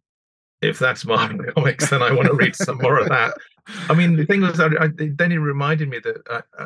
if 0.64 0.80
that's 0.80 1.06
Marvel 1.06 1.46
comics, 1.56 1.90
then 1.90 2.02
I 2.02 2.12
want 2.12 2.28
to 2.28 2.34
read 2.34 2.56
some 2.56 2.78
more 2.78 3.00
of 3.00 3.10
that. 3.10 3.34
I 3.90 3.94
mean, 3.94 4.16
the 4.16 4.26
thing 4.26 4.42
was, 4.42 4.60
I, 4.60 4.68
I, 4.80 4.90
then 4.98 5.32
it 5.32 5.38
reminded 5.38 5.90
me 5.90 6.00
that 6.00 6.28
uh, 6.30 6.42
uh, 6.58 6.66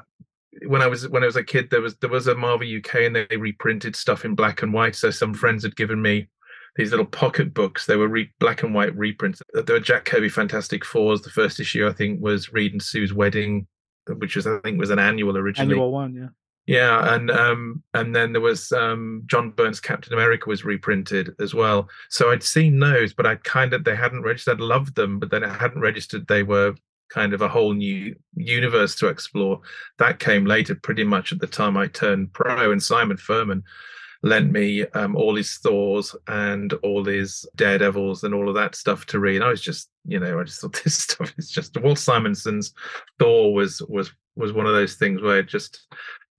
when 0.67 0.81
I 0.81 0.87
was 0.87 1.07
when 1.09 1.23
I 1.23 1.27
was 1.27 1.35
a 1.35 1.43
kid, 1.43 1.69
there 1.69 1.81
was 1.81 1.95
there 1.97 2.09
was 2.09 2.27
a 2.27 2.35
Marvel 2.35 2.67
UK, 2.67 2.95
and 2.95 3.15
they 3.15 3.37
reprinted 3.37 3.95
stuff 3.95 4.25
in 4.25 4.35
black 4.35 4.61
and 4.61 4.73
white. 4.73 4.95
So 4.95 5.11
some 5.11 5.33
friends 5.33 5.63
had 5.63 5.75
given 5.75 6.01
me 6.01 6.27
these 6.75 6.91
little 6.91 7.05
pocket 7.05 7.53
books. 7.53 7.85
They 7.85 7.95
were 7.95 8.07
re- 8.07 8.31
black 8.39 8.63
and 8.63 8.73
white 8.73 8.95
reprints. 8.95 9.41
There 9.53 9.75
were 9.75 9.79
Jack 9.79 10.05
Kirby 10.05 10.29
Fantastic 10.29 10.85
Fours. 10.85 11.21
The 11.21 11.29
first 11.29 11.59
issue, 11.59 11.87
I 11.87 11.93
think, 11.93 12.21
was 12.21 12.53
Reed 12.53 12.71
and 12.71 12.81
Sue's 12.81 13.13
Wedding, 13.13 13.67
which 14.07 14.35
was 14.35 14.47
I 14.47 14.59
think 14.59 14.79
was 14.79 14.89
an 14.89 14.99
annual 14.99 15.37
originally. 15.37 15.73
Annual 15.73 15.91
one, 15.91 16.13
yeah. 16.13 16.27
Yeah, 16.67 17.13
and 17.13 17.31
um, 17.31 17.81
and 17.93 18.13
then 18.13 18.33
there 18.33 18.41
was 18.41 18.73
um, 18.73 19.23
John 19.25 19.51
Byrne's 19.51 19.79
Captain 19.79 20.13
America 20.13 20.49
was 20.49 20.65
reprinted 20.65 21.33
as 21.39 21.53
well. 21.53 21.87
So 22.09 22.29
I'd 22.29 22.43
seen 22.43 22.77
those, 22.79 23.13
but 23.13 23.25
I 23.25 23.35
kind 23.35 23.73
of 23.73 23.85
they 23.85 23.95
hadn't 23.95 24.23
registered. 24.23 24.59
I 24.59 24.63
loved 24.65 24.95
them, 24.95 25.17
but 25.17 25.31
then 25.31 25.45
I 25.45 25.53
hadn't 25.57 25.79
registered 25.79 26.27
they 26.27 26.43
were 26.43 26.75
kind 27.09 27.33
of 27.33 27.41
a 27.41 27.47
whole 27.47 27.73
new 27.73 28.13
universe 28.35 28.95
to 28.95 29.07
explore. 29.07 29.61
That 29.97 30.19
came 30.19 30.45
later, 30.45 30.75
pretty 30.75 31.05
much 31.05 31.31
at 31.31 31.39
the 31.39 31.47
time 31.47 31.77
I 31.77 31.87
turned 31.87 32.33
pro, 32.33 32.69
and 32.71 32.83
Simon 32.83 33.15
Furman 33.15 33.63
lent 34.21 34.51
me 34.51 34.85
um, 34.87 35.15
all 35.15 35.35
his 35.35 35.55
Thors 35.55 36.15
and 36.27 36.73
all 36.83 37.05
his 37.05 37.45
Daredevils 37.55 38.23
and 38.23 38.33
all 38.33 38.49
of 38.49 38.55
that 38.55 38.75
stuff 38.75 39.05
to 39.05 39.19
read. 39.19 39.41
I 39.41 39.47
was 39.49 39.61
just, 39.61 39.89
you 40.05 40.19
know, 40.19 40.37
I 40.37 40.43
just 40.43 40.59
thought 40.59 40.81
this 40.83 40.97
stuff 40.97 41.33
is 41.37 41.49
just 41.49 41.79
Walt 41.81 41.97
Simonson's 41.97 42.73
Thor 43.19 43.53
was 43.53 43.81
was 43.87 44.11
was 44.35 44.51
one 44.51 44.65
of 44.65 44.73
those 44.73 44.95
things 44.95 45.21
where 45.21 45.39
it 45.39 45.47
just 45.47 45.87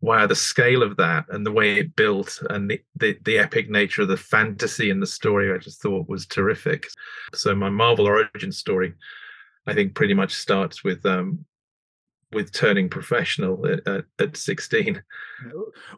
wow 0.01 0.27
the 0.27 0.35
scale 0.35 0.83
of 0.83 0.97
that 0.97 1.25
and 1.31 1.45
the 1.45 1.53
way 1.53 1.79
it 1.79 1.97
built 1.97 2.41
and 2.51 2.71
the, 2.71 2.81
the, 2.97 3.19
the 3.25 3.39
epic 3.39 3.69
nature 3.69 4.03
of 4.03 4.09
the 4.09 4.17
fantasy 4.17 4.91
and 4.91 5.03
the 5.03 5.07
story 5.07 5.53
i 5.53 5.59
just 5.59 5.83
thought 5.83 6.09
was 6.09 6.27
terrific. 6.27 6.87
So 7.35 7.55
my 7.55 7.71
marvel 7.71 8.07
origin 8.07 8.53
story 8.53 8.95
i 9.67 9.75
think 9.75 9.95
pretty 9.95 10.15
much 10.15 10.35
starts 10.35 10.85
with 10.85 11.05
um 11.05 11.45
with 12.33 12.53
turning 12.53 12.91
professional 12.91 13.67
at, 13.67 13.87
at, 13.87 14.05
at, 14.19 14.37
16 14.37 15.03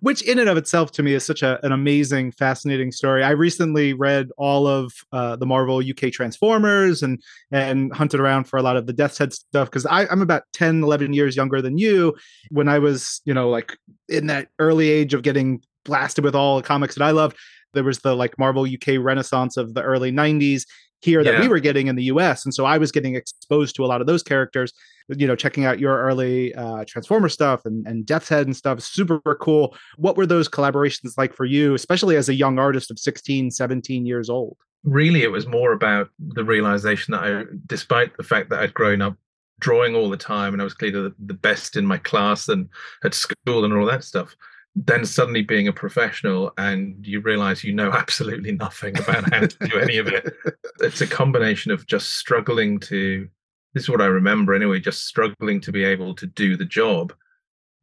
which 0.01 0.23
in 0.23 0.39
and 0.39 0.49
of 0.49 0.57
itself 0.57 0.93
to 0.93 1.03
me 1.03 1.15
is 1.15 1.25
such 1.25 1.43
a, 1.43 1.65
an 1.65 1.73
amazing 1.73 2.31
fascinating 2.31 2.93
story. 2.93 3.25
I 3.25 3.31
recently 3.31 3.95
read 3.95 4.29
all 4.37 4.67
of 4.67 4.93
uh, 5.13 5.37
the 5.37 5.47
marvel 5.47 5.79
uk 5.79 6.13
transformers 6.13 7.03
and 7.03 7.21
and 7.51 7.93
hunted 7.93 8.21
around 8.21 8.45
for 8.45 8.59
a 8.59 8.63
lot 8.63 8.77
of 8.77 8.87
the 8.87 8.93
death's 8.93 9.19
head 9.19 9.33
stuff 9.33 9.69
because 9.69 9.87
i'm 9.91 10.23
about 10.23 10.45
10 10.53 10.83
11 10.83 11.13
years 11.13 11.37
younger 11.37 11.61
than 11.61 11.79
you. 11.79 12.15
When 12.51 12.69
i 12.69 12.79
was 12.79 13.21
you 13.25 13.35
know 13.35 13.49
like 13.49 13.77
in 14.09 14.27
that 14.29 14.49
early 14.59 14.89
age 14.89 15.15
of 15.15 15.23
getting 15.23 15.63
blasted 15.85 16.25
with 16.25 16.35
all 16.35 16.57
the 16.57 16.63
comics 16.63 16.95
that 16.95 17.05
i 17.05 17.11
loved 17.11 17.37
there 17.73 17.85
was 17.85 18.01
the 18.01 18.15
like 18.15 18.39
marvel 18.39 18.65
uk 18.65 18.87
renaissance 18.99 19.57
of 19.57 19.75
the 19.75 19.83
early 19.83 20.13
90s 20.13 20.65
here 21.01 21.25
that 21.25 21.35
yeah. 21.35 21.41
we 21.41 21.49
were 21.49 21.61
getting 21.61 21.87
in 21.87 21.97
the 21.97 22.05
us 22.05 22.45
and 22.45 22.53
so 22.53 22.67
i 22.67 22.77
was 22.77 22.93
getting 22.93 23.15
exposed 23.15 23.75
to 23.75 23.85
a 23.85 23.87
lot 23.87 24.03
of 24.03 24.07
those 24.07 24.23
characters 24.23 24.73
you 25.17 25.27
know 25.27 25.37
checking 25.37 25.65
out 25.65 25.79
your 25.79 25.99
early 26.03 26.55
uh, 26.55 26.85
transformer 26.87 27.29
stuff 27.29 27.65
and, 27.65 27.87
and 27.87 28.07
death's 28.07 28.29
head 28.29 28.47
and 28.47 28.57
stuff 28.57 28.81
super 28.81 29.21
cool. 29.41 29.77
What 29.97 30.17
were 30.17 30.27
those 30.27 30.49
collaborations 30.49 31.17
like 31.17 31.35
for 31.35 31.45
you 31.45 31.75
especially 31.75 32.17
as 32.17 32.29
a 32.29 32.35
young 32.35 32.59
artist 32.59 32.91
of 32.91 32.99
16 32.99 33.51
17 33.51 34.07
years 34.07 34.31
old? 34.31 34.57
Really 34.85 35.23
it 35.23 35.33
was 35.33 35.47
more 35.47 35.73
about 35.73 36.09
the 36.19 36.45
realization 36.45 37.13
that 37.13 37.23
i 37.23 37.45
despite 37.67 38.17
the 38.17 38.23
fact 38.23 38.49
that 38.49 38.61
i'd 38.61 38.73
grown 38.73 39.03
up 39.03 39.15
drawing 39.59 39.95
all 39.95 40.09
the 40.09 40.17
time 40.17 40.55
and 40.55 40.63
i 40.63 40.65
was 40.65 40.73
clearly 40.73 41.03
the, 41.03 41.15
the 41.27 41.35
best 41.35 41.77
in 41.77 41.85
my 41.85 41.99
class 41.99 42.49
and 42.49 42.67
at 43.05 43.13
school 43.13 43.65
and 43.65 43.75
all 43.75 43.85
that 43.85 44.03
stuff 44.03 44.35
then 44.77 45.05
suddenly 45.05 45.43
being 45.43 45.69
a 45.69 45.73
professional 45.73 46.53
and 46.59 47.07
you 47.07 47.21
realize 47.21 47.65
you 47.65 47.73
know 47.73 47.91
absolutely 47.93 48.53
nothing 48.53 48.99
about 48.99 49.33
how 49.33 49.41
to 49.41 49.69
do 49.69 49.79
any 49.79 49.99
of 49.99 50.09
it. 50.09 50.35
It's 50.83 51.03
a 51.03 51.07
combination 51.07 51.73
of 51.73 51.87
just 51.87 52.17
struggling 52.17 52.79
to 52.81 53.29
this 53.75 53.85
is 53.85 53.89
what 53.89 54.01
I 54.01 54.07
remember 54.07 54.55
anyway, 54.55 54.81
just 54.81 55.07
struggling 55.07 55.61
to 55.61 55.73
be 55.73 55.85
able 55.85 56.15
to 56.17 56.27
do 56.27 56.57
the 56.57 56.65
job 56.65 57.13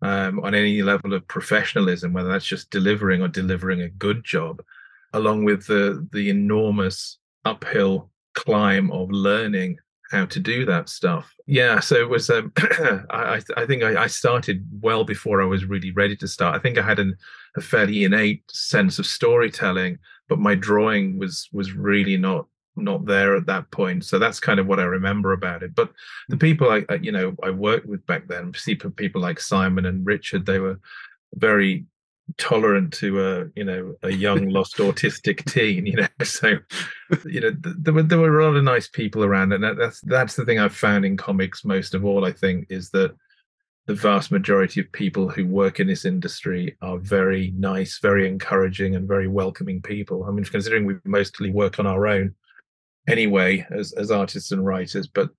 um, 0.01 0.39
on 0.41 0.53
any 0.53 0.81
level 0.81 1.13
of 1.13 1.27
professionalism, 1.27 2.13
whether 2.13 2.29
that's 2.29 2.45
just 2.45 2.69
delivering 2.69 3.21
or 3.21 3.27
delivering 3.27 3.81
a 3.81 3.89
good 3.89 4.23
job, 4.23 4.61
along 5.13 5.45
with 5.45 5.65
the 5.67 6.07
the 6.11 6.29
enormous 6.29 7.17
uphill 7.45 8.09
climb 8.33 8.91
of 8.91 9.09
learning 9.11 9.77
how 10.11 10.25
to 10.25 10.39
do 10.39 10.65
that 10.65 10.89
stuff. 10.89 11.33
Yeah, 11.47 11.79
so 11.79 11.95
it 11.95 12.09
was. 12.09 12.29
Um, 12.29 12.51
I, 13.09 13.41
I 13.55 13.65
think 13.65 13.83
I, 13.83 14.03
I, 14.03 14.07
started 14.07 14.65
well 14.81 15.03
before 15.03 15.41
I 15.41 15.45
was 15.45 15.65
really 15.65 15.91
ready 15.91 16.15
to 16.17 16.27
start. 16.27 16.55
I 16.55 16.59
think 16.59 16.77
I 16.77 16.81
had 16.81 16.99
an, 16.99 17.15
a 17.57 17.61
fairly 17.61 18.03
innate 18.03 18.43
sense 18.49 18.99
of 18.99 19.05
storytelling, 19.05 19.99
but 20.29 20.39
my 20.39 20.55
drawing 20.55 21.19
was 21.19 21.49
was 21.51 21.73
really 21.73 22.17
not 22.17 22.47
not 22.77 23.05
there 23.05 23.35
at 23.35 23.45
that 23.47 23.69
point. 23.71 24.05
So 24.05 24.19
that's 24.19 24.39
kind 24.39 24.59
of 24.59 24.67
what 24.67 24.79
I 24.79 24.83
remember 24.83 25.33
about 25.33 25.63
it. 25.63 25.75
But 25.75 25.91
the 26.29 26.35
mm. 26.35 26.41
people 26.41 26.69
I, 26.69 26.85
you 26.95 27.11
know, 27.11 27.35
I 27.43 27.49
worked 27.49 27.87
with 27.87 28.05
back 28.05 28.27
then, 28.27 28.53
people 28.95 29.21
like 29.21 29.39
Simon 29.39 29.85
and 29.85 30.05
Richard, 30.05 30.45
they 30.45 30.59
were 30.59 30.79
very 31.35 31.85
tolerant 32.37 32.91
to 32.91 33.21
a 33.21 33.45
you 33.55 33.63
know 33.63 33.95
a 34.03 34.11
young 34.11 34.49
lost 34.49 34.77
autistic 34.77 35.49
teen 35.51 35.85
you 35.85 35.95
know 35.95 36.07
so 36.23 36.57
you 37.25 37.39
know 37.39 37.51
there 37.61 37.93
were 37.93 38.03
there 38.03 38.19
were 38.19 38.39
a 38.39 38.45
lot 38.45 38.57
of 38.57 38.63
nice 38.63 38.87
people 38.87 39.23
around 39.23 39.53
and 39.53 39.63
that's 39.63 40.01
that's 40.01 40.35
the 40.35 40.43
thing 40.43 40.59
i've 40.59 40.75
found 40.75 41.05
in 41.05 41.15
comics 41.15 41.63
most 41.63 41.93
of 41.93 42.03
all 42.03 42.25
i 42.25 42.31
think 42.31 42.67
is 42.69 42.89
that 42.89 43.15
the 43.85 43.95
vast 43.95 44.31
majority 44.31 44.81
of 44.81 44.91
people 44.91 45.29
who 45.29 45.47
work 45.47 45.79
in 45.79 45.87
this 45.87 46.03
industry 46.03 46.75
are 46.81 46.97
very 46.97 47.53
nice 47.55 47.99
very 48.01 48.27
encouraging 48.27 48.95
and 48.95 49.07
very 49.07 49.29
welcoming 49.29 49.81
people 49.81 50.25
i 50.25 50.31
mean 50.31 50.43
considering 50.43 50.85
we 50.85 50.95
mostly 51.05 51.49
work 51.49 51.79
on 51.79 51.87
our 51.87 52.07
own 52.07 52.35
anyway 53.07 53.65
as 53.71 53.93
as 53.93 54.11
artists 54.11 54.51
and 54.51 54.65
writers 54.65 55.07
but 55.07 55.29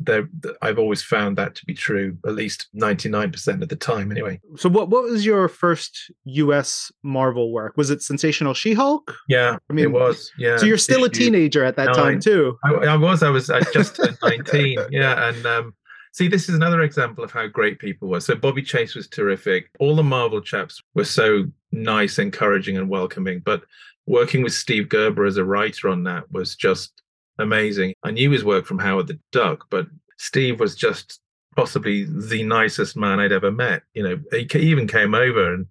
there 0.00 0.28
I've 0.60 0.78
always 0.78 1.02
found 1.02 1.38
that 1.38 1.54
to 1.54 1.64
be 1.64 1.74
true 1.74 2.18
at 2.26 2.34
least 2.34 2.66
99% 2.74 3.62
of 3.62 3.68
the 3.68 3.76
time 3.76 4.10
anyway. 4.10 4.40
So 4.56 4.68
what 4.68 4.90
what 4.90 5.04
was 5.04 5.24
your 5.24 5.48
first 5.48 6.10
US 6.24 6.90
Marvel 7.04 7.52
work? 7.52 7.76
Was 7.76 7.90
it 7.90 8.02
Sensational 8.02 8.54
She-Hulk? 8.54 9.14
Yeah, 9.28 9.56
I 9.70 9.72
mean 9.72 9.84
it 9.84 9.92
was. 9.92 10.32
Yeah. 10.36 10.56
So 10.56 10.66
you're 10.66 10.78
still 10.78 11.04
a 11.04 11.08
teenager 11.08 11.64
at 11.64 11.76
that 11.76 11.86
nine. 11.86 11.94
time 11.94 12.20
too. 12.20 12.58
I, 12.64 12.72
I, 12.72 12.96
was 12.96 13.22
I 13.22 13.30
was 13.30 13.50
I 13.50 13.60
just 13.72 14.00
19. 14.22 14.78
yeah, 14.90 15.28
and 15.28 15.46
um 15.46 15.74
See, 16.12 16.26
this 16.26 16.48
is 16.48 16.54
another 16.56 16.82
example 16.82 17.22
of 17.22 17.30
how 17.30 17.46
great 17.46 17.78
people 17.78 18.08
were. 18.08 18.18
So 18.18 18.34
Bobbie 18.34 18.62
Chase 18.62 18.96
was 18.96 19.06
terrific. 19.06 19.70
All 19.78 19.94
the 19.94 20.02
Marvel 20.02 20.40
chaps 20.40 20.82
were 20.94 21.04
so 21.04 21.44
nice, 21.70 22.18
encouraging, 22.18 22.76
and 22.76 22.88
welcoming. 22.88 23.40
But 23.44 23.62
working 24.08 24.42
with 24.42 24.54
Steve 24.54 24.88
Gerber 24.88 25.26
as 25.26 25.36
a 25.36 25.44
writer 25.44 25.88
on 25.88 26.02
that 26.04 26.30
was 26.32 26.56
just 26.56 27.02
amazing. 27.38 27.94
I 28.02 28.10
knew 28.10 28.30
his 28.30 28.44
work 28.44 28.64
from 28.64 28.78
Howard 28.78 29.06
the 29.06 29.18
Duck, 29.32 29.66
but 29.70 29.86
Steve 30.16 30.58
was 30.58 30.74
just 30.74 31.20
possibly 31.54 32.04
the 32.04 32.42
nicest 32.42 32.96
man 32.96 33.20
I'd 33.20 33.32
ever 33.32 33.52
met. 33.52 33.82
You 33.94 34.02
know, 34.02 34.20
he 34.32 34.46
even 34.58 34.88
came 34.88 35.14
over 35.14 35.52
and 35.52 35.66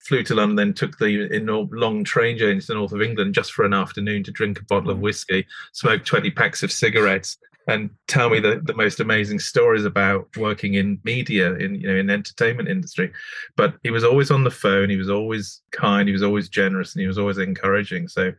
flew 0.00 0.22
to 0.24 0.34
London, 0.34 0.56
then 0.56 0.74
took 0.74 0.98
the 0.98 1.28
long 1.72 2.04
train 2.04 2.36
journey 2.36 2.60
to 2.60 2.66
the 2.66 2.74
north 2.74 2.92
of 2.92 3.02
England 3.02 3.34
just 3.34 3.52
for 3.52 3.64
an 3.64 3.74
afternoon 3.74 4.22
to 4.24 4.30
drink 4.30 4.60
a 4.60 4.64
bottle 4.64 4.90
of 4.90 4.98
mm. 4.98 5.02
whiskey, 5.02 5.46
smoke 5.72 6.04
20 6.04 6.30
packs 6.30 6.62
of 6.62 6.70
cigarettes, 6.70 7.38
and 7.68 7.90
tell 8.08 8.30
me 8.30 8.40
the, 8.40 8.60
the 8.64 8.74
most 8.74 8.98
amazing 8.98 9.38
stories 9.38 9.84
about 9.84 10.26
working 10.36 10.74
in 10.74 10.98
media 11.04 11.54
in 11.54 11.76
you 11.76 11.86
know 11.86 11.94
in 11.96 12.10
entertainment 12.10 12.68
industry. 12.68 13.12
But 13.56 13.74
he 13.84 13.90
was 13.90 14.02
always 14.02 14.30
on 14.30 14.42
the 14.42 14.50
phone 14.50 14.90
he 14.90 14.96
was 14.96 15.10
always 15.10 15.62
kind 15.70 16.08
he 16.08 16.12
was 16.12 16.22
always 16.22 16.48
generous 16.48 16.94
and 16.94 17.02
he 17.02 17.06
was 17.06 17.18
always 17.18 17.38
encouraging. 17.38 18.08
So 18.08 18.32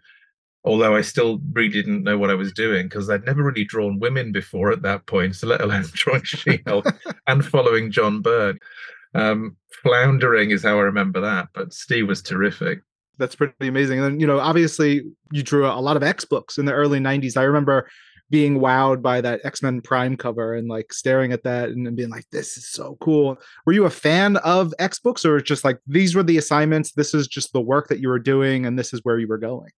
although 0.66 0.94
i 0.94 1.02
still 1.02 1.40
really 1.54 1.70
didn't 1.70 2.04
know 2.04 2.18
what 2.18 2.30
i 2.30 2.34
was 2.34 2.52
doing 2.52 2.86
because 2.88 3.10
i'd 3.10 3.26
never 3.26 3.44
really 3.44 3.64
drawn 3.64 3.98
women 4.00 4.32
before 4.32 4.72
at 4.72 4.82
that 4.82 5.06
point 5.06 5.34
so 5.36 5.48
let 5.48 5.62
alone 5.62 5.86
drawing 5.94 6.22
she-hulk 6.24 6.86
and 7.28 7.46
following 7.46 7.90
john 7.90 8.22
byrne. 8.22 8.60
Um, 9.16 9.56
floundering 9.82 10.52
is 10.52 10.64
how 10.64 10.78
i 10.78 10.82
remember 10.82 11.22
that 11.22 11.48
but 11.54 11.74
steve 11.74 12.08
was 12.08 12.22
terrific. 12.22 12.82
That's 13.18 13.36
pretty 13.36 13.68
amazing. 13.68 14.00
And 14.00 14.22
you 14.22 14.28
know 14.28 14.40
obviously 14.40 15.04
you 15.32 15.44
drew 15.44 15.66
a 15.66 15.80
lot 15.80 15.98
of 15.98 16.04
x 16.04 16.26
books 16.26 16.58
in 16.58 16.66
the 16.66 16.74
early 16.74 17.00
90s 17.00 17.38
i 17.38 17.44
remember 17.44 17.90
being 18.30 18.60
wowed 18.60 19.02
by 19.02 19.22
that 19.22 19.42
X-Men 19.44 19.82
Prime 19.82 20.16
cover 20.16 20.54
and 20.54 20.68
like 20.68 20.94
staring 20.94 21.32
at 21.32 21.44
that 21.44 21.70
and, 21.70 21.96
being 21.96 22.10
like, 22.10 22.26
this 22.32 22.58
is 22.58 22.70
so 22.70 22.98
cool. 23.02 23.38
Were 23.66 23.74
you 23.74 23.86
a 23.86 23.90
fan 23.90 24.38
of 24.38 24.74
X 24.80 25.00
books 25.00 25.26
or 25.26 25.40
just 25.42 25.64
like 25.64 25.80
these 25.88 26.16
were 26.16 26.24
the 26.24 26.38
assignments, 26.38 26.92
this 26.92 27.14
is 27.14 27.28
just 27.28 27.54
the 27.54 27.62
work 27.62 27.88
that 27.88 28.00
you 28.00 28.10
were 28.10 28.20
doing 28.20 28.66
and 28.66 28.78
this 28.78 28.94
is 28.94 29.02
where 29.04 29.20
you 29.20 29.28
were 29.28 29.38
going? 29.38 29.70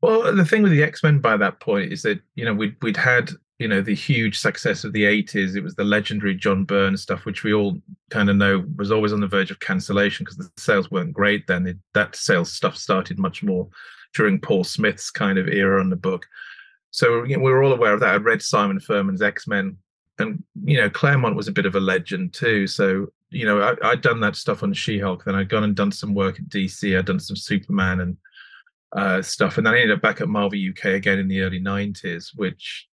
Well, 0.00 0.34
the 0.34 0.44
thing 0.44 0.62
with 0.62 0.72
the 0.72 0.82
X-Men 0.82 1.18
by 1.18 1.36
that 1.36 1.60
point 1.60 1.92
is 1.92 2.02
that, 2.02 2.20
you 2.34 2.44
know, 2.44 2.54
we'd 2.54 2.76
we'd 2.82 2.96
had, 2.96 3.30
you 3.58 3.66
know, 3.66 3.82
the 3.82 3.94
huge 3.94 4.38
success 4.38 4.84
of 4.84 4.92
the 4.92 5.04
80s. 5.04 5.56
It 5.56 5.62
was 5.62 5.74
the 5.74 5.84
legendary 5.84 6.36
John 6.36 6.64
Byrne 6.64 6.96
stuff, 6.96 7.24
which 7.24 7.42
we 7.42 7.52
all 7.52 7.76
kind 8.10 8.30
of 8.30 8.36
know 8.36 8.64
was 8.76 8.92
always 8.92 9.12
on 9.12 9.20
the 9.20 9.26
verge 9.26 9.50
of 9.50 9.60
cancellation 9.60 10.24
because 10.24 10.36
the 10.38 10.50
sales 10.56 10.90
weren't 10.90 11.12
great 11.12 11.46
then. 11.48 11.66
It, 11.66 11.78
that 11.94 12.14
sales 12.14 12.52
stuff 12.52 12.76
started 12.76 13.18
much 13.18 13.42
more 13.42 13.68
during 14.14 14.40
Paul 14.40 14.64
Smith's 14.64 15.10
kind 15.10 15.36
of 15.36 15.48
era 15.48 15.80
on 15.80 15.90
the 15.90 15.96
book. 15.96 16.26
So 16.90 17.24
you 17.24 17.36
know, 17.36 17.42
we 17.42 17.50
were 17.50 17.62
all 17.62 17.72
aware 17.72 17.92
of 17.92 18.00
that. 18.00 18.14
I 18.14 18.16
read 18.16 18.42
Simon 18.42 18.80
Furman's 18.80 19.22
X 19.22 19.46
Men, 19.46 19.76
and 20.18 20.42
you 20.64 20.78
know 20.78 20.90
Claremont 20.90 21.36
was 21.36 21.48
a 21.48 21.52
bit 21.52 21.66
of 21.66 21.74
a 21.74 21.80
legend 21.80 22.34
too. 22.34 22.66
So 22.66 23.08
you 23.30 23.46
know 23.46 23.76
I, 23.82 23.90
had 23.90 24.00
done 24.00 24.20
that 24.20 24.36
stuff 24.36 24.62
on 24.62 24.72
She 24.72 24.98
Hulk. 24.98 25.24
Then 25.24 25.34
I'd 25.34 25.48
gone 25.48 25.64
and 25.64 25.76
done 25.76 25.92
some 25.92 26.14
work 26.14 26.38
at 26.38 26.48
DC. 26.48 26.98
I'd 26.98 27.06
done 27.06 27.20
some 27.20 27.36
Superman 27.36 28.00
and 28.00 28.16
uh, 28.92 29.22
stuff, 29.22 29.58
and 29.58 29.66
then 29.66 29.74
I 29.74 29.80
ended 29.80 29.96
up 29.96 30.02
back 30.02 30.20
at 30.20 30.28
Marvel 30.28 30.58
UK 30.58 30.86
again 30.86 31.18
in 31.18 31.28
the 31.28 31.42
early 31.42 31.60
'90s, 31.60 32.30
which 32.36 32.86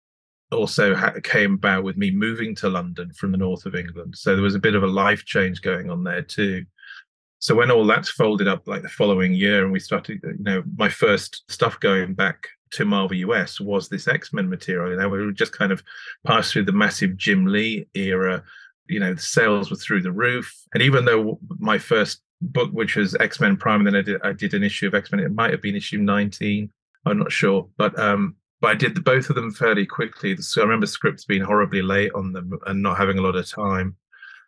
also 0.52 0.94
ha- 0.94 1.14
came 1.22 1.54
about 1.54 1.85
with 1.85 1.96
me 1.96 2.11
moving 2.11 2.54
to 2.54 2.68
London 2.68 3.12
from 3.12 3.33
the 3.33 3.38
north 3.38 3.66
of 3.66 3.74
England. 3.74 4.16
So 4.16 4.35
there 4.35 4.42
was 4.42 4.54
a 4.54 4.61
bit 4.61 4.74
of 4.74 4.83
a 4.83 4.88
life 4.88 5.24
change 5.24 5.62
going 5.62 5.90
on 5.90 6.04
there 6.04 6.22
too. 6.22 6.64
So 7.38 7.54
when 7.54 7.70
all 7.70 7.87
that's 7.87 8.09
folded 8.09 8.48
up 8.48 8.66
like 8.66 8.83
the 8.83 8.88
following 8.88 9.35
year, 9.35 9.64
and 9.64 9.72
we 9.72 9.78
started, 9.78 10.20
you 10.22 10.37
know, 10.38 10.62
my 10.76 10.88
first 10.88 11.44
stuff 11.50 11.78
going 11.78 12.14
back 12.14 12.48
to 12.74 12.84
Marvel 12.84 13.16
US 13.16 13.60
was 13.60 13.88
this 13.88 14.06
X 14.08 14.33
Men 14.33 14.48
material. 14.48 14.90
You 14.90 14.96
know, 14.98 15.08
we 15.08 15.33
just 15.33 15.52
kind 15.52 15.72
of 15.72 15.83
passed 16.27 16.52
through 16.52 16.64
the 16.64 16.72
massive 16.72 17.16
Jim 17.16 17.46
Lee 17.46 17.87
era. 17.94 18.42
You 18.87 19.00
know, 19.00 19.14
the 19.14 19.20
sales 19.20 19.70
were 19.70 19.77
through 19.77 20.02
the 20.02 20.12
roof. 20.12 20.54
And 20.75 20.83
even 20.83 21.04
though 21.04 21.38
my 21.58 21.79
first 21.79 22.20
book, 22.40 22.70
which 22.72 22.96
was 22.96 23.14
X 23.16 23.40
Men 23.40 23.56
Prime, 23.56 23.87
and 23.87 23.94
then 23.94 23.96
I 23.96 24.02
did 24.02 24.22
I 24.22 24.33
did 24.33 24.54
an 24.54 24.62
issue 24.62 24.87
of 24.87 24.94
X 24.94 25.10
Men. 25.10 25.20
It 25.20 25.33
might 25.33 25.52
have 25.52 25.62
been 25.62 25.77
issue 25.77 25.98
nineteen. 25.98 26.70
I'm 27.06 27.18
not 27.18 27.33
sure, 27.33 27.68
but 27.77 27.98
um, 27.98 28.37
but 28.60 28.70
I 28.70 28.75
did 28.75 28.94
the, 28.94 29.00
both 29.00 29.29
of 29.29 29.37
them 29.37 29.52
fairly 29.52 29.87
quickly. 29.87 30.37
So 30.37 30.60
I 30.60 30.64
remember 30.64 30.87
scripts 30.87 31.25
being 31.25 31.42
horribly 31.42 31.83
late 31.83 32.12
on 32.14 32.33
them 32.33 32.58
and 32.66 32.83
not 32.83 32.96
having 32.96 33.18
a 33.18 33.22
lot 33.22 33.37
of 33.37 33.48
time. 33.48 33.96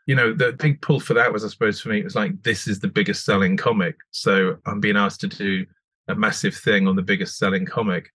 You 0.06 0.14
know, 0.14 0.32
the 0.32 0.52
big 0.52 0.80
pull 0.82 1.00
for 1.00 1.14
that 1.14 1.32
was, 1.32 1.44
I 1.44 1.48
suppose, 1.48 1.80
for 1.80 1.88
me, 1.88 1.98
it 1.98 2.04
was 2.04 2.14
like 2.14 2.42
this 2.42 2.68
is 2.68 2.78
the 2.78 2.88
biggest 2.88 3.24
selling 3.24 3.56
comic, 3.56 3.96
so 4.10 4.56
I'm 4.66 4.80
being 4.80 4.96
asked 4.96 5.20
to 5.22 5.28
do 5.28 5.66
a 6.08 6.14
massive 6.14 6.54
thing 6.54 6.86
on 6.88 6.96
the 6.96 7.02
biggest 7.02 7.38
selling 7.38 7.64
comic. 7.66 8.12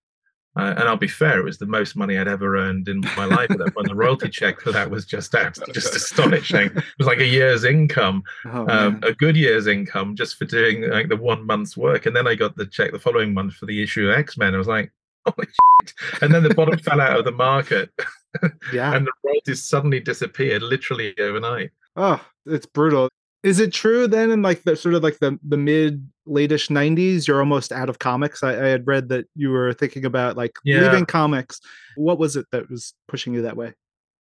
Uh, 0.58 0.74
and 0.78 0.82
I'll 0.82 0.98
be 0.98 1.08
fair, 1.08 1.40
it 1.40 1.46
was 1.46 1.58
the 1.58 1.66
most 1.66 1.96
money 1.96 2.18
I'd 2.18 2.28
ever 2.28 2.58
earned 2.58 2.90
in 2.90 3.00
my 3.16 3.24
life. 3.24 3.50
when 3.50 3.86
the 3.86 3.96
royalty 3.96 4.28
check 4.40 4.60
for 4.60 4.74
that 4.74 4.90
was 4.92 5.06
just 5.06 5.34
just 5.72 5.96
astonishing. 5.96 6.66
It 6.66 6.84
was 6.98 7.08
like 7.08 7.20
a 7.20 7.26
year's 7.26 7.64
income, 7.64 8.24
oh, 8.46 8.68
um, 8.68 9.00
a 9.02 9.14
good 9.14 9.38
year's 9.38 9.68
income 9.68 10.14
just 10.14 10.36
for 10.36 10.44
doing 10.44 10.90
like 10.90 11.08
the 11.08 11.16
one 11.16 11.46
month's 11.46 11.78
work. 11.78 12.06
And 12.06 12.14
then 12.14 12.28
I 12.28 12.36
got 12.36 12.58
the 12.58 12.66
check 12.66 12.92
the 12.92 13.00
following 13.00 13.34
month 13.34 13.54
for 13.54 13.66
the 13.66 13.82
issue 13.82 14.10
of 14.10 14.18
X 14.18 14.38
Men. 14.38 14.54
I 14.54 14.58
was 14.58 14.68
like, 14.68 14.92
holy 15.26 15.48
shit. 15.48 15.94
And 16.22 16.34
then 16.34 16.44
the 16.44 16.54
bottom 16.54 16.78
fell 16.80 17.00
out 17.00 17.18
of 17.20 17.26
the 17.26 17.32
market. 17.32 17.90
Yeah. 18.72 18.96
and 18.96 19.06
the 19.06 19.12
royalties 19.26 19.66
suddenly 19.66 20.00
disappeared 20.00 20.62
literally 20.62 21.14
overnight. 21.20 21.72
Oh, 21.98 22.26
it's 22.46 22.66
brutal. 22.66 23.10
Is 23.44 23.60
it 23.60 23.74
true 23.74 24.08
then 24.08 24.30
in 24.30 24.42
like 24.42 24.64
the 24.64 24.76
sort 24.76 24.94
of 24.94 25.02
like 25.02 25.18
the 25.20 25.40
the 25.48 25.58
mid 25.58 26.08
lateish 26.28 26.70
90s 26.70 27.28
you're 27.28 27.40
almost 27.40 27.72
out 27.72 27.90
of 27.90 28.00
comics? 28.00 28.44
I, 28.44 28.52
I, 28.52 28.68
had 28.68 28.86
read 28.86 29.10
that 29.10 29.26
you 29.36 29.50
were 29.50 29.74
thinking 29.74 30.06
about 30.06 30.38
like 30.38 30.56
yeah. 30.64 30.82
leaving 30.82 31.06
comics. 31.06 31.60
What 31.96 32.20
was 32.20 32.36
it 32.36 32.46
that 32.52 32.70
was 32.70 32.94
pushing 33.08 33.34
you 33.34 33.42
that 33.42 33.58
way? 33.58 33.74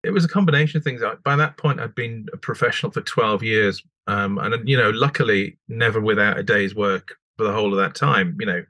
It 0.03 0.11
was 0.11 0.25
a 0.25 0.29
combination 0.29 0.79
of 0.79 0.85
things. 0.85 1.03
By 1.25 1.37
that 1.37 1.59
point 1.59 1.81
i'd 1.81 1.95
been 1.95 2.27
a 2.33 2.39
professional 2.39 2.91
for 2.93 3.03
12 3.03 3.43
years 3.43 3.83
um, 4.07 4.39
and 4.39 4.67
you 4.69 4.77
know 4.77 4.91
luckily 4.91 5.59
never 5.69 6.01
without 6.01 6.39
a 6.39 6.43
day's 6.43 6.75
work 6.75 7.17
for 7.37 7.45
the 7.45 7.53
whole 7.53 7.73
of 7.73 7.79
that 7.79 7.95
time 7.95 8.37
you 8.41 8.47
know. 8.47 8.65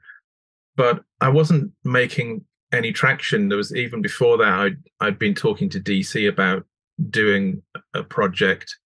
But 0.75 1.03
i 1.21 1.29
wasn't 1.29 1.71
making 1.85 2.43
any 2.73 2.91
traction. 2.93 3.49
There 3.49 3.57
was 3.57 3.73
even 3.73 4.01
before 4.01 4.37
that 4.37 4.59
i'd, 4.59 4.77
I'd 4.99 5.19
been 5.19 5.35
talking 5.35 5.69
to 5.69 5.79
dc 5.79 6.27
about 6.27 6.65
doing 7.09 7.61
a 7.93 8.03
project 8.03 8.77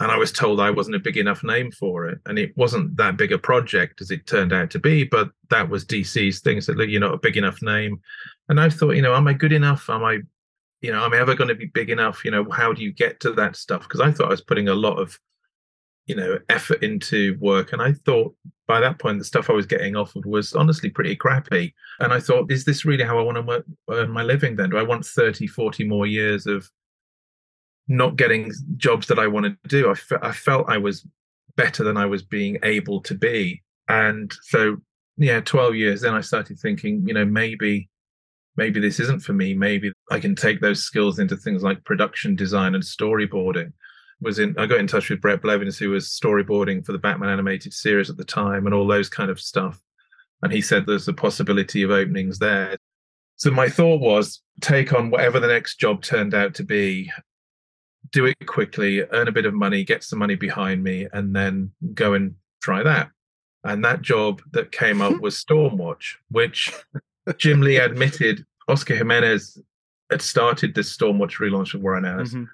and 0.00 0.10
I 0.10 0.16
was 0.16 0.32
told 0.32 0.60
I 0.60 0.70
wasn't 0.70 0.96
a 0.96 1.00
big 1.00 1.18
enough 1.18 1.44
name 1.44 1.70
for 1.70 2.06
it. 2.06 2.18
And 2.24 2.38
it 2.38 2.56
wasn't 2.56 2.96
that 2.96 3.18
big 3.18 3.32
a 3.32 3.38
project 3.38 4.00
as 4.00 4.10
it 4.10 4.26
turned 4.26 4.50
out 4.52 4.70
to 4.70 4.78
be, 4.78 5.04
but 5.04 5.30
that 5.50 5.68
was 5.68 5.84
DC's 5.84 6.40
thing. 6.40 6.58
Said, 6.62 6.76
look, 6.76 6.88
you're 6.88 7.00
not 7.00 7.12
a 7.12 7.18
big 7.18 7.36
enough 7.36 7.60
name. 7.60 8.00
And 8.48 8.58
I 8.58 8.70
thought, 8.70 8.96
you 8.96 9.02
know, 9.02 9.14
am 9.14 9.28
I 9.28 9.34
good 9.34 9.52
enough? 9.52 9.90
Am 9.90 10.02
I, 10.02 10.20
you 10.80 10.90
know, 10.90 11.04
am 11.04 11.12
I 11.12 11.18
ever 11.18 11.34
going 11.34 11.48
to 11.48 11.54
be 11.54 11.66
big 11.66 11.90
enough? 11.90 12.24
You 12.24 12.30
know, 12.30 12.48
how 12.50 12.72
do 12.72 12.82
you 12.82 12.92
get 12.92 13.20
to 13.20 13.32
that 13.32 13.56
stuff? 13.56 13.82
Because 13.82 14.00
I 14.00 14.10
thought 14.10 14.28
I 14.28 14.30
was 14.30 14.40
putting 14.40 14.68
a 14.68 14.74
lot 14.74 14.98
of, 14.98 15.18
you 16.06 16.14
know, 16.14 16.38
effort 16.48 16.82
into 16.82 17.36
work. 17.38 17.74
And 17.74 17.82
I 17.82 17.92
thought 17.92 18.34
by 18.66 18.80
that 18.80 18.98
point, 18.98 19.18
the 19.18 19.24
stuff 19.26 19.50
I 19.50 19.52
was 19.52 19.66
getting 19.66 19.96
offered 19.96 20.24
was 20.24 20.54
honestly 20.54 20.88
pretty 20.88 21.14
crappy. 21.14 21.74
And 21.98 22.10
I 22.10 22.20
thought, 22.20 22.50
is 22.50 22.64
this 22.64 22.86
really 22.86 23.04
how 23.04 23.18
I 23.18 23.22
want 23.22 23.36
to 23.36 23.64
earn 23.90 24.10
my 24.10 24.22
living 24.22 24.56
then? 24.56 24.70
Do 24.70 24.78
I 24.78 24.82
want 24.82 25.04
30, 25.04 25.46
40 25.46 25.84
more 25.84 26.06
years 26.06 26.46
of 26.46 26.70
not 27.90 28.14
getting 28.14 28.52
jobs 28.76 29.08
that 29.08 29.18
I 29.18 29.26
wanted 29.26 29.60
to 29.64 29.68
do. 29.68 29.92
I, 29.92 30.28
I 30.28 30.32
felt 30.32 30.70
I 30.70 30.78
was 30.78 31.04
better 31.56 31.82
than 31.82 31.96
I 31.96 32.06
was 32.06 32.22
being 32.22 32.56
able 32.62 33.00
to 33.02 33.14
be. 33.14 33.62
And 33.88 34.32
so, 34.42 34.76
yeah, 35.16 35.40
12 35.40 35.74
years, 35.74 36.00
then 36.00 36.14
I 36.14 36.20
started 36.20 36.60
thinking, 36.60 37.02
you 37.04 37.12
know, 37.12 37.24
maybe, 37.24 37.88
maybe 38.56 38.78
this 38.78 39.00
isn't 39.00 39.24
for 39.24 39.32
me. 39.32 39.54
Maybe 39.54 39.92
I 40.08 40.20
can 40.20 40.36
take 40.36 40.60
those 40.60 40.84
skills 40.84 41.18
into 41.18 41.36
things 41.36 41.64
like 41.64 41.84
production 41.84 42.36
design 42.36 42.76
and 42.76 42.84
storyboarding. 42.84 43.72
Was 44.20 44.38
in, 44.38 44.54
I 44.56 44.66
got 44.66 44.78
in 44.78 44.86
touch 44.86 45.10
with 45.10 45.20
Bret 45.20 45.42
Blevins, 45.42 45.76
who 45.76 45.90
was 45.90 46.06
storyboarding 46.06 46.86
for 46.86 46.92
the 46.92 46.98
Batman 46.98 47.30
animated 47.30 47.74
series 47.74 48.08
at 48.08 48.18
the 48.18 48.24
time 48.24 48.66
and 48.66 48.74
all 48.74 48.86
those 48.86 49.08
kind 49.08 49.30
of 49.30 49.40
stuff. 49.40 49.80
And 50.42 50.52
he 50.52 50.60
said 50.60 50.86
there's 50.86 51.08
a 51.08 51.12
possibility 51.12 51.82
of 51.82 51.90
openings 51.90 52.38
there. 52.38 52.76
So 53.34 53.50
my 53.50 53.68
thought 53.68 54.00
was 54.00 54.42
take 54.60 54.92
on 54.92 55.10
whatever 55.10 55.40
the 55.40 55.48
next 55.48 55.80
job 55.80 56.02
turned 56.02 56.34
out 56.34 56.54
to 56.54 56.62
be 56.62 57.10
do 58.12 58.26
it 58.26 58.46
quickly, 58.46 59.02
earn 59.12 59.28
a 59.28 59.32
bit 59.32 59.46
of 59.46 59.54
money, 59.54 59.84
get 59.84 60.02
some 60.02 60.18
money 60.18 60.34
behind 60.34 60.82
me, 60.82 61.06
and 61.12 61.34
then 61.34 61.70
go 61.94 62.14
and 62.14 62.34
try 62.62 62.82
that. 62.82 63.10
And 63.64 63.84
that 63.84 64.02
job 64.02 64.42
that 64.52 64.72
came 64.72 65.00
up 65.00 65.20
was 65.20 65.42
Stormwatch, 65.42 66.14
which 66.30 66.72
Jim 67.36 67.60
Lee 67.60 67.76
admitted 67.78 68.44
Oscar 68.68 68.94
Jimenez 68.94 69.58
had 70.10 70.22
started 70.22 70.74
this 70.74 70.96
Stormwatch 70.96 71.38
relaunch 71.38 71.74
of 71.74 71.82
Warren 71.82 72.04
Ellis. 72.04 72.30
Mm-hmm. 72.34 72.44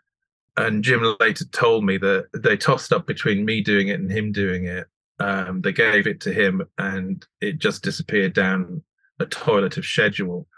And 0.59 0.83
Jim 0.83 1.17
later 1.21 1.45
told 1.47 1.85
me 1.85 1.99
that 1.99 2.29
they 2.35 2.57
tossed 2.57 2.93
up 2.93 3.07
between 3.07 3.45
me 3.45 3.61
doing 3.61 3.89
it 3.89 4.01
and 4.01 4.11
him 4.11 4.33
doing 4.33 4.65
it. 4.65 4.87
Um, 5.19 5.61
they 5.63 5.73
gave 5.73 6.07
it 6.07 6.21
to 6.23 6.33
him 6.33 6.63
and 6.79 7.25
it 7.41 7.59
just 7.59 7.83
disappeared 7.83 8.35
down 8.35 8.83
a 9.19 9.27
toilet 9.27 9.77
of 9.77 9.85
schedule. 9.85 10.47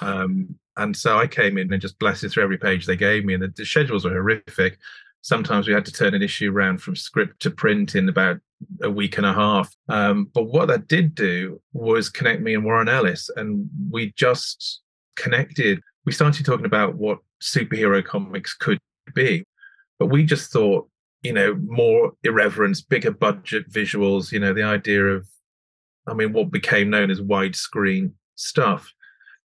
Um, 0.00 0.58
and 0.80 0.96
so 0.96 1.18
I 1.18 1.26
came 1.26 1.58
in 1.58 1.70
and 1.70 1.82
just 1.82 1.98
blasted 1.98 2.32
through 2.32 2.42
every 2.42 2.56
page 2.56 2.86
they 2.86 2.96
gave 2.96 3.24
me, 3.24 3.34
and 3.34 3.42
the, 3.42 3.52
the 3.54 3.66
schedules 3.66 4.04
were 4.04 4.12
horrific. 4.12 4.78
Sometimes 5.20 5.68
we 5.68 5.74
had 5.74 5.84
to 5.84 5.92
turn 5.92 6.14
an 6.14 6.22
issue 6.22 6.50
around 6.50 6.80
from 6.80 6.96
script 6.96 7.40
to 7.42 7.50
print 7.50 7.94
in 7.94 8.08
about 8.08 8.38
a 8.82 8.90
week 8.90 9.18
and 9.18 9.26
a 9.26 9.34
half. 9.34 9.74
Um, 9.90 10.30
but 10.32 10.44
what 10.44 10.68
that 10.68 10.88
did 10.88 11.14
do 11.14 11.60
was 11.74 12.08
connect 12.08 12.40
me 12.40 12.54
and 12.54 12.64
Warren 12.64 12.88
Ellis, 12.88 13.28
and 13.36 13.68
we 13.90 14.14
just 14.16 14.80
connected. 15.16 15.82
We 16.06 16.12
started 16.12 16.46
talking 16.46 16.64
about 16.64 16.94
what 16.94 17.18
superhero 17.42 18.02
comics 18.02 18.54
could 18.54 18.78
be, 19.14 19.44
but 19.98 20.06
we 20.06 20.24
just 20.24 20.50
thought, 20.50 20.88
you 21.22 21.34
know, 21.34 21.60
more 21.62 22.12
irreverence, 22.24 22.80
bigger 22.80 23.10
budget 23.10 23.70
visuals. 23.70 24.32
You 24.32 24.40
know, 24.40 24.54
the 24.54 24.62
idea 24.62 25.04
of, 25.04 25.28
I 26.06 26.14
mean, 26.14 26.32
what 26.32 26.50
became 26.50 26.88
known 26.88 27.10
as 27.10 27.20
widescreen 27.20 28.12
stuff 28.36 28.94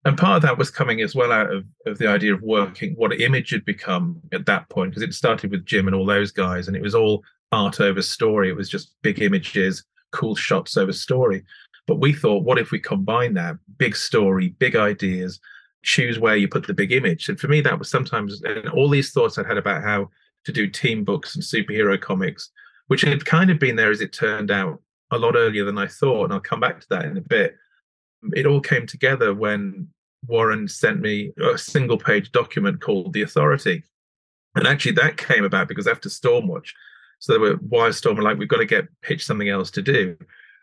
and 0.05 0.17
part 0.17 0.37
of 0.37 0.41
that 0.43 0.57
was 0.57 0.69
coming 0.69 1.01
as 1.01 1.15
well 1.15 1.31
out 1.31 1.51
of, 1.51 1.65
of 1.87 1.97
the 1.97 2.07
idea 2.07 2.33
of 2.33 2.41
working 2.41 2.93
what 2.95 3.19
image 3.19 3.49
had 3.49 3.65
become 3.65 4.21
at 4.31 4.45
that 4.45 4.69
point 4.69 4.91
because 4.91 5.03
it 5.03 5.13
started 5.13 5.51
with 5.51 5.65
jim 5.65 5.87
and 5.87 5.95
all 5.95 6.05
those 6.05 6.31
guys 6.31 6.67
and 6.67 6.77
it 6.77 6.81
was 6.81 6.95
all 6.95 7.23
art 7.51 7.79
over 7.79 8.01
story. 8.01 8.49
It 8.49 8.55
was 8.55 8.69
just 8.69 8.95
big 9.01 9.21
images 9.21 9.83
cool 10.11 10.35
shots 10.35 10.77
over 10.77 10.93
story. 10.93 11.43
But 11.87 11.99
we 11.99 12.13
thought 12.13 12.43
what 12.43 12.57
if 12.57 12.71
we 12.71 12.79
combine 12.79 13.33
that? 13.33 13.57
Big 13.77 13.95
story 13.95 14.49
big 14.59 14.75
ideas 14.75 15.39
choose 15.83 16.17
where 16.17 16.35
you 16.35 16.47
put 16.47 16.65
the 16.65 16.73
big 16.73 16.91
image. 16.91 17.29
And 17.29 17.39
for 17.39 17.47
me 17.47 17.61
that 17.61 17.77
was 17.77 17.89
sometimes 17.89 18.41
and 18.43 18.69
all 18.69 18.89
these 18.89 19.11
thoughts 19.11 19.37
i'd 19.37 19.45
had 19.45 19.57
about 19.57 19.83
how 19.83 20.09
to 20.45 20.51
do 20.51 20.67
team 20.67 21.03
books 21.03 21.35
and 21.35 21.43
superhero 21.43 21.99
comics 21.99 22.51
which 22.87 23.01
had 23.01 23.25
kind 23.25 23.49
of 23.49 23.57
been 23.57 23.75
there 23.75 23.89
as 23.89 24.01
it 24.01 24.13
turned 24.13 24.51
out 24.51 24.79
a 25.09 25.17
lot 25.17 25.35
earlier 25.35 25.65
than 25.65 25.77
i 25.77 25.87
thought 25.87 26.25
and 26.25 26.33
i'll 26.33 26.39
come 26.39 26.59
back 26.59 26.79
to 26.79 26.87
that 26.89 27.05
in 27.05 27.17
a 27.17 27.21
bit. 27.21 27.55
It 28.33 28.45
all 28.45 28.61
came 28.61 28.87
together 28.87 29.33
when 29.33 29.87
Warren 30.27 30.67
sent 30.67 31.01
me 31.01 31.31
a 31.41 31.57
single 31.57 31.97
page 31.97 32.31
document 32.31 32.81
called 32.81 33.13
The 33.13 33.21
Authority. 33.21 33.83
And 34.55 34.67
actually, 34.67 34.93
that 34.93 35.17
came 35.17 35.43
about 35.43 35.67
because 35.67 35.87
after 35.87 36.09
Stormwatch, 36.09 36.69
so 37.19 37.33
they 37.33 37.39
were 37.39 37.57
Wildstorm 37.57 38.17
were 38.17 38.23
like, 38.23 38.37
we've 38.37 38.47
got 38.47 38.57
to 38.57 38.65
get 38.65 38.87
pitch 39.01 39.25
something 39.25 39.49
else 39.49 39.71
to 39.71 39.81
do. 39.81 40.17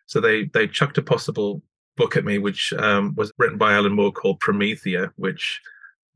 So 0.07 0.21
they 0.21 0.45
they 0.47 0.67
chucked 0.67 0.99
a 0.99 1.03
possible 1.03 1.63
book 1.97 2.17
at 2.17 2.25
me, 2.25 2.39
which 2.39 2.73
um, 2.75 3.15
was 3.17 3.33
written 3.39 3.59
by 3.59 3.73
Alan 3.73 3.93
Moore 3.93 4.13
called 4.13 4.41
Promethea, 4.41 5.13
which 5.17 5.61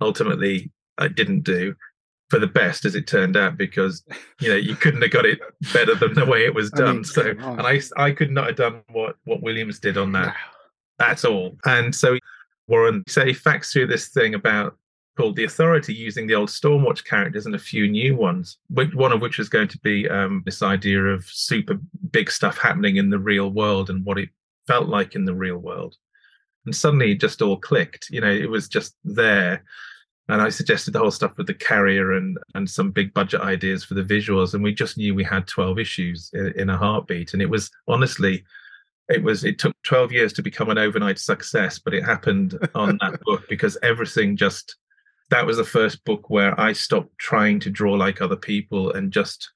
ultimately 0.01 0.71
I 0.99 1.09
didn't 1.09 1.43
do 1.43 1.75
for 2.29 2.39
the 2.39 2.47
best 2.47 2.85
as 2.85 2.95
it 2.95 3.07
turned 3.07 3.37
out 3.37 3.57
because 3.57 4.03
you 4.41 4.49
know 4.49 4.57
you 4.57 4.75
couldn't 4.75 5.03
have 5.03 5.13
got 5.13 5.27
it 5.27 5.39
better 5.73 5.95
than 5.95 6.15
the 6.15 6.25
way 6.25 6.45
it 6.45 6.55
was 6.55 6.71
done. 6.71 6.89
I 6.89 6.93
mean, 6.93 7.05
so 7.05 7.23
and 7.23 7.63
I 7.63 7.81
I 7.97 8.13
could 8.13 8.31
not 8.31 8.47
have 8.47 8.57
done 8.57 8.83
what 8.91 9.17
what 9.25 9.43
Williams 9.43 9.79
did 9.79 9.97
on 9.97 10.13
that 10.13 10.35
at 10.99 11.25
all. 11.25 11.57
And 11.65 11.95
so 11.95 12.19
Warren 12.69 13.05
say 13.07 13.33
facts 13.33 13.73
through 13.73 13.87
this 13.87 14.09
thing 14.09 14.35
about 14.35 14.77
called 15.17 15.37
the 15.37 15.45
Authority, 15.45 15.95
using 15.95 16.27
the 16.27 16.35
old 16.35 16.51
Stormwatch 16.51 17.05
characters 17.05 17.47
and 17.47 17.55
a 17.55 17.59
few 17.59 17.89
new 17.89 18.15
ones. 18.15 18.59
One 18.69 19.13
of 19.13 19.23
which 19.23 19.39
was 19.39 19.49
going 19.49 19.69
to 19.69 19.79
be 19.79 20.09
um, 20.09 20.43
this 20.45 20.63
idea 20.63 21.03
of 21.05 21.25
super 21.25 21.79
big 22.11 22.31
stuff 22.31 22.59
happening 22.59 22.97
in 22.97 23.09
the 23.09 23.19
real 23.19 23.51
world 23.51 23.89
and 23.89 24.05
what 24.05 24.19
it 24.19 24.29
felt 24.67 24.89
like 24.89 25.15
in 25.15 25.25
the 25.25 25.35
real 25.35 25.57
world. 25.57 25.97
And 26.67 26.75
suddenly 26.75 27.13
it 27.13 27.21
just 27.21 27.41
all 27.41 27.57
clicked. 27.57 28.11
You 28.11 28.21
know, 28.21 28.31
it 28.31 28.51
was 28.51 28.69
just 28.69 28.95
there. 29.05 29.65
And 30.29 30.43
I 30.43 30.49
suggested 30.49 30.93
the 30.93 30.99
whole 30.99 31.13
stuff 31.13 31.37
with 31.37 31.47
the 31.47 31.55
carrier 31.55 32.13
and 32.13 32.37
and 32.55 32.69
some 32.69 32.91
big 32.91 33.15
budget 33.15 33.43
ideas 33.43 33.85
for 33.85 33.95
the 33.95 34.03
visuals, 34.03 34.55
and 34.55 34.63
we 34.63 34.75
just 34.75 34.99
knew 34.99 35.15
we 35.15 35.23
had 35.23 35.47
twelve 35.47 35.79
issues 35.79 36.31
in, 36.35 36.49
in 36.57 36.69
a 36.69 36.77
heartbeat. 36.77 37.33
And 37.33 37.41
it 37.41 37.49
was 37.49 37.71
honestly 37.87 38.45
it 39.09 39.23
was 39.23 39.45
it 39.45 39.59
took 39.59 39.75
12 39.83 40.13
years 40.13 40.33
to 40.33 40.43
become 40.43 40.71
an 40.71 40.79
overnight 40.79 41.19
success 41.19 41.79
but 41.79 41.95
it 41.95 42.05
happened 42.05 42.59
on 42.75 42.99
that 43.01 43.21
book 43.25 43.45
because 43.49 43.79
everything 43.83 44.37
just 44.37 44.77
that 45.31 45.47
was 45.47 45.57
the 45.57 45.65
first 45.65 46.05
book 46.05 46.31
where 46.31 46.59
i 46.61 46.73
stopped 46.73 47.17
trying 47.19 47.61
to 47.61 47.71
draw 47.71 47.95
like 47.95 48.21
other 48.21 48.37
people 48.37 48.93
and 48.93 49.13
just 49.13 49.51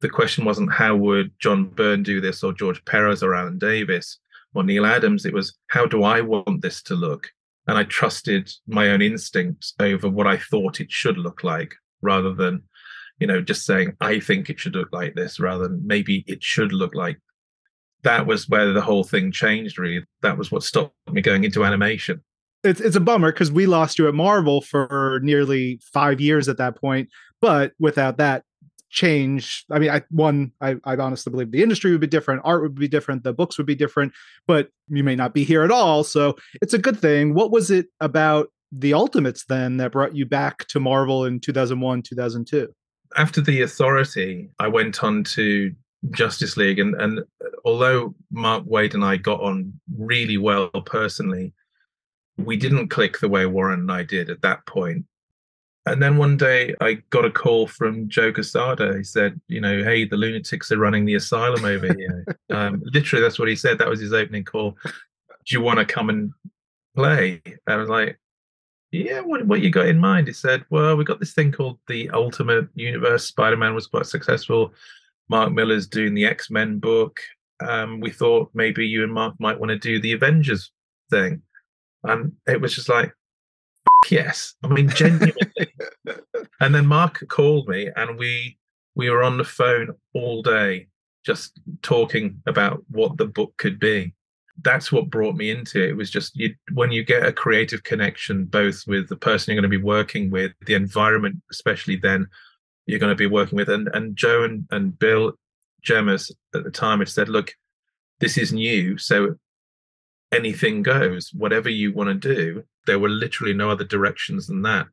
the 0.00 0.08
question 0.08 0.44
wasn't 0.44 0.72
how 0.72 0.94
would 0.96 1.30
john 1.38 1.64
byrne 1.64 2.02
do 2.02 2.20
this 2.20 2.42
or 2.42 2.52
george 2.52 2.84
perez 2.84 3.22
or 3.22 3.34
alan 3.34 3.58
davis 3.58 4.18
or 4.54 4.64
neal 4.64 4.86
adams. 4.86 5.24
It 5.24 5.34
was 5.34 5.56
how 5.68 5.86
do 5.86 6.02
i 6.02 6.20
want 6.20 6.62
this 6.62 6.82
to 6.84 6.94
look? 6.94 7.28
And 7.66 7.76
i 7.76 7.84
trusted 7.84 8.50
my 8.66 8.88
own 8.88 9.02
instincts 9.02 9.74
over 9.78 10.08
what 10.08 10.26
i 10.26 10.36
thought 10.36 10.80
it 10.80 10.90
should 10.90 11.18
look 11.18 11.44
like 11.44 11.74
rather 12.00 12.32
than 12.32 12.62
you 13.18 13.26
know 13.26 13.42
just 13.42 13.66
saying 13.66 13.92
i 14.00 14.18
think 14.20 14.48
it 14.48 14.58
should 14.58 14.74
look 14.74 14.88
like 14.90 15.14
this 15.14 15.38
rather 15.38 15.68
than 15.68 15.86
maybe 15.86 16.24
it 16.26 16.42
should 16.42 16.72
look 16.72 16.94
like 16.94 17.20
that 18.02 18.26
was 18.26 18.48
where 18.48 18.72
the 18.72 18.80
whole 18.80 19.04
thing 19.04 19.32
changed. 19.32 19.78
Really, 19.78 20.04
that 20.22 20.38
was 20.38 20.50
what 20.50 20.62
stopped 20.62 20.94
me 21.10 21.20
going 21.20 21.44
into 21.44 21.64
animation. 21.64 22.22
It's 22.64 22.80
it's 22.80 22.96
a 22.96 23.00
bummer 23.00 23.32
because 23.32 23.52
we 23.52 23.66
lost 23.66 23.98
you 23.98 24.08
at 24.08 24.14
Marvel 24.14 24.60
for 24.60 25.20
nearly 25.22 25.80
five 25.92 26.20
years 26.20 26.48
at 26.48 26.58
that 26.58 26.76
point. 26.80 27.08
But 27.40 27.72
without 27.78 28.18
that 28.18 28.44
change, 28.90 29.64
I 29.70 29.78
mean, 29.78 29.90
I 29.90 30.02
one, 30.10 30.52
I, 30.60 30.76
I 30.84 30.96
honestly 30.96 31.30
believe 31.30 31.50
the 31.50 31.62
industry 31.62 31.92
would 31.92 32.00
be 32.00 32.06
different, 32.06 32.42
art 32.44 32.62
would 32.62 32.74
be 32.74 32.88
different, 32.88 33.22
the 33.22 33.32
books 33.32 33.58
would 33.58 33.66
be 33.66 33.74
different, 33.74 34.12
but 34.46 34.70
you 34.88 35.04
may 35.04 35.14
not 35.14 35.34
be 35.34 35.44
here 35.44 35.62
at 35.62 35.70
all. 35.70 36.04
So 36.04 36.36
it's 36.62 36.74
a 36.74 36.78
good 36.78 36.98
thing. 36.98 37.34
What 37.34 37.50
was 37.50 37.70
it 37.70 37.86
about 38.00 38.48
the 38.72 38.94
Ultimates 38.94 39.44
then 39.46 39.76
that 39.78 39.92
brought 39.92 40.14
you 40.14 40.26
back 40.26 40.66
to 40.68 40.80
Marvel 40.80 41.24
in 41.24 41.40
2001, 41.40 42.02
2002? 42.02 42.68
After 43.16 43.40
the 43.40 43.62
Authority, 43.62 44.50
I 44.58 44.68
went 44.68 45.02
on 45.02 45.24
to 45.24 45.74
Justice 46.10 46.56
League, 46.56 46.78
and 46.78 46.94
and 47.00 47.20
although 47.64 48.14
Mark 48.30 48.64
Waid 48.64 48.94
and 48.94 49.04
I 49.04 49.16
got 49.16 49.40
on 49.40 49.72
really 49.96 50.36
well 50.36 50.68
personally, 50.86 51.52
we 52.36 52.56
didn't 52.56 52.88
click 52.88 53.18
the 53.18 53.28
way 53.28 53.46
Warren 53.46 53.80
and 53.80 53.92
I 53.92 54.04
did 54.04 54.30
at 54.30 54.42
that 54.42 54.64
point. 54.66 55.04
And 55.86 56.02
then 56.02 56.18
one 56.18 56.36
day 56.36 56.74
I 56.80 56.94
got 57.10 57.24
a 57.24 57.30
call 57.30 57.66
from 57.66 58.08
Joe 58.08 58.32
Quesada. 58.32 58.96
He 58.96 59.04
said, 59.04 59.40
you 59.48 59.60
know, 59.60 59.82
hey, 59.82 60.04
the 60.04 60.18
lunatics 60.18 60.70
are 60.70 60.78
running 60.78 61.06
the 61.06 61.14
asylum 61.14 61.64
over 61.64 61.86
here. 61.96 62.24
um, 62.50 62.82
literally, 62.84 63.22
that's 63.22 63.38
what 63.38 63.48
he 63.48 63.56
said. 63.56 63.78
That 63.78 63.88
was 63.88 64.00
his 64.00 64.12
opening 64.12 64.44
call. 64.44 64.76
Do 64.84 65.54
you 65.54 65.62
want 65.62 65.78
to 65.78 65.86
come 65.86 66.10
and 66.10 66.32
play? 66.94 67.40
And 67.44 67.58
I 67.66 67.76
was 67.76 67.88
like, 67.88 68.18
yeah, 68.90 69.20
what, 69.20 69.46
what 69.46 69.60
you 69.60 69.70
got 69.70 69.86
in 69.86 69.98
mind? 69.98 70.26
He 70.26 70.32
said, 70.32 70.64
well, 70.70 70.96
we 70.96 71.04
got 71.04 71.20
this 71.20 71.34
thing 71.34 71.52
called 71.52 71.78
the 71.88 72.10
Ultimate 72.10 72.68
Universe. 72.74 73.24
Spider 73.24 73.56
Man 73.56 73.74
was 73.74 73.86
quite 73.86 74.06
successful. 74.06 74.74
Mark 75.28 75.52
Millar's 75.52 75.86
doing 75.86 76.14
the 76.14 76.26
X 76.26 76.50
Men 76.50 76.78
book. 76.78 77.18
Um, 77.60 78.00
we 78.00 78.10
thought 78.10 78.50
maybe 78.54 78.86
you 78.86 79.02
and 79.02 79.12
Mark 79.12 79.34
might 79.38 79.58
want 79.58 79.70
to 79.70 79.78
do 79.78 80.00
the 80.00 80.12
Avengers 80.12 80.70
thing. 81.10 81.42
And 82.04 82.32
it 82.46 82.60
was 82.60 82.74
just 82.74 82.88
like, 82.88 83.12
yes. 84.10 84.54
I 84.62 84.68
mean, 84.68 84.88
genuinely. 84.94 85.34
and 86.60 86.74
then 86.74 86.86
Mark 86.86 87.24
called 87.28 87.68
me 87.68 87.90
and 87.96 88.18
we 88.18 88.58
we 88.94 89.10
were 89.10 89.22
on 89.22 89.38
the 89.38 89.44
phone 89.44 89.90
all 90.14 90.42
day 90.42 90.88
just 91.24 91.60
talking 91.82 92.40
about 92.46 92.82
what 92.90 93.16
the 93.16 93.26
book 93.26 93.52
could 93.58 93.78
be. 93.78 94.14
That's 94.62 94.90
what 94.90 95.10
brought 95.10 95.36
me 95.36 95.50
into 95.50 95.80
it. 95.80 95.90
It 95.90 95.96
was 95.96 96.10
just 96.10 96.34
you, 96.36 96.54
when 96.72 96.90
you 96.90 97.04
get 97.04 97.24
a 97.24 97.32
creative 97.32 97.84
connection, 97.84 98.44
both 98.46 98.82
with 98.88 99.08
the 99.08 99.16
person 99.16 99.52
you're 99.52 99.60
going 99.60 99.70
to 99.70 99.78
be 99.78 99.84
working 99.84 100.30
with, 100.30 100.52
the 100.66 100.74
environment, 100.74 101.36
especially 101.52 101.94
then 101.96 102.26
you're 102.88 102.98
going 102.98 103.12
to 103.12 103.14
be 103.14 103.26
working 103.26 103.56
with. 103.56 103.68
And 103.68 103.88
and 103.92 104.16
Joe 104.16 104.42
and, 104.42 104.66
and 104.70 104.98
Bill 104.98 105.34
Jemas 105.82 106.32
at 106.54 106.64
the 106.64 106.70
time 106.70 106.98
had 106.98 107.08
said, 107.08 107.28
look, 107.28 107.52
this 108.18 108.36
is 108.36 108.52
new. 108.52 108.98
So 108.98 109.36
anything 110.32 110.82
goes. 110.82 111.30
Whatever 111.32 111.68
you 111.68 111.92
want 111.92 112.08
to 112.08 112.34
do, 112.34 112.64
there 112.86 112.98
were 112.98 113.10
literally 113.10 113.54
no 113.54 113.70
other 113.70 113.84
directions 113.84 114.46
than 114.46 114.62
that. 114.62 114.86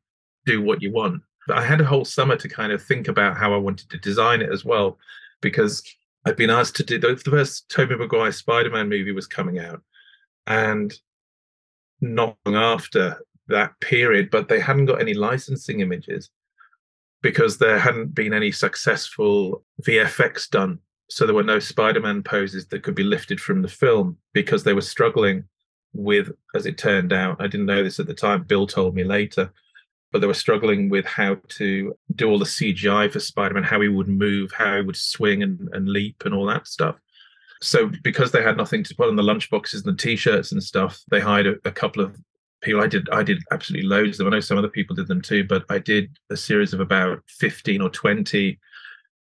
Do 0.44 0.62
what 0.62 0.82
you 0.82 0.92
want. 0.92 1.22
But 1.48 1.58
I 1.58 1.64
had 1.64 1.80
a 1.80 1.84
whole 1.84 2.04
summer 2.04 2.36
to 2.36 2.48
kind 2.48 2.70
of 2.70 2.82
think 2.82 3.08
about 3.08 3.36
how 3.36 3.54
I 3.54 3.56
wanted 3.56 3.88
to 3.90 3.98
design 3.98 4.42
it 4.42 4.52
as 4.52 4.64
well, 4.64 4.98
because 5.40 5.82
I'd 6.24 6.36
been 6.36 6.50
asked 6.50 6.76
to 6.76 6.84
do 6.84 6.98
the 6.98 7.16
first 7.16 7.68
Tobey 7.68 7.96
Maguire 7.96 8.32
Spider-Man 8.32 8.88
movie 8.88 9.12
was 9.12 9.26
coming 9.26 9.58
out, 9.58 9.80
and 10.46 10.92
not 12.00 12.36
long 12.44 12.56
after 12.56 13.22
that 13.48 13.78
period, 13.80 14.28
but 14.30 14.48
they 14.48 14.58
hadn't 14.60 14.86
got 14.86 15.00
any 15.00 15.14
licensing 15.14 15.80
images 15.80 16.30
because 17.28 17.58
there 17.58 17.78
hadn't 17.78 18.14
been 18.14 18.32
any 18.32 18.52
successful 18.52 19.64
VFX 19.82 20.48
done 20.48 20.78
so 21.08 21.24
there 21.24 21.34
were 21.34 21.42
no 21.42 21.58
Spider-Man 21.58 22.22
poses 22.22 22.66
that 22.68 22.82
could 22.82 22.94
be 22.94 23.04
lifted 23.04 23.40
from 23.40 23.62
the 23.62 23.68
film 23.68 24.16
because 24.32 24.64
they 24.64 24.72
were 24.72 24.80
struggling 24.80 25.44
with, 25.92 26.30
as 26.54 26.66
it 26.66 26.78
turned 26.78 27.12
out, 27.12 27.40
I 27.40 27.46
didn't 27.46 27.66
know 27.66 27.82
this 27.82 28.00
at 28.00 28.06
the 28.06 28.14
time. 28.14 28.42
Bill 28.42 28.66
told 28.66 28.94
me 28.94 29.04
later, 29.04 29.52
but 30.10 30.20
they 30.20 30.26
were 30.26 30.34
struggling 30.34 30.88
with 30.88 31.06
how 31.06 31.36
to 31.50 31.94
do 32.14 32.28
all 32.28 32.38
the 32.38 32.44
CGI 32.44 33.10
for 33.10 33.20
Spider-Man, 33.20 33.62
how 33.62 33.80
he 33.80 33.88
would 33.88 34.08
move, 34.08 34.52
how 34.52 34.76
he 34.76 34.82
would 34.82 34.96
swing 34.96 35.42
and, 35.42 35.68
and 35.72 35.88
leap, 35.88 36.24
and 36.24 36.34
all 36.34 36.46
that 36.46 36.66
stuff. 36.66 36.96
So 37.62 37.90
because 38.02 38.32
they 38.32 38.42
had 38.42 38.56
nothing 38.56 38.82
to 38.84 38.94
put 38.94 39.08
on 39.08 39.16
the 39.16 39.22
lunchboxes 39.22 39.86
and 39.86 39.96
the 39.96 40.02
t-shirts 40.02 40.52
and 40.52 40.62
stuff, 40.62 41.00
they 41.10 41.20
hired 41.20 41.46
a, 41.46 41.54
a 41.64 41.72
couple 41.72 42.02
of 42.02 42.16
people. 42.66 42.82
I 42.82 42.86
did 42.86 43.08
I 43.10 43.22
did 43.22 43.42
absolutely 43.50 43.88
loads 43.88 44.20
of 44.20 44.24
them. 44.24 44.34
I 44.34 44.36
know 44.36 44.40
some 44.40 44.58
other 44.58 44.68
people 44.68 44.94
did 44.94 45.06
them 45.06 45.22
too, 45.22 45.44
but 45.44 45.64
I 45.70 45.78
did 45.78 46.18
a 46.30 46.36
series 46.36 46.74
of 46.74 46.80
about 46.80 47.22
15 47.28 47.80
or 47.80 47.88
20 47.88 48.58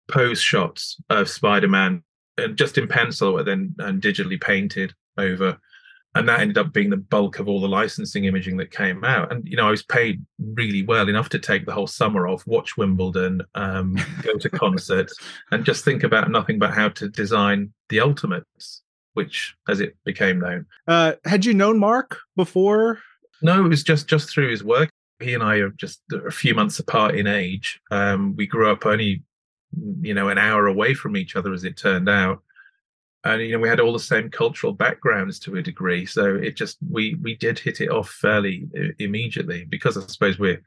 pose 0.09 0.41
shots 0.41 0.97
of 1.09 1.29
Spider-Man, 1.29 2.03
uh, 2.37 2.47
just 2.47 2.77
in 2.77 2.87
pencil, 2.87 3.37
and 3.37 3.47
then 3.47 3.75
and 3.79 4.01
digitally 4.01 4.41
painted 4.41 4.93
over. 5.17 5.57
And 6.15 6.27
that 6.27 6.39
ended 6.39 6.57
up 6.57 6.73
being 6.73 6.89
the 6.89 6.97
bulk 6.97 7.37
of 7.37 7.47
all 7.47 7.61
the 7.61 7.67
licensing 7.67 8.25
imaging 8.25 8.57
that 8.57 8.71
came 8.71 9.03
out. 9.03 9.31
And 9.31 9.47
you 9.47 9.55
know, 9.55 9.67
I 9.67 9.71
was 9.71 9.83
paid 9.83 10.25
really 10.39 10.83
well 10.83 11.07
enough 11.07 11.29
to 11.29 11.39
take 11.39 11.65
the 11.65 11.71
whole 11.71 11.87
summer 11.87 12.27
off, 12.27 12.45
watch 12.47 12.75
Wimbledon, 12.77 13.43
um, 13.53 13.95
go 14.23 14.37
to 14.37 14.49
concerts, 14.49 15.15
and 15.51 15.63
just 15.63 15.85
think 15.85 16.03
about 16.03 16.31
nothing 16.31 16.57
but 16.57 16.73
how 16.73 16.89
to 16.89 17.07
design 17.07 17.71
the 17.89 17.99
Ultimates, 17.99 18.81
which, 19.13 19.55
as 19.67 19.79
it 19.79 19.95
became 20.03 20.39
known. 20.39 20.65
Uh, 20.87 21.13
had 21.25 21.45
you 21.45 21.53
known 21.53 21.77
Mark 21.77 22.17
before? 22.35 22.99
No, 23.41 23.65
it 23.65 23.69
was 23.69 23.83
just 23.83 24.07
just 24.07 24.29
through 24.29 24.49
his 24.51 24.63
work. 24.63 24.89
He 25.19 25.33
and 25.33 25.43
I 25.43 25.57
are 25.57 25.69
just 25.71 26.01
a 26.13 26.31
few 26.31 26.55
months 26.55 26.79
apart 26.79 27.15
in 27.15 27.27
age. 27.27 27.79
Um, 27.91 28.35
we 28.37 28.47
grew 28.47 28.71
up 28.71 28.85
only 28.85 29.23
you 30.01 30.13
know, 30.13 30.29
an 30.29 30.37
hour 30.37 30.67
away 30.67 30.93
from 30.93 31.15
each 31.15 31.35
other, 31.35 31.53
as 31.53 31.63
it 31.63 31.77
turned 31.77 32.09
out. 32.09 32.41
And 33.23 33.41
you 33.41 33.51
know, 33.51 33.59
we 33.59 33.69
had 33.69 33.79
all 33.79 33.93
the 33.93 33.99
same 33.99 34.29
cultural 34.29 34.73
backgrounds 34.73 35.39
to 35.39 35.55
a 35.55 35.61
degree, 35.61 36.05
so 36.05 36.35
it 36.35 36.55
just 36.55 36.77
we 36.89 37.15
we 37.21 37.35
did 37.35 37.59
hit 37.59 37.81
it 37.81 37.89
off 37.89 38.09
fairly 38.09 38.67
immediately 38.99 39.65
because 39.65 39.97
I 39.97 40.07
suppose 40.07 40.39
we're 40.39 40.61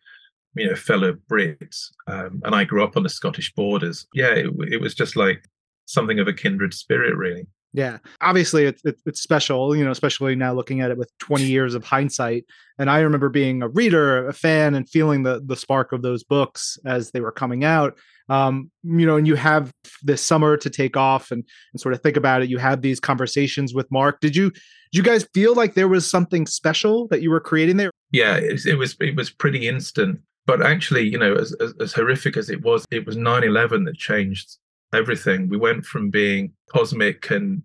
you 0.54 0.68
know 0.68 0.76
fellow 0.76 1.16
Brits, 1.30 1.90
um, 2.08 2.42
and 2.44 2.54
I 2.54 2.64
grew 2.64 2.84
up 2.84 2.96
on 2.96 3.04
the 3.04 3.08
Scottish 3.08 3.54
borders. 3.54 4.06
Yeah, 4.12 4.34
it, 4.34 4.50
it 4.70 4.80
was 4.80 4.94
just 4.94 5.16
like 5.16 5.42
something 5.86 6.20
of 6.20 6.28
a 6.28 6.32
kindred 6.34 6.74
spirit, 6.74 7.16
really. 7.16 7.46
Yeah, 7.74 7.98
obviously 8.20 8.64
it's 8.64 8.82
it's 8.84 9.22
special, 9.22 9.74
you 9.74 9.84
know, 9.84 9.90
especially 9.90 10.34
now 10.34 10.52
looking 10.52 10.80
at 10.80 10.90
it 10.90 10.98
with 10.98 11.10
20 11.18 11.44
years 11.56 11.74
of 11.74 11.84
hindsight. 11.84 12.44
And 12.78 12.90
I 12.90 13.00
remember 13.00 13.28
being 13.28 13.62
a 13.62 13.68
reader, 13.68 14.28
a 14.28 14.32
fan, 14.32 14.74
and 14.74 14.88
feeling 14.88 15.22
the 15.22 15.42
the 15.44 15.56
spark 15.56 15.92
of 15.92 16.02
those 16.02 16.22
books 16.24 16.78
as 16.84 17.10
they 17.10 17.20
were 17.20 17.32
coming 17.32 17.64
out 17.64 17.96
um, 18.28 18.70
you 18.82 19.06
know, 19.06 19.16
and 19.16 19.26
you 19.26 19.34
have 19.34 19.72
this 20.02 20.24
summer 20.24 20.56
to 20.56 20.70
take 20.70 20.96
off 20.96 21.30
and, 21.30 21.44
and 21.72 21.80
sort 21.80 21.94
of 21.94 22.02
think 22.02 22.16
about 22.16 22.42
it. 22.42 22.48
You 22.48 22.58
had 22.58 22.82
these 22.82 23.00
conversations 23.00 23.74
with 23.74 23.90
Mark. 23.90 24.20
Did 24.20 24.36
you, 24.36 24.50
did 24.50 24.60
you 24.92 25.02
guys 25.02 25.28
feel 25.34 25.54
like 25.54 25.74
there 25.74 25.88
was 25.88 26.10
something 26.10 26.46
special 26.46 27.08
that 27.08 27.22
you 27.22 27.30
were 27.30 27.40
creating 27.40 27.76
there? 27.76 27.90
Yeah, 28.10 28.36
it, 28.36 28.64
it 28.66 28.76
was, 28.76 28.96
it 29.00 29.16
was 29.16 29.30
pretty 29.30 29.68
instant. 29.68 30.20
But 30.46 30.64
actually, 30.64 31.08
you 31.08 31.18
know, 31.18 31.34
as, 31.34 31.52
as, 31.60 31.72
as 31.80 31.92
horrific 31.92 32.36
as 32.36 32.50
it 32.50 32.62
was, 32.62 32.84
it 32.90 33.06
was 33.06 33.16
9 33.16 33.44
11 33.44 33.84
that 33.84 33.96
changed 33.96 34.56
everything. 34.92 35.48
We 35.48 35.56
went 35.56 35.84
from 35.84 36.10
being 36.10 36.52
cosmic 36.70 37.30
and, 37.30 37.62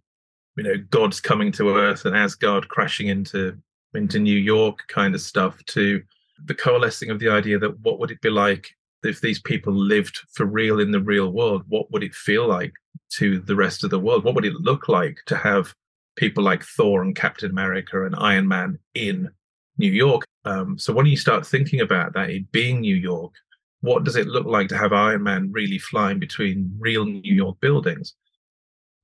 you 0.55 0.63
know, 0.63 0.77
gods 0.89 1.19
coming 1.19 1.51
to 1.53 1.75
Earth 1.75 2.05
and 2.05 2.15
Asgard 2.15 2.67
crashing 2.69 3.07
into 3.07 3.57
into 3.93 4.19
New 4.19 4.37
York 4.37 4.83
kind 4.89 5.15
of 5.15 5.21
stuff 5.21 5.63
to 5.65 6.01
the 6.45 6.53
coalescing 6.53 7.09
of 7.09 7.19
the 7.19 7.29
idea 7.29 7.57
that 7.57 7.79
what 7.79 7.99
would 7.99 8.11
it 8.11 8.21
be 8.21 8.29
like 8.29 8.75
if 9.03 9.21
these 9.21 9.39
people 9.39 9.73
lived 9.73 10.19
for 10.33 10.45
real 10.45 10.79
in 10.79 10.91
the 10.91 10.99
real 10.99 11.31
world, 11.31 11.63
what 11.67 11.91
would 11.91 12.03
it 12.03 12.13
feel 12.13 12.47
like 12.47 12.73
to 13.09 13.39
the 13.41 13.55
rest 13.55 13.83
of 13.83 13.89
the 13.89 13.99
world? 13.99 14.23
What 14.23 14.35
would 14.35 14.45
it 14.45 14.53
look 14.53 14.89
like 14.89 15.17
to 15.27 15.37
have 15.37 15.73
people 16.15 16.43
like 16.43 16.63
Thor 16.63 17.01
and 17.01 17.15
Captain 17.15 17.51
America 17.51 18.05
and 18.05 18.15
Iron 18.15 18.47
Man 18.47 18.79
in 18.95 19.29
New 19.77 19.91
York? 19.91 20.25
Um, 20.45 20.77
so 20.77 20.93
when 20.93 21.05
you 21.05 21.17
start 21.17 21.45
thinking 21.45 21.81
about 21.81 22.13
that, 22.13 22.29
it 22.29 22.51
being 22.51 22.81
New 22.81 22.95
York, 22.95 23.33
what 23.81 24.03
does 24.03 24.15
it 24.15 24.27
look 24.27 24.45
like 24.45 24.69
to 24.69 24.77
have 24.77 24.93
Iron 24.93 25.23
Man 25.23 25.51
really 25.51 25.77
flying 25.77 26.19
between 26.19 26.75
real 26.79 27.05
New 27.05 27.33
York 27.33 27.59
buildings? 27.59 28.15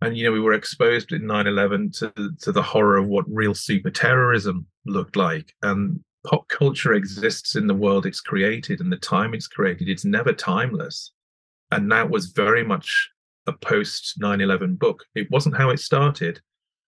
And 0.02 0.18
you 0.18 0.26
know, 0.26 0.32
we 0.32 0.42
were 0.42 0.54
exposed 0.54 1.12
in 1.12 1.24
9/11 1.24 1.98
to 2.00 2.32
to 2.42 2.52
the 2.52 2.64
horror 2.64 2.98
of 2.98 3.08
what 3.08 3.26
real 3.28 3.54
super 3.54 3.90
terrorism 3.90 4.66
looked 4.86 5.16
like, 5.16 5.54
and 5.62 6.04
pop 6.26 6.48
culture 6.48 6.94
exists 6.94 7.56
in 7.56 7.68
the 7.68 7.74
world 7.74 8.06
it's 8.06 8.22
created 8.22 8.80
and 8.80 8.92
the 8.92 8.98
time 8.98 9.34
it's 9.34 9.48
created. 9.48 9.90
It's 9.90 10.06
never 10.06 10.34
timeless. 10.34 11.12
And 11.72 11.92
that 11.92 12.10
was 12.10 12.28
very 12.28 12.64
much 12.64 13.10
a 13.48 13.54
post 13.54 14.16
9 14.20 14.42
11 14.42 14.76
book. 14.76 15.04
It 15.16 15.30
wasn't 15.32 15.58
how 15.58 15.70
it 15.70 15.80
started, 15.80 16.40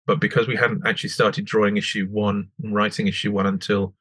but 0.05 0.19
because 0.19 0.47
we 0.47 0.55
hadn't 0.55 0.85
actually 0.85 1.09
started 1.09 1.45
drawing 1.45 1.77
issue 1.77 2.07
one 2.07 2.49
and 2.61 2.73
writing 2.73 3.07
issue 3.07 3.31
one 3.31 3.47
until 3.47 3.95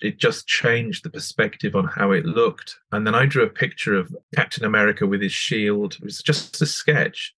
it 0.00 0.18
just 0.18 0.46
changed 0.46 1.04
the 1.04 1.10
perspective 1.10 1.74
on 1.74 1.86
how 1.86 2.12
it 2.12 2.26
looked. 2.26 2.78
And 2.92 3.06
then 3.06 3.14
I 3.14 3.26
drew 3.26 3.44
a 3.44 3.48
picture 3.48 3.94
of 3.94 4.14
Captain 4.34 4.64
America 4.64 5.06
with 5.06 5.22
his 5.22 5.32
shield. 5.32 5.94
It 5.94 6.04
was 6.04 6.22
just 6.22 6.60
a 6.60 6.66
sketch, 6.66 7.34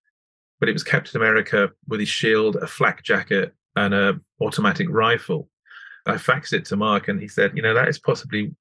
but 0.60 0.70
it 0.70 0.74
was 0.74 0.84
Captain 0.84 1.20
America 1.20 1.72
with 1.88 2.00
his 2.00 2.10
shield, 2.10 2.56
a 2.56 2.68
flak 2.68 3.04
jacket, 3.04 3.54
and 3.76 3.94
a 3.94 4.20
automatic 4.42 4.88
rifle. 4.90 5.50
I 6.06 6.14
faxed 6.14 6.54
it 6.54 6.66
to 6.66 6.76
Mark, 6.76 7.08
and 7.08 7.20
he 7.20 7.28
said, 7.28 7.56
you 7.56 7.62
know, 7.62 7.74
that 7.74 7.88
is 7.88 8.00
possibly 8.00 8.56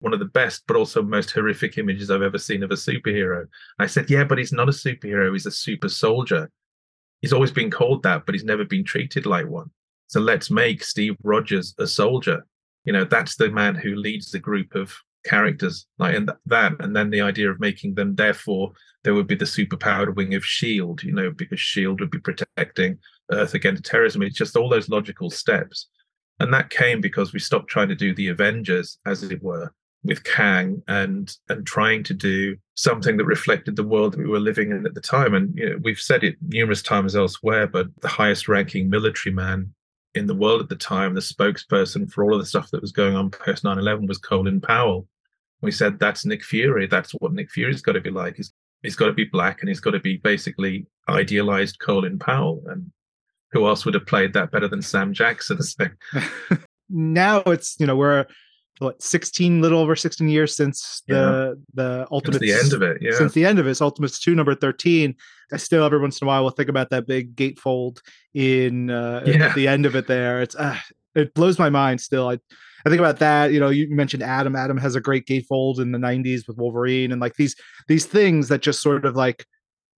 one 0.00 0.12
of 0.12 0.18
the 0.18 0.26
best, 0.26 0.64
but 0.66 0.76
also 0.76 1.02
most 1.02 1.30
horrific 1.30 1.78
images 1.78 2.10
I've 2.10 2.22
ever 2.22 2.38
seen 2.38 2.62
of 2.62 2.70
a 2.70 2.74
superhero. 2.74 3.46
I 3.78 3.86
said, 3.86 4.10
yeah, 4.10 4.24
but 4.24 4.38
he's 4.38 4.52
not 4.52 4.68
a 4.68 4.72
superhero; 4.72 5.32
he's 5.32 5.46
a 5.46 5.50
super 5.50 5.88
soldier. 5.88 6.50
he's 7.22 7.32
always 7.32 7.50
been 7.50 7.70
called 7.70 8.02
that, 8.02 8.26
but 8.26 8.34
he's 8.34 8.44
never 8.44 8.64
been 8.64 8.84
treated 8.84 9.26
like 9.26 9.46
one. 9.46 9.70
So 10.08 10.20
let's 10.20 10.50
make 10.50 10.84
Steve 10.84 11.16
Rogers 11.22 11.74
a 11.78 11.86
soldier. 11.86 12.46
You 12.86 12.94
know, 12.94 13.04
that's 13.04 13.36
the 13.36 13.50
man 13.50 13.74
who 13.74 13.94
leads 13.94 14.30
the 14.30 14.38
group 14.38 14.74
of 14.74 14.96
characters 15.24 15.86
like 15.98 16.14
and 16.14 16.30
that 16.46 16.72
and 16.78 16.94
then 16.94 17.10
the 17.10 17.20
idea 17.20 17.50
of 17.50 17.58
making 17.58 17.92
them 17.96 18.14
therefore 18.14 18.70
there 19.02 19.12
would 19.12 19.26
be 19.26 19.34
the 19.34 19.44
superpowered 19.44 20.14
wing 20.14 20.36
of 20.36 20.46
shield 20.46 21.02
you 21.02 21.12
know 21.12 21.32
because 21.32 21.58
shield 21.58 21.98
would 21.98 22.12
be 22.12 22.20
protecting 22.20 22.96
earth 23.30 23.54
against 23.54 23.84
terrorism. 23.84 24.22
It's 24.22 24.36
just 24.36 24.56
all 24.56 24.68
those 24.68 24.88
logical 24.88 25.30
steps. 25.30 25.88
And 26.38 26.52
that 26.52 26.70
came 26.70 27.00
because 27.00 27.32
we 27.32 27.38
stopped 27.38 27.68
trying 27.68 27.88
to 27.88 27.94
do 27.94 28.14
the 28.14 28.28
avengers 28.28 28.98
as 29.06 29.22
it 29.22 29.42
were 29.42 29.72
with 30.04 30.22
kang 30.22 30.82
and 30.86 31.34
and 31.48 31.66
trying 31.66 32.04
to 32.04 32.14
do 32.14 32.56
something 32.74 33.16
that 33.16 33.24
reflected 33.24 33.74
the 33.74 33.82
world 33.82 34.12
that 34.12 34.18
we 34.20 34.26
were 34.26 34.38
living 34.38 34.70
in 34.70 34.86
at 34.86 34.94
the 34.94 35.00
time. 35.00 35.34
And 35.34 35.56
you 35.56 35.70
know, 35.70 35.78
we've 35.82 35.98
said 35.98 36.22
it 36.22 36.36
numerous 36.42 36.82
times 36.82 37.16
elsewhere 37.16 37.66
but 37.66 37.86
the 38.02 38.08
highest 38.08 38.48
ranking 38.48 38.90
military 38.90 39.34
man 39.34 39.74
in 40.16 40.26
the 40.26 40.34
world 40.34 40.60
at 40.60 40.68
the 40.68 40.76
time 40.76 41.14
the 41.14 41.20
spokesperson 41.20 42.10
for 42.10 42.24
all 42.24 42.34
of 42.34 42.40
the 42.40 42.46
stuff 42.46 42.70
that 42.70 42.82
was 42.82 42.92
going 42.92 43.14
on 43.14 43.30
post 43.30 43.64
9-11 43.64 44.08
was 44.08 44.18
colin 44.18 44.60
powell 44.60 45.06
we 45.62 45.70
said 45.70 45.98
that's 45.98 46.26
Nick 46.26 46.44
Fury. 46.44 46.86
That's 46.86 47.12
what 47.12 47.32
Nick 47.32 47.50
Fury's 47.50 47.82
got 47.82 47.92
to 47.92 48.00
be 48.00 48.10
like. 48.10 48.36
He's 48.36 48.52
he's 48.82 48.96
got 48.96 49.06
to 49.06 49.12
be 49.12 49.24
black 49.24 49.60
and 49.60 49.68
he's 49.68 49.80
got 49.80 49.92
to 49.92 50.00
be 50.00 50.16
basically 50.18 50.86
idealized 51.08 51.78
Colin 51.80 52.18
Powell. 52.18 52.62
And 52.66 52.90
who 53.52 53.66
else 53.66 53.84
would 53.84 53.94
have 53.94 54.06
played 54.06 54.32
that 54.34 54.50
better 54.50 54.68
than 54.68 54.82
Sam 54.82 55.12
Jackson? 55.12 55.58
So. 55.62 55.86
now 56.88 57.40
it's 57.46 57.76
you 57.80 57.86
know 57.86 57.96
we're 57.96 58.26
what 58.78 59.02
16 59.02 59.60
little 59.60 59.80
over 59.80 59.96
16 59.96 60.28
years 60.28 60.56
since 60.56 61.02
the 61.08 61.14
yeah. 61.14 61.62
the 61.74 62.06
ultimate 62.10 62.40
the 62.40 62.52
end 62.52 62.72
of 62.72 62.82
it 62.82 62.98
yeah 63.00 63.16
since 63.16 63.32
the 63.32 63.44
end 63.44 63.58
of 63.58 63.66
it 63.66 63.70
it's 63.70 63.80
ultimates 63.80 64.18
2 64.20 64.34
number 64.34 64.54
13 64.54 65.14
i 65.52 65.56
still 65.56 65.84
every 65.84 65.98
once 65.98 66.20
in 66.20 66.26
a 66.26 66.28
while 66.28 66.42
will 66.42 66.50
think 66.50 66.68
about 66.68 66.90
that 66.90 67.06
big 67.06 67.34
gatefold 67.36 68.00
in 68.34 68.90
uh 68.90 69.22
yeah. 69.26 69.46
at 69.46 69.54
the 69.54 69.66
end 69.66 69.86
of 69.86 69.96
it 69.96 70.06
there 70.06 70.42
it's 70.42 70.56
uh, 70.56 70.76
it 71.14 71.32
blows 71.34 71.58
my 71.58 71.70
mind 71.70 72.00
still 72.00 72.28
i 72.28 72.38
I 72.84 72.88
think 72.88 73.00
about 73.00 73.18
that. 73.18 73.52
You 73.52 73.58
know, 73.58 73.68
you 73.68 73.88
mentioned 73.90 74.22
Adam. 74.22 74.54
Adam 74.54 74.78
has 74.78 74.94
a 74.94 75.00
great 75.00 75.26
gatefold 75.26 75.80
in 75.80 75.90
the 75.90 75.98
'90s 75.98 76.46
with 76.46 76.56
Wolverine, 76.56 77.10
and 77.10 77.20
like 77.20 77.34
these 77.34 77.56
these 77.88 78.06
things 78.06 78.46
that 78.46 78.62
just 78.62 78.80
sort 78.80 79.04
of 79.04 79.16
like 79.16 79.44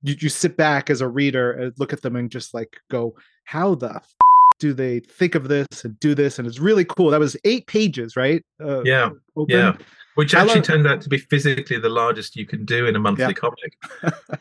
you, 0.02 0.16
you 0.18 0.30
sit 0.30 0.56
back 0.56 0.88
as 0.88 1.02
a 1.02 1.08
reader 1.08 1.52
and 1.52 1.74
look 1.78 1.92
at 1.92 2.00
them 2.00 2.16
and 2.16 2.30
just 2.30 2.54
like 2.54 2.78
go, 2.90 3.14
how 3.44 3.74
the 3.74 3.96
f- 3.96 4.14
do 4.58 4.72
they 4.72 5.00
think 5.00 5.34
of 5.34 5.48
this 5.48 5.84
and 5.84 5.98
do 6.00 6.14
this? 6.14 6.38
And 6.38 6.46
it's 6.46 6.58
really 6.58 6.84
cool. 6.84 7.10
That 7.10 7.20
was 7.20 7.36
eight 7.44 7.66
pages, 7.66 8.16
right? 8.16 8.44
Uh, 8.62 8.82
yeah, 8.82 9.10
open. 9.36 9.56
yeah. 9.56 9.76
Which 10.14 10.34
actually 10.34 10.56
love- 10.56 10.64
turned 10.64 10.86
out 10.86 11.00
to 11.02 11.08
be 11.08 11.18
physically 11.18 11.78
the 11.78 11.88
largest 11.88 12.36
you 12.36 12.46
can 12.46 12.64
do 12.64 12.86
in 12.86 12.96
a 12.96 12.98
monthly 12.98 13.26
yeah. 13.26 13.32
comic. 13.32 14.40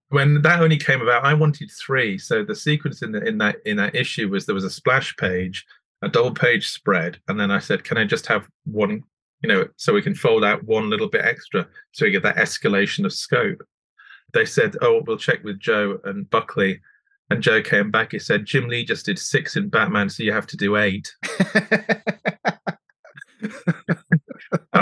when 0.10 0.40
that 0.42 0.62
only 0.62 0.76
came 0.76 1.00
about, 1.00 1.24
I 1.24 1.34
wanted 1.34 1.70
three. 1.70 2.16
So 2.18 2.44
the 2.44 2.54
sequence 2.54 3.02
in 3.02 3.12
the, 3.12 3.26
in 3.26 3.38
that 3.38 3.56
in 3.64 3.76
that 3.78 3.96
issue 3.96 4.28
was 4.28 4.46
there 4.46 4.54
was 4.54 4.64
a 4.64 4.70
splash 4.70 5.16
page 5.16 5.66
a 6.02 6.08
double 6.08 6.32
page 6.32 6.68
spread, 6.68 7.18
and 7.28 7.38
then 7.38 7.50
I 7.50 7.58
said, 7.58 7.84
"Can 7.84 7.98
I 7.98 8.04
just 8.04 8.26
have 8.26 8.48
one?" 8.64 9.02
You 9.42 9.48
know, 9.48 9.68
so 9.76 9.92
we 9.92 10.02
can 10.02 10.14
fold 10.14 10.44
out 10.44 10.64
one 10.64 10.90
little 10.90 11.08
bit 11.08 11.24
extra, 11.24 11.66
so 11.92 12.06
we 12.06 12.10
get 12.10 12.22
that 12.22 12.36
escalation 12.36 13.04
of 13.04 13.12
scope. 13.12 13.62
They 14.32 14.44
said, 14.44 14.76
"Oh, 14.80 15.02
we'll 15.06 15.18
check 15.18 15.42
with 15.44 15.58
Joe 15.58 16.00
and 16.04 16.28
Buckley." 16.30 16.80
And 17.28 17.42
Joe 17.42 17.60
came 17.60 17.90
back. 17.90 18.12
He 18.12 18.18
said, 18.18 18.44
"Jim 18.44 18.68
Lee 18.68 18.84
just 18.84 19.06
did 19.06 19.18
six 19.18 19.56
in 19.56 19.68
Batman, 19.68 20.08
so 20.08 20.22
you 20.22 20.32
have 20.32 20.46
to 20.46 20.56
do 20.56 20.76
eight. 20.76 21.12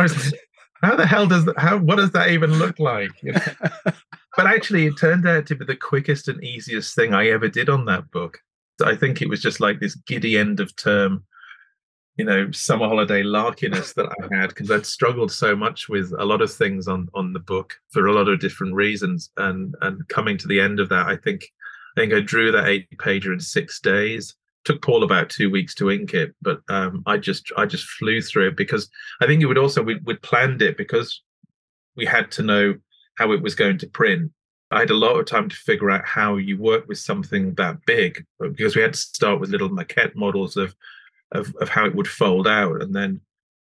was, 0.05 0.35
how 0.83 0.97
the 0.97 1.07
hell 1.07 1.27
does 1.27 1.45
that? 1.47 1.59
How 1.59 1.79
what 1.79 1.97
does 1.97 2.13
that 2.13 2.31
even 2.31 2.59
look 2.59 2.79
like? 2.79 3.11
You 3.23 3.33
know? 3.33 3.41
but 4.37 4.47
actually, 4.47 4.87
it 4.87 4.99
turned 4.99 5.27
out 5.27 5.47
to 5.47 5.55
be 5.55 5.65
the 5.65 5.77
quickest 5.77 6.29
and 6.29 6.43
easiest 6.43 6.95
thing 6.95 7.15
I 7.15 7.29
ever 7.29 7.49
did 7.49 7.69
on 7.69 7.85
that 7.87 8.11
book. 8.11 8.39
I 8.85 8.97
think 8.97 9.23
it 9.23 9.29
was 9.29 9.41
just 9.41 9.61
like 9.61 9.81
this 9.81 9.95
giddy 9.95 10.37
end 10.37 10.61
of 10.61 10.75
term, 10.77 11.25
you 12.17 12.25
know, 12.25 12.51
summer 12.51 12.89
holiday 12.89 13.23
larkiness 13.23 13.93
that 13.95 14.07
I 14.07 14.37
had 14.37 14.49
because 14.49 14.71
I'd 14.71 14.87
struggled 14.87 15.31
so 15.31 15.55
much 15.55 15.89
with 15.89 16.13
a 16.19 16.25
lot 16.25 16.43
of 16.43 16.53
things 16.53 16.89
on 16.89 17.09
on 17.15 17.33
the 17.33 17.41
book 17.41 17.75
for 17.91 18.07
a 18.07 18.13
lot 18.13 18.29
of 18.29 18.41
different 18.41 18.75
reasons, 18.75 19.31
and 19.37 19.75
and 19.81 20.07
coming 20.09 20.37
to 20.39 20.49
the 20.49 20.61
end 20.61 20.81
of 20.81 20.89
that, 20.91 21.07
I 21.07 21.17
think 21.17 21.51
I 21.97 22.01
think 22.01 22.13
I 22.13 22.21
drew 22.21 22.53
that 22.53 22.67
eight 22.67 22.89
pager 22.99 23.33
in 23.33 23.41
six 23.41 23.81
days. 23.81 24.35
Took 24.65 24.83
Paul 24.83 25.05
about 25.05 25.29
two 25.29 25.51
weeks 25.51 25.75
to 25.77 25.91
ink 25.91 26.15
it, 26.15 26.35
but 26.41 26.61
um, 26.69 27.03
I 27.07 27.19
just 27.19 27.53
I 27.57 27.67
just 27.67 27.85
flew 27.85 28.23
through 28.23 28.49
it 28.49 28.57
because 28.57 28.89
I 29.21 29.27
think 29.27 29.43
it 29.43 29.47
would 29.47 29.59
also 29.59 29.83
we 29.83 30.01
we 30.05 30.15
planned 30.15 30.63
it 30.63 30.77
because 30.77 31.23
we 31.97 32.07
had 32.07 32.31
to 32.33 32.43
know 32.43 32.75
how 33.17 33.33
it 33.33 33.43
was 33.43 33.55
going 33.55 33.79
to 33.79 33.87
print 33.87 34.33
I 34.75 34.81
had 34.81 34.91
a 34.91 34.95
lot 34.95 35.19
of 35.19 35.27
time 35.27 35.49
to 35.49 35.57
figure 35.57 35.91
out 35.91 36.05
how 36.05 36.37
you 36.37 36.59
work 36.59 36.89
with 36.89 36.99
something 36.99 37.55
that 37.55 37.85
big 37.87 38.25
because 38.41 38.75
we 38.75 38.83
had 38.83 38.95
to 38.95 38.99
start 38.99 39.39
with 39.39 39.51
little 39.51 39.69
maquette 39.69 40.17
models 40.17 40.57
of 40.57 40.75
of, 41.33 41.55
of 41.61 41.69
how 41.69 41.85
it 41.85 41.95
would 41.95 42.09
fold 42.09 42.47
out. 42.47 42.83
And 42.83 42.95
then 42.95 43.21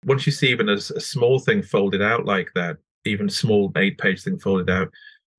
once 0.05 0.27
you 0.27 0.33
see 0.33 0.49
even 0.49 0.69
a, 0.69 0.75
a 0.75 1.01
small 1.01 1.39
thing 1.39 1.63
folded 1.63 2.03
out 2.03 2.25
like 2.25 2.51
that, 2.55 2.79
even 3.05 3.29
small 3.29 3.73
eight 3.77 3.99
page 3.99 4.23
thing 4.23 4.39
folded 4.39 4.71
out, 4.71 4.91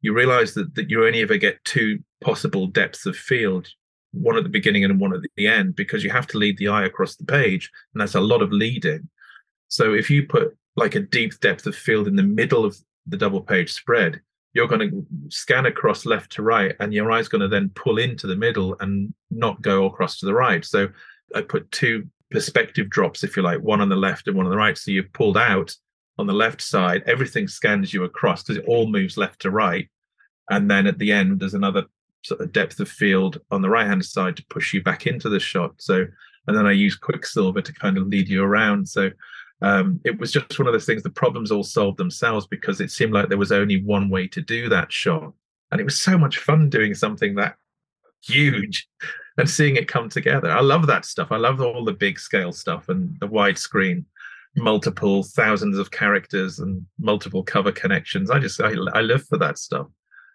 you 0.02 0.14
realize 0.14 0.54
that, 0.54 0.74
that 0.76 0.90
you 0.90 1.06
only 1.06 1.22
ever 1.22 1.38
get 1.38 1.64
two 1.66 2.00
possible 2.22 2.68
depths 2.68 3.06
of 3.06 3.16
field, 3.16 3.68
one 4.12 4.38
at 4.38 4.44
the 4.44 4.50
beginning 4.50 4.84
and 4.84 5.00
one 5.00 5.14
at 5.14 5.22
the 5.36 5.48
end, 5.48 5.76
because 5.76 6.04
you 6.04 6.10
have 6.10 6.28
to 6.28 6.38
lead 6.38 6.58
the 6.58 6.68
eye 6.68 6.86
across 6.86 7.16
the 7.16 7.26
page. 7.26 7.72
And 7.94 8.02
that's 8.02 8.16
a 8.16 8.22
lot 8.22 8.42
of 8.42 8.52
leading. 8.52 9.10
So 9.68 9.94
if 9.94 10.10
you 10.10 10.26
put 10.26 10.58
like 10.76 10.96
a 10.96 11.00
deep 11.02 11.40
depth 11.40 11.66
of 11.66 11.76
field 11.76 12.08
in 12.08 12.16
the 12.16 12.24
middle 12.24 12.64
of 12.64 12.78
the 13.06 13.18
double 13.18 13.42
page 13.42 13.74
spread, 13.74 14.22
you're 14.58 14.68
going 14.68 14.90
to 14.90 15.06
scan 15.30 15.68
across 15.68 16.04
left 16.04 16.32
to 16.32 16.42
right 16.42 16.76
and 16.80 16.92
your 16.92 17.12
eye's 17.12 17.28
going 17.28 17.42
to 17.42 17.48
then 17.48 17.70
pull 17.76 18.00
into 18.00 18.26
the 18.26 18.36
middle 18.36 18.76
and 18.80 19.14
not 19.30 19.62
go 19.62 19.86
across 19.86 20.18
to 20.18 20.26
the 20.26 20.34
right 20.34 20.66
so 20.66 20.88
i 21.36 21.42
put 21.42 21.72
two 21.72 22.08
perspective 22.32 22.90
drops 22.90 23.24
if 23.24 23.38
you 23.38 23.44
like 23.44 23.62
one 23.62 23.82
on 23.82 23.90
the 23.90 23.96
left 23.96 24.28
and 24.28 24.36
one 24.36 24.48
on 24.48 24.52
the 24.52 24.58
right 24.58 24.76
so 24.76 24.90
you've 24.90 25.14
pulled 25.14 25.38
out 25.38 25.76
on 26.18 26.26
the 26.26 26.34
left 26.34 26.60
side 26.60 27.04
everything 27.06 27.48
scans 27.48 27.94
you 27.94 28.04
across 28.04 28.42
because 28.42 28.58
it 28.58 28.68
all 28.68 28.88
moves 28.88 29.16
left 29.16 29.40
to 29.40 29.52
right 29.52 29.90
and 30.50 30.72
then 30.72 30.88
at 30.88 30.98
the 30.98 31.12
end 31.12 31.40
there's 31.40 31.54
another 31.54 31.84
sort 32.28 32.42
of 32.42 32.52
depth 32.52 32.80
of 32.80 32.90
field 32.90 33.40
on 33.52 33.62
the 33.62 33.70
right 33.70 33.88
hand 33.88 34.04
side 34.06 34.36
to 34.38 34.46
push 34.50 34.74
you 34.74 34.84
back 34.84 35.08
into 35.08 35.30
the 35.30 35.40
shot. 35.40 35.74
So 35.78 36.06
and 36.48 36.56
then 36.58 36.66
i 36.66 36.72
use 36.72 36.96
quicksilver 36.96 37.62
to 37.62 37.74
kind 37.74 37.98
of 37.98 38.08
lead 38.08 38.28
you 38.28 38.44
around. 38.44 38.88
So 38.88 39.12
um, 39.62 40.00
it 40.06 40.20
was 40.20 40.32
just 40.32 40.60
one 40.60 40.68
of 40.68 40.74
those 40.74 40.86
things 40.86 41.04
the 41.04 41.10
problems 41.10 41.52
all 41.52 41.64
solved 41.64 41.98
themselves 41.98 42.46
because 42.46 42.80
it 42.80 42.92
seemed 42.92 43.14
like 43.14 43.30
there 43.30 43.38
was 43.38 43.52
only 43.52 43.82
one 43.82 44.10
way 44.10 44.28
to 44.28 44.42
do 44.42 44.70
that 44.70 44.92
shot. 44.92 45.34
And 45.72 45.82
it 45.82 45.84
was 45.84 46.00
so 46.00 46.18
much 46.18 46.38
fun 46.38 46.70
doing 46.70 46.94
something 46.94 47.36
that 47.36 47.56
huge 48.24 48.88
and 49.38 49.50
seeing 49.50 49.76
it 49.76 49.88
come 49.88 50.10
together. 50.10 50.52
I 50.52 50.62
love 50.62 50.88
that 50.88 51.06
stuff. 51.06 51.32
I 51.32 51.38
love 51.38 51.62
all 51.62 51.84
the 51.84 51.94
big 51.94 52.20
scale 52.20 52.52
stuff 52.52 52.90
and 52.90 53.18
the 53.20 53.28
widescreen 53.28 54.06
multiple 54.56 55.22
thousands 55.22 55.78
of 55.78 55.92
characters 55.92 56.58
and 56.60 56.84
multiple 57.00 57.44
cover 57.44 57.72
connections. 57.72 58.32
I 58.32 58.40
just 58.40 58.60
i, 58.62 58.74
I 58.94 59.02
live 59.02 59.26
for 59.28 59.38
that 59.38 59.58
stuff 59.58 59.88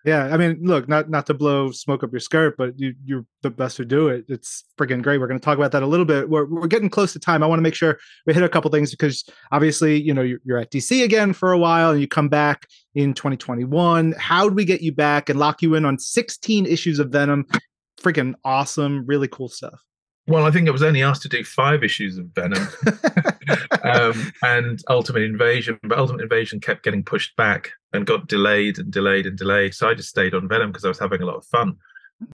yeah, 0.04 0.24
I 0.32 0.36
mean, 0.36 0.58
look, 0.62 0.88
not 0.88 1.08
not 1.08 1.26
to 1.26 1.34
blow 1.34 1.70
smoke 1.70 2.02
up 2.02 2.12
your 2.12 2.20
skirt, 2.20 2.56
but 2.56 2.78
you 2.78 2.94
you're 3.04 3.24
the 3.42 3.50
best 3.50 3.76
to 3.76 3.84
do 3.84 4.08
it. 4.08 4.24
It's 4.28 4.64
freaking 4.76 5.00
great. 5.00 5.18
We're 5.18 5.28
going 5.28 5.38
to 5.38 5.44
talk 5.44 5.56
about 5.56 5.70
that 5.72 5.82
a 5.82 5.86
little 5.86 6.04
bit. 6.04 6.28
We're 6.28 6.46
we're 6.46 6.66
getting 6.66 6.90
close 6.90 7.12
to 7.12 7.20
time. 7.20 7.42
I 7.42 7.46
want 7.46 7.58
to 7.58 7.62
make 7.62 7.74
sure 7.74 7.98
we 8.26 8.34
hit 8.34 8.42
a 8.42 8.48
couple 8.48 8.70
things 8.70 8.90
because 8.90 9.24
obviously, 9.52 10.00
you 10.00 10.12
know, 10.12 10.22
you're, 10.22 10.40
you're 10.44 10.58
at 10.58 10.72
DC 10.72 11.04
again 11.04 11.32
for 11.32 11.52
a 11.52 11.58
while, 11.58 11.92
and 11.92 12.00
you 12.00 12.08
come 12.08 12.28
back 12.28 12.66
in 12.94 13.14
2021. 13.14 14.12
How 14.18 14.48
do 14.48 14.54
we 14.54 14.64
get 14.64 14.82
you 14.82 14.92
back 14.92 15.28
and 15.28 15.38
lock 15.38 15.62
you 15.62 15.76
in 15.76 15.84
on 15.84 15.98
16 15.98 16.66
issues 16.66 16.98
of 16.98 17.10
Venom? 17.10 17.46
Freaking 18.00 18.34
awesome, 18.44 19.06
really 19.06 19.28
cool 19.28 19.48
stuff. 19.48 19.80
Well, 20.26 20.44
I 20.44 20.50
think 20.50 20.68
I 20.68 20.72
was 20.72 20.82
only 20.82 21.02
asked 21.02 21.22
to 21.22 21.28
do 21.28 21.44
five 21.44 21.82
issues 21.84 22.16
of 22.18 22.26
Venom 22.34 22.66
um, 23.82 24.32
and 24.42 24.80
Ultimate 24.88 25.22
Invasion, 25.22 25.78
but 25.82 25.98
Ultimate 25.98 26.22
Invasion 26.22 26.60
kept 26.60 26.82
getting 26.82 27.04
pushed 27.04 27.34
back 27.36 27.72
and 27.92 28.06
got 28.06 28.28
delayed 28.28 28.78
and 28.78 28.90
delayed 28.90 29.26
and 29.26 29.36
delayed. 29.36 29.74
So 29.74 29.88
I 29.88 29.94
just 29.94 30.08
stayed 30.08 30.34
on 30.34 30.48
Venom 30.48 30.70
because 30.70 30.84
I 30.84 30.88
was 30.88 30.98
having 30.98 31.22
a 31.22 31.26
lot 31.26 31.36
of 31.36 31.44
fun. 31.46 31.76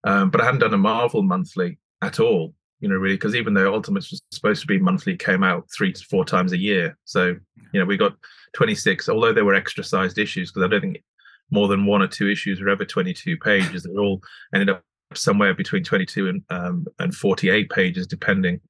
Um, 0.04 0.30
but 0.30 0.40
I 0.40 0.44
hadn't 0.44 0.60
done 0.60 0.74
a 0.74 0.78
Marvel 0.78 1.22
monthly 1.22 1.78
at 2.02 2.20
all, 2.20 2.54
you 2.80 2.88
know, 2.88 2.96
really, 2.96 3.16
because 3.16 3.34
even 3.34 3.54
though 3.54 3.72
Ultimates 3.74 4.10
was 4.10 4.22
supposed 4.30 4.60
to 4.62 4.66
be 4.66 4.78
monthly, 4.78 5.16
came 5.16 5.42
out 5.42 5.68
three 5.76 5.92
to 5.92 6.04
four 6.04 6.24
times 6.24 6.52
a 6.52 6.58
year. 6.58 6.96
So, 7.04 7.36
you 7.72 7.80
know, 7.80 7.84
we 7.84 7.96
got 7.96 8.16
26, 8.54 9.08
although 9.08 9.32
there 9.32 9.44
were 9.44 9.54
extra 9.54 9.84
sized 9.84 10.18
issues, 10.18 10.50
because 10.50 10.66
I 10.66 10.70
don't 10.70 10.80
think 10.80 11.02
more 11.50 11.68
than 11.68 11.86
one 11.86 12.02
or 12.02 12.08
two 12.08 12.30
issues 12.30 12.60
were 12.60 12.70
ever 12.70 12.84
22 12.84 13.36
pages. 13.38 13.82
They 13.82 13.96
all 13.96 14.22
ended 14.54 14.70
up 14.70 14.82
somewhere 15.14 15.54
between 15.54 15.84
22 15.84 16.28
and 16.28 16.42
um, 16.50 16.86
and 16.98 17.14
48 17.14 17.70
pages, 17.70 18.06
depending. 18.06 18.60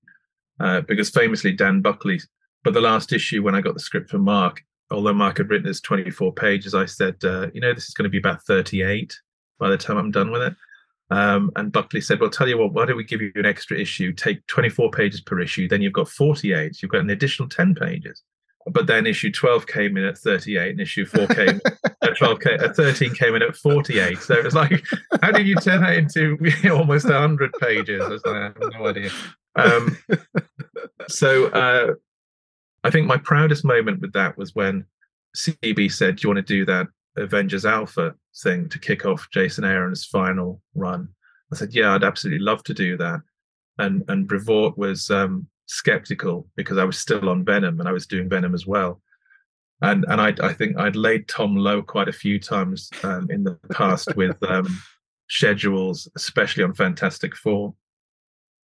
Uh, 0.60 0.80
because 0.82 1.10
famously, 1.10 1.52
Dan 1.52 1.80
Buckley, 1.80 2.20
but 2.62 2.74
the 2.74 2.80
last 2.80 3.12
issue 3.12 3.42
when 3.42 3.54
I 3.54 3.60
got 3.60 3.74
the 3.74 3.80
script 3.80 4.10
from 4.10 4.22
Mark, 4.22 4.62
although 4.90 5.12
Mark 5.12 5.38
had 5.38 5.50
written 5.50 5.68
as 5.68 5.80
24 5.80 6.32
pages, 6.32 6.74
I 6.74 6.86
said, 6.86 7.16
uh, 7.24 7.48
you 7.52 7.60
know, 7.60 7.74
this 7.74 7.88
is 7.88 7.94
going 7.94 8.04
to 8.04 8.10
be 8.10 8.18
about 8.18 8.42
38 8.42 9.18
by 9.58 9.68
the 9.68 9.76
time 9.76 9.96
I'm 9.96 10.10
done 10.10 10.30
with 10.30 10.42
it. 10.42 10.54
Um, 11.10 11.50
and 11.56 11.70
Buckley 11.70 12.00
said, 12.00 12.20
well, 12.20 12.30
tell 12.30 12.48
you 12.48 12.58
what, 12.58 12.72
why 12.72 12.86
don't 12.86 12.96
we 12.96 13.04
give 13.04 13.20
you 13.20 13.30
an 13.34 13.46
extra 13.46 13.78
issue? 13.78 14.12
Take 14.12 14.46
24 14.46 14.90
pages 14.90 15.20
per 15.20 15.40
issue, 15.40 15.68
then 15.68 15.82
you've 15.82 15.92
got 15.92 16.08
48. 16.08 16.80
You've 16.80 16.90
got 16.90 17.02
an 17.02 17.10
additional 17.10 17.48
10 17.48 17.74
pages. 17.74 18.22
but 18.66 18.86
then 18.86 19.06
issue 19.06 19.30
12 19.30 19.66
came 19.66 19.96
in 19.96 20.04
at 20.04 20.16
38 20.18 20.70
and 20.70 20.80
issue 20.80 21.04
4 21.04 21.26
came 21.28 21.60
at 22.02 22.16
12 22.16 22.40
came, 22.40 22.60
at 22.60 22.76
13 22.76 23.14
came 23.14 23.34
in 23.34 23.42
at 23.42 23.56
48 23.56 24.18
so 24.18 24.34
it 24.34 24.44
was 24.44 24.54
like 24.54 24.82
how 25.20 25.30
did 25.30 25.46
you 25.46 25.54
turn 25.56 25.82
that 25.82 25.96
into 25.96 26.38
almost 26.72 27.04
100 27.04 27.52
pages 27.60 28.00
I, 28.02 28.08
like, 28.08 28.26
I 28.26 28.42
have 28.44 28.72
no 28.72 28.86
idea 28.86 29.10
um, 29.56 29.96
so 31.08 31.46
uh, 31.48 31.94
i 32.82 32.90
think 32.90 33.06
my 33.06 33.16
proudest 33.16 33.64
moment 33.64 34.00
with 34.00 34.12
that 34.12 34.36
was 34.36 34.54
when 34.54 34.84
cb 35.36 35.90
said 35.90 36.16
do 36.16 36.22
you 36.22 36.34
want 36.34 36.46
to 36.46 36.54
do 36.54 36.64
that 36.64 36.86
avengers 37.16 37.64
alpha 37.64 38.14
thing 38.42 38.68
to 38.68 38.78
kick 38.78 39.04
off 39.04 39.28
jason 39.32 39.64
aaron's 39.64 40.04
final 40.04 40.60
run 40.74 41.08
i 41.52 41.56
said 41.56 41.72
yeah 41.74 41.94
i'd 41.94 42.04
absolutely 42.04 42.44
love 42.44 42.62
to 42.64 42.74
do 42.74 42.96
that 42.96 43.20
and 43.78 44.04
and 44.08 44.28
brevoort 44.28 44.76
was 44.78 45.10
um, 45.10 45.46
skeptical 45.66 46.46
because 46.56 46.78
I 46.78 46.84
was 46.84 46.98
still 46.98 47.28
on 47.28 47.44
Venom 47.44 47.80
and 47.80 47.88
I 47.88 47.92
was 47.92 48.06
doing 48.06 48.28
Venom 48.28 48.54
as 48.54 48.66
well. 48.66 49.00
And 49.82 50.04
and 50.08 50.20
I 50.20 50.34
I 50.40 50.52
think 50.52 50.78
I'd 50.78 50.96
laid 50.96 51.28
Tom 51.28 51.56
low 51.56 51.82
quite 51.82 52.08
a 52.08 52.12
few 52.12 52.38
times 52.38 52.90
um, 53.02 53.28
in 53.30 53.44
the 53.44 53.58
past 53.72 54.14
with 54.16 54.40
um, 54.44 54.66
schedules, 55.28 56.08
especially 56.16 56.64
on 56.64 56.74
Fantastic 56.74 57.36
Four. 57.36 57.74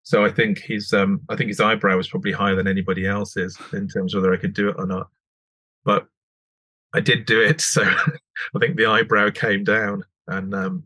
So 0.07 0.23
I 0.23 0.31
think 0.31 0.59
his 0.59 0.93
um 0.93 1.19
I 1.27 1.35
think 1.35 1.49
his 1.49 1.59
eyebrow 1.59 1.97
was 1.97 2.07
probably 2.07 2.31
higher 2.31 2.55
than 2.55 2.65
anybody 2.65 3.05
else's 3.05 3.57
in 3.73 3.89
terms 3.89 4.13
of 4.13 4.21
whether 4.21 4.33
I 4.33 4.37
could 4.37 4.53
do 4.53 4.69
it 4.69 4.77
or 4.79 4.87
not. 4.87 5.09
But 5.83 6.07
I 6.93 7.01
did 7.01 7.25
do 7.25 7.41
it, 7.41 7.59
so 7.75 7.83
I 7.83 8.59
think 8.59 8.77
the 8.77 8.85
eyebrow 8.85 9.31
came 9.31 9.65
down, 9.65 10.05
and 10.27 10.55
um, 10.55 10.85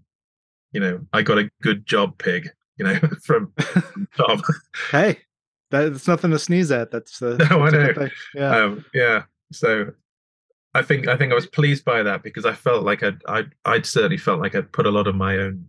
you 0.71 0.79
know 0.79 1.01
I 1.13 1.21
got 1.21 1.37
a 1.37 1.51
good 1.61 1.85
job, 1.85 2.17
pig. 2.17 2.49
You 2.77 2.85
know 2.85 2.99
from 3.23 3.53
Tom. 4.17 4.41
hey, 4.89 5.19
that's 5.69 6.07
nothing 6.07 6.31
to 6.31 6.39
sneeze 6.39 6.71
at. 6.71 6.89
That's 6.89 7.21
uh, 7.21 7.37
no, 7.37 7.69
that's 7.69 7.99
I 7.99 8.01
know. 8.01 8.09
Yeah, 8.33 8.55
um, 8.55 8.85
yeah. 8.91 9.23
So 9.51 9.91
I 10.73 10.81
think 10.81 11.07
I 11.07 11.15
think 11.15 11.31
I 11.31 11.35
was 11.35 11.45
pleased 11.45 11.85
by 11.85 12.01
that 12.01 12.23
because 12.23 12.47
I 12.47 12.53
felt 12.53 12.85
like 12.85 13.03
I'd 13.03 13.21
I 13.27 13.43
I'd 13.65 13.85
certainly 13.85 14.17
felt 14.17 14.41
like 14.41 14.55
I'd 14.55 14.71
put 14.71 14.87
a 14.87 14.91
lot 14.91 15.05
of 15.05 15.13
my 15.13 15.37
own 15.37 15.63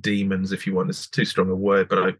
demons, 0.00 0.52
if 0.52 0.66
you 0.66 0.74
want, 0.74 0.90
it's 0.90 1.08
too 1.08 1.24
strong 1.24 1.50
a 1.50 1.54
word, 1.54 1.88
but 1.88 1.98
I 1.98 2.12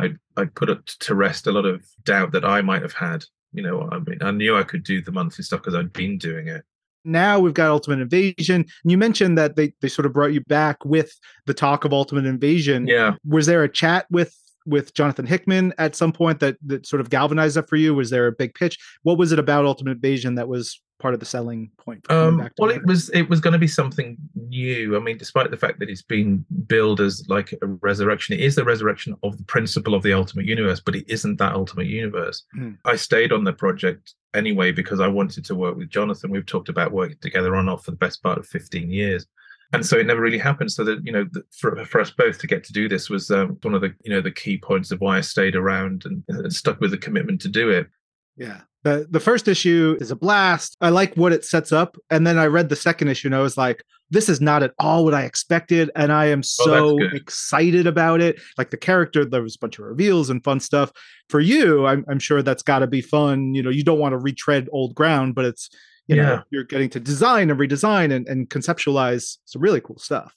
I 0.00 0.40
I 0.40 0.46
put 0.46 0.70
it 0.70 0.86
to 0.86 1.14
rest 1.14 1.46
a 1.46 1.52
lot 1.52 1.66
of 1.66 1.84
doubt 2.04 2.32
that 2.32 2.44
I 2.44 2.62
might 2.62 2.82
have 2.82 2.92
had. 2.92 3.24
You 3.52 3.62
know, 3.62 3.88
I 3.90 3.98
mean, 3.98 4.18
I 4.22 4.30
knew 4.30 4.56
I 4.56 4.62
could 4.62 4.84
do 4.84 5.02
the 5.02 5.12
monthly 5.12 5.44
stuff 5.44 5.60
because 5.60 5.74
I'd 5.74 5.92
been 5.92 6.18
doing 6.18 6.48
it. 6.48 6.64
Now 7.04 7.38
we've 7.40 7.54
got 7.54 7.70
Ultimate 7.70 8.00
Invasion. 8.00 8.66
And 8.82 8.90
you 8.90 8.98
mentioned 8.98 9.38
that 9.38 9.56
they, 9.56 9.72
they 9.80 9.88
sort 9.88 10.06
of 10.06 10.12
brought 10.12 10.32
you 10.32 10.42
back 10.42 10.84
with 10.84 11.18
the 11.46 11.54
talk 11.54 11.84
of 11.84 11.92
Ultimate 11.92 12.26
Invasion. 12.26 12.86
Yeah. 12.86 13.14
Was 13.26 13.46
there 13.46 13.64
a 13.64 13.68
chat 13.68 14.06
with 14.10 14.36
with 14.66 14.92
Jonathan 14.92 15.26
Hickman 15.26 15.72
at 15.78 15.96
some 15.96 16.12
point 16.12 16.40
that 16.40 16.56
that 16.66 16.86
sort 16.86 17.00
of 17.00 17.10
galvanized 17.10 17.56
that 17.56 17.68
for 17.68 17.76
you? 17.76 17.94
Was 17.94 18.10
there 18.10 18.26
a 18.26 18.32
big 18.32 18.54
pitch? 18.54 18.78
What 19.02 19.18
was 19.18 19.32
it 19.32 19.38
about 19.38 19.64
Ultimate 19.64 19.92
Invasion 19.92 20.34
that 20.34 20.48
was 20.48 20.80
part 21.00 21.14
of 21.14 21.20
the 21.20 21.26
selling 21.26 21.70
point? 21.78 22.08
Um, 22.10 22.48
well, 22.58 22.70
it 22.70 22.84
was 22.84 23.10
it 23.10 23.28
was 23.28 23.40
going 23.40 23.52
to 23.52 23.58
be 23.58 23.66
something 23.66 24.16
new. 24.34 24.96
I 24.96 25.00
mean, 25.00 25.18
despite 25.18 25.50
the 25.50 25.56
fact 25.56 25.80
that 25.80 25.90
it's 25.90 26.02
been 26.02 26.44
billed 26.66 27.00
as 27.00 27.28
like 27.28 27.52
a 27.62 27.66
resurrection, 27.66 28.34
it 28.34 28.40
is 28.40 28.54
the 28.54 28.64
resurrection 28.64 29.16
of 29.22 29.36
the 29.36 29.44
principle 29.44 29.94
of 29.94 30.02
the 30.02 30.12
Ultimate 30.12 30.46
Universe, 30.46 30.80
but 30.80 30.94
it 30.94 31.04
isn't 31.08 31.38
that 31.38 31.54
Ultimate 31.54 31.86
Universe. 31.86 32.44
Hmm. 32.54 32.72
I 32.84 32.96
stayed 32.96 33.32
on 33.32 33.44
the 33.44 33.52
project 33.52 34.14
anyway 34.34 34.70
because 34.70 35.00
I 35.00 35.08
wanted 35.08 35.44
to 35.46 35.54
work 35.54 35.76
with 35.76 35.90
Jonathan. 35.90 36.30
We've 36.30 36.46
talked 36.46 36.68
about 36.68 36.92
working 36.92 37.18
together 37.20 37.56
on 37.56 37.68
off 37.68 37.84
for 37.84 37.90
the 37.90 37.96
best 37.96 38.22
part 38.22 38.38
of 38.38 38.46
15 38.46 38.90
years 38.90 39.26
and 39.72 39.86
so 39.86 39.98
it 39.98 40.06
never 40.06 40.20
really 40.20 40.38
happened. 40.38 40.72
So 40.72 40.84
that 40.84 41.04
you 41.04 41.12
know, 41.12 41.26
for 41.50 41.84
for 41.84 42.00
us 42.00 42.10
both 42.10 42.38
to 42.38 42.46
get 42.46 42.64
to 42.64 42.72
do 42.72 42.88
this 42.88 43.08
was 43.08 43.30
um, 43.30 43.58
one 43.62 43.74
of 43.74 43.80
the 43.80 43.94
you 44.02 44.10
know 44.10 44.20
the 44.20 44.30
key 44.30 44.58
points 44.58 44.90
of 44.90 45.00
why 45.00 45.18
I 45.18 45.20
stayed 45.20 45.56
around 45.56 46.04
and, 46.06 46.24
and 46.28 46.52
stuck 46.52 46.80
with 46.80 46.90
the 46.90 46.98
commitment 46.98 47.40
to 47.42 47.48
do 47.48 47.70
it. 47.70 47.88
Yeah. 48.36 48.62
The 48.82 49.06
the 49.10 49.20
first 49.20 49.46
issue 49.48 49.96
is 50.00 50.10
a 50.10 50.16
blast. 50.16 50.76
I 50.80 50.88
like 50.88 51.14
what 51.14 51.32
it 51.32 51.44
sets 51.44 51.72
up. 51.72 51.96
And 52.08 52.26
then 52.26 52.38
I 52.38 52.46
read 52.46 52.68
the 52.68 52.76
second 52.76 53.08
issue 53.08 53.28
and 53.28 53.34
I 53.34 53.40
was 53.40 53.58
like, 53.58 53.84
this 54.10 54.28
is 54.28 54.40
not 54.40 54.62
at 54.62 54.72
all 54.78 55.04
what 55.04 55.14
I 55.14 55.24
expected. 55.24 55.90
And 55.94 56.12
I 56.12 56.26
am 56.26 56.40
oh, 56.40 56.42
so 56.42 57.00
oh, 57.00 57.08
excited 57.12 57.86
about 57.86 58.20
it. 58.20 58.40
Like 58.56 58.70
the 58.70 58.76
character, 58.76 59.24
there 59.24 59.42
was 59.42 59.56
a 59.56 59.58
bunch 59.58 59.78
of 59.78 59.84
reveals 59.84 60.30
and 60.30 60.42
fun 60.42 60.60
stuff. 60.60 60.92
For 61.28 61.40
you, 61.40 61.86
I'm, 61.86 62.04
I'm 62.08 62.18
sure 62.18 62.42
that's 62.42 62.62
got 62.62 62.80
to 62.80 62.86
be 62.86 63.02
fun. 63.02 63.54
You 63.54 63.62
know, 63.62 63.70
you 63.70 63.84
don't 63.84 63.98
want 63.98 64.14
to 64.14 64.18
retread 64.18 64.68
old 64.72 64.94
ground, 64.94 65.34
but 65.34 65.44
it's 65.44 65.70
you 66.10 66.16
yeah. 66.16 66.22
know 66.22 66.42
you're 66.50 66.64
getting 66.64 66.90
to 66.90 67.00
design 67.00 67.50
and 67.50 67.58
redesign 67.58 68.12
and, 68.12 68.26
and 68.26 68.50
conceptualize 68.50 69.38
some 69.44 69.62
really 69.62 69.80
cool 69.80 69.98
stuff 69.98 70.34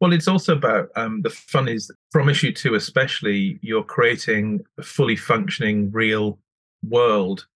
well 0.00 0.12
it's 0.12 0.26
also 0.26 0.52
about 0.54 0.88
um, 0.96 1.22
the 1.22 1.30
fun 1.30 1.68
is 1.68 1.90
from 2.10 2.28
issue 2.28 2.52
two 2.52 2.74
especially 2.74 3.58
you're 3.62 3.84
creating 3.84 4.64
a 4.78 4.82
fully 4.82 5.16
functioning 5.16 5.90
real 5.92 6.38
world 6.88 7.46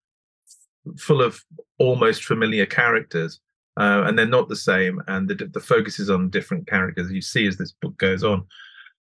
full 0.99 1.23
of 1.23 1.41
almost 1.79 2.25
familiar 2.25 2.67
characters 2.67 3.41
uh, 3.77 4.05
and 4.07 4.19
they're 4.19 4.27
not 4.27 4.49
the 4.49 4.57
same 4.57 5.01
and 5.09 5.29
the, 5.29 5.35
the 5.35 5.61
focus 5.61 5.99
is 5.99 6.11
on 6.11 6.31
different 6.31 6.67
characters. 6.67 7.11
You 7.11 7.23
see 7.23 7.47
as 7.47 7.57
this 7.57 7.73
book 7.73 7.97
goes 7.97 8.25
on. 8.25 8.45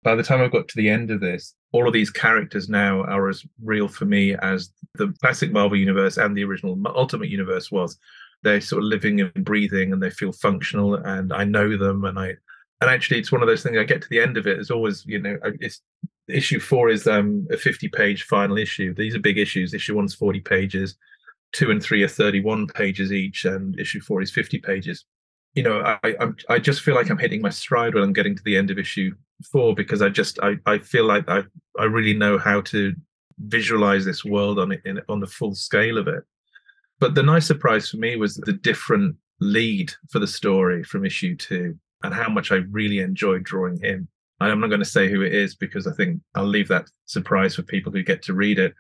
By 0.03 0.15
the 0.15 0.23
time 0.23 0.41
I've 0.41 0.53
got 0.53 0.67
to 0.69 0.77
the 0.77 0.89
end 0.89 1.11
of 1.11 1.21
this, 1.21 1.55
all 1.73 1.87
of 1.87 1.93
these 1.93 2.11
characters 2.11 2.69
now 2.69 3.03
are 3.03 3.29
as 3.29 3.45
real 3.63 3.87
for 3.87 4.05
me 4.05 4.35
as 4.37 4.71
the 4.95 5.15
classic 5.21 5.53
Marvel 5.53 5.77
universe 5.77 6.17
and 6.17 6.37
the 6.37 6.45
original 6.45 6.77
Ultimate 6.87 7.29
Universe 7.29 7.71
was. 7.71 7.99
They're 8.43 8.61
sort 8.61 8.83
of 8.83 8.89
living 8.89 9.21
and 9.21 9.45
breathing 9.45 9.93
and 9.93 10.03
they 10.03 10.11
feel 10.11 10.33
functional 10.33 10.95
and 10.95 11.33
I 11.33 11.45
know 11.45 11.77
them 11.77 12.05
and 12.05 12.19
I 12.19 12.35
and 12.81 12.91
actually 12.91 13.21
it's 13.21 13.31
one 13.31 13.43
of 13.43 13.49
those 13.49 13.63
things 13.63 13.79
I 13.79 13.85
get 13.85 14.03
to 14.03 14.09
the 14.09 14.21
end 14.21 14.37
of 14.37 14.49
it 14.49 14.59
it's 14.59 14.73
always 14.73 15.05
you 15.07 15.21
know 15.21 15.39
it's 15.61 15.81
issue 16.27 16.59
four 16.59 16.89
is 16.89 17.07
um 17.07 17.47
a 17.53 17.57
50 17.57 17.89
page 17.89 18.25
final 18.25 18.57
issue. 18.57 18.95
These 18.95 19.15
are 19.15 19.21
big 19.21 19.39
issues. 19.39 19.75
Issue 19.75 19.95
one's 19.95 20.15
40 20.15 20.41
pages 20.41 20.97
two 21.53 21.71
and 21.71 21.83
three 21.83 22.03
are 22.03 22.09
31 22.09 22.67
pages 22.69 23.13
each 23.13 23.45
and 23.45 23.79
issue 23.79 24.01
four 24.01 24.23
is 24.23 24.31
50 24.31 24.59
pages 24.59 25.05
you 25.55 25.63
know 25.63 25.81
I 26.03 26.15
I'm, 26.21 26.37
I 26.49 26.59
just 26.59 26.83
feel 26.83 26.95
like 26.95 27.11
I'm 27.11 27.19
hitting 27.19 27.43
my 27.43 27.51
stride 27.51 27.95
when 27.95 28.03
I'm 28.03 28.13
getting 28.13 28.37
to 28.37 28.43
the 28.45 28.57
end 28.57 28.71
of 28.71 28.79
issue 28.79 29.15
four 29.51 29.75
because 29.75 30.03
I 30.03 30.09
just 30.09 30.39
I 30.43 30.57
I 30.67 30.79
feel 30.79 31.05
like 31.05 31.29
I 31.29 31.43
I 31.79 31.85
really 31.85 32.15
know 32.15 32.39
how 32.39 32.61
to 32.63 32.95
visualize 33.39 34.05
this 34.05 34.25
world 34.25 34.59
on 34.59 34.73
it 34.73 34.83
in, 34.85 35.01
on 35.09 35.21
the 35.21 35.27
full 35.27 35.55
scale 35.55 35.99
of 35.99 36.09
it 36.09 36.25
but 37.01 37.15
the 37.15 37.23
nice 37.23 37.47
surprise 37.47 37.91
for 37.91 37.97
me 37.97 38.17
was 38.17 38.37
the 38.37 38.53
different 38.53 39.17
lead 39.41 39.93
for 40.11 40.21
the 40.21 40.27
story 40.27 40.85
from 40.85 41.05
issue 41.05 41.37
two 41.37 41.77
and 42.03 42.15
how 42.15 42.29
much 42.29 42.53
I 42.53 42.57
really 42.71 43.01
enjoyed 43.01 43.45
drawing 43.45 43.81
him. 43.81 44.09
I'm 44.41 44.61
not 44.61 44.69
going 44.69 44.81
to 44.81 44.85
say 44.85 45.09
who 45.09 45.23
it 45.23 45.35
is 45.35 45.55
because 45.55 45.87
I 45.87 45.93
think 45.93 46.21
I'll 46.35 46.45
leave 46.45 46.69
that 46.69 46.91
surprise 47.07 47.55
for 47.55 47.63
people 47.63 47.93
who 47.93 48.03
get 48.03 48.23
to 48.23 48.35
read 48.35 48.59
it. 48.59 48.75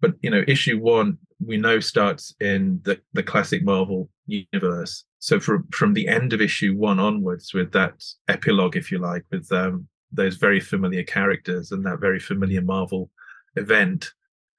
But 0.00 0.14
you 0.22 0.30
know, 0.30 0.44
issue 0.46 0.78
one 0.78 1.18
we 1.44 1.56
know 1.56 1.80
starts 1.80 2.34
in 2.40 2.80
the, 2.84 3.00
the 3.12 3.22
classic 3.22 3.64
Marvel 3.64 4.08
universe. 4.26 5.04
So 5.18 5.40
from 5.40 5.66
from 5.72 5.94
the 5.94 6.08
end 6.08 6.32
of 6.32 6.40
issue 6.40 6.74
one 6.74 6.98
onwards, 6.98 7.54
with 7.54 7.72
that 7.72 8.02
epilogue, 8.28 8.76
if 8.76 8.90
you 8.92 8.98
like, 8.98 9.24
with 9.30 9.50
um, 9.52 9.88
those 10.12 10.36
very 10.36 10.60
familiar 10.60 11.02
characters 11.02 11.72
and 11.72 11.84
that 11.86 12.00
very 12.00 12.20
familiar 12.20 12.62
Marvel 12.62 13.10
event, 13.56 14.12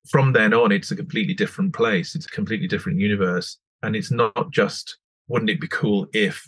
from 0.10 0.34
then 0.34 0.54
on, 0.54 0.72
it's 0.72 0.92
a 0.92 0.96
completely 0.96 1.34
different 1.34 1.74
place. 1.74 2.16
It's 2.16 2.26
a 2.26 2.30
completely 2.30 2.68
different 2.68 3.00
universe. 3.00 3.58
And 3.84 3.96
it's 3.96 4.12
not 4.12 4.52
just, 4.52 4.98
wouldn't 5.28 5.50
it 5.50 5.62
be 5.62 5.68
cool 5.68 6.08
if 6.14 6.46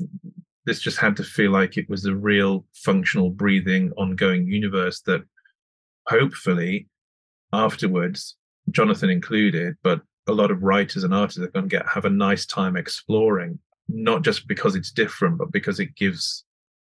this 0.66 0.80
just 0.80 0.98
had 0.98 1.16
to 1.18 1.24
feel 1.24 1.52
like 1.52 1.78
it 1.78 1.90
was 1.90 2.06
a 2.06 2.16
real 2.16 2.66
functional, 2.74 3.30
breathing, 3.30 3.92
ongoing 3.98 4.48
universe 4.48 5.02
that 5.02 5.24
hopefully 6.08 6.88
afterwards, 7.54 8.36
Jonathan 8.72 9.10
included, 9.10 9.76
but 9.82 10.02
a 10.28 10.34
lot 10.34 10.52
of 10.52 10.64
writers 10.64 11.04
and 11.04 11.14
artists 11.14 11.40
are 11.40 11.48
going 11.48 11.70
to 11.70 11.78
get 11.78 11.88
have 11.88 12.06
a 12.06 12.10
nice 12.10 12.46
time 12.46 12.76
exploring, 12.76 13.60
not 13.88 14.24
just 14.24 14.48
because 14.48 14.76
it's 14.76 14.92
different, 14.92 15.38
but 15.38 15.52
because 15.52 15.80
it 15.80 15.96
gives 15.96 16.44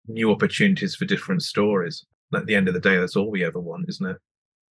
new 0.08 0.32
opportunities 0.32 0.96
for 0.96 1.06
different 1.06 1.44
stories. 1.44 2.06
At 2.34 2.46
the 2.46 2.56
end 2.56 2.68
of 2.68 2.74
the 2.74 2.80
day, 2.80 2.98
that's 2.98 3.16
all 3.16 3.30
we 3.30 3.44
ever 3.44 3.60
want, 3.60 3.90
isn't 3.90 4.06
it? 4.06 4.18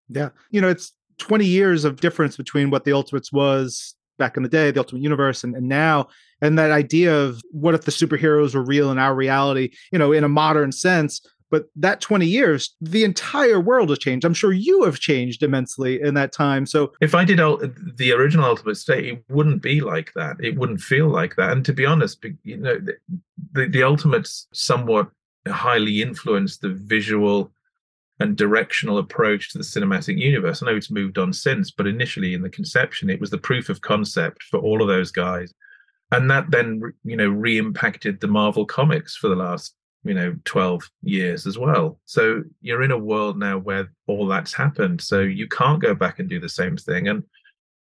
Yeah. 0.10 0.30
You 0.52 0.62
know, 0.62 0.70
it's 0.70 0.92
20 1.20 1.46
years 1.46 1.86
of 1.86 2.02
difference 2.02 2.38
between 2.38 2.70
what 2.70 2.84
the 2.84 2.94
Ultimates 2.94 3.32
was 3.32 3.96
back 4.18 4.38
in 4.38 4.44
the 4.44 4.50
day, 4.50 4.72
the 4.72 4.80
Ultimate 4.80 5.02
Universe, 5.02 5.44
and, 5.44 5.56
and 5.56 5.68
now. 5.68 6.08
And 6.42 6.60
that 6.60 6.72
idea 6.72 7.16
of 7.16 7.42
what 7.52 7.76
if 7.76 7.86
the 7.86 7.92
superheroes 7.92 8.54
were 8.54 8.64
real 8.64 8.92
in 8.92 8.98
our 8.98 9.16
reality, 9.16 9.72
you 9.92 10.00
know, 10.00 10.12
in 10.12 10.24
a 10.24 10.30
modern 10.30 10.72
sense. 10.72 11.22
But 11.52 11.66
that 11.76 12.02
20 12.02 12.26
years, 12.26 12.76
the 12.82 13.04
entire 13.04 13.60
world 13.60 13.90
has 13.90 14.00
changed. 14.00 14.26
I'm 14.26 14.34
sure 14.34 14.52
you 14.52 14.84
have 14.84 15.00
changed 15.00 15.44
immensely 15.44 16.02
in 16.02 16.16
that 16.16 16.32
time. 16.32 16.66
So 16.66 16.92
if 17.02 17.14
I 17.14 17.24
did 17.24 17.38
the 17.38 18.12
original 18.14 18.46
Ultimate 18.46 18.76
State, 18.76 19.06
it 19.06 19.24
wouldn't 19.30 19.62
be 19.62 19.82
like 19.82 20.12
that. 20.16 20.38
It 20.40 20.58
wouldn't 20.58 20.82
feel 20.82 21.08
like 21.08 21.36
that. 21.36 21.52
And 21.52 21.64
to 21.66 21.74
be 21.74 21.86
honest, 21.86 22.24
you 22.44 22.58
know, 22.58 22.80
the, 23.54 23.68
the, 23.68 23.84
Ultimates 23.84 24.48
somewhat 24.54 25.10
highly 25.48 26.02
influenced 26.02 26.62
the 26.62 26.70
visual 26.70 27.52
and 28.20 28.38
directional 28.38 28.98
approach 28.98 29.52
to 29.52 29.58
the 29.58 29.64
cinematic 29.64 30.18
universe. 30.18 30.64
I 30.64 30.68
know 30.68 30.76
it's 30.76 30.92
moved 30.92 31.18
on 31.18 31.34
since, 31.34 31.72
but 31.72 31.88
initially 31.88 32.34
in 32.34 32.42
the 32.42 32.50
conception, 32.50 33.10
it 33.10 33.20
was 33.20 33.30
the 33.30 33.38
proof 33.38 33.70
of 33.70 33.82
concept 33.82 34.44
for 34.44 34.60
all 34.60 34.82
of 34.82 34.88
those 34.88 35.12
guys. 35.12 35.54
And 36.12 36.30
that 36.32 36.50
then, 36.50 36.94
you 37.04 37.18
know, 37.18 37.28
re 37.28 37.58
impacted 37.58 38.22
the 38.22 38.28
Marvel 38.28 38.66
comics 38.66 39.16
for 39.16 39.28
the 39.28 39.36
last, 39.36 39.76
you 40.06 40.14
know, 40.14 40.36
12 40.46 40.90
years 41.02 41.48
as 41.48 41.58
well. 41.58 42.00
So 42.06 42.44
you're 42.62 42.84
in 42.84 42.92
a 42.92 42.98
world 42.98 43.40
now 43.40 43.58
where 43.58 43.92
all 44.08 44.28
that's 44.28 44.54
happened. 44.54 45.02
So 45.02 45.22
you 45.22 45.48
can't 45.48 45.82
go 45.82 45.96
back 45.96 46.20
and 46.20 46.30
do 46.30 46.40
the 46.40 46.48
same 46.48 46.78
thing. 46.78 47.08
And 47.08 47.24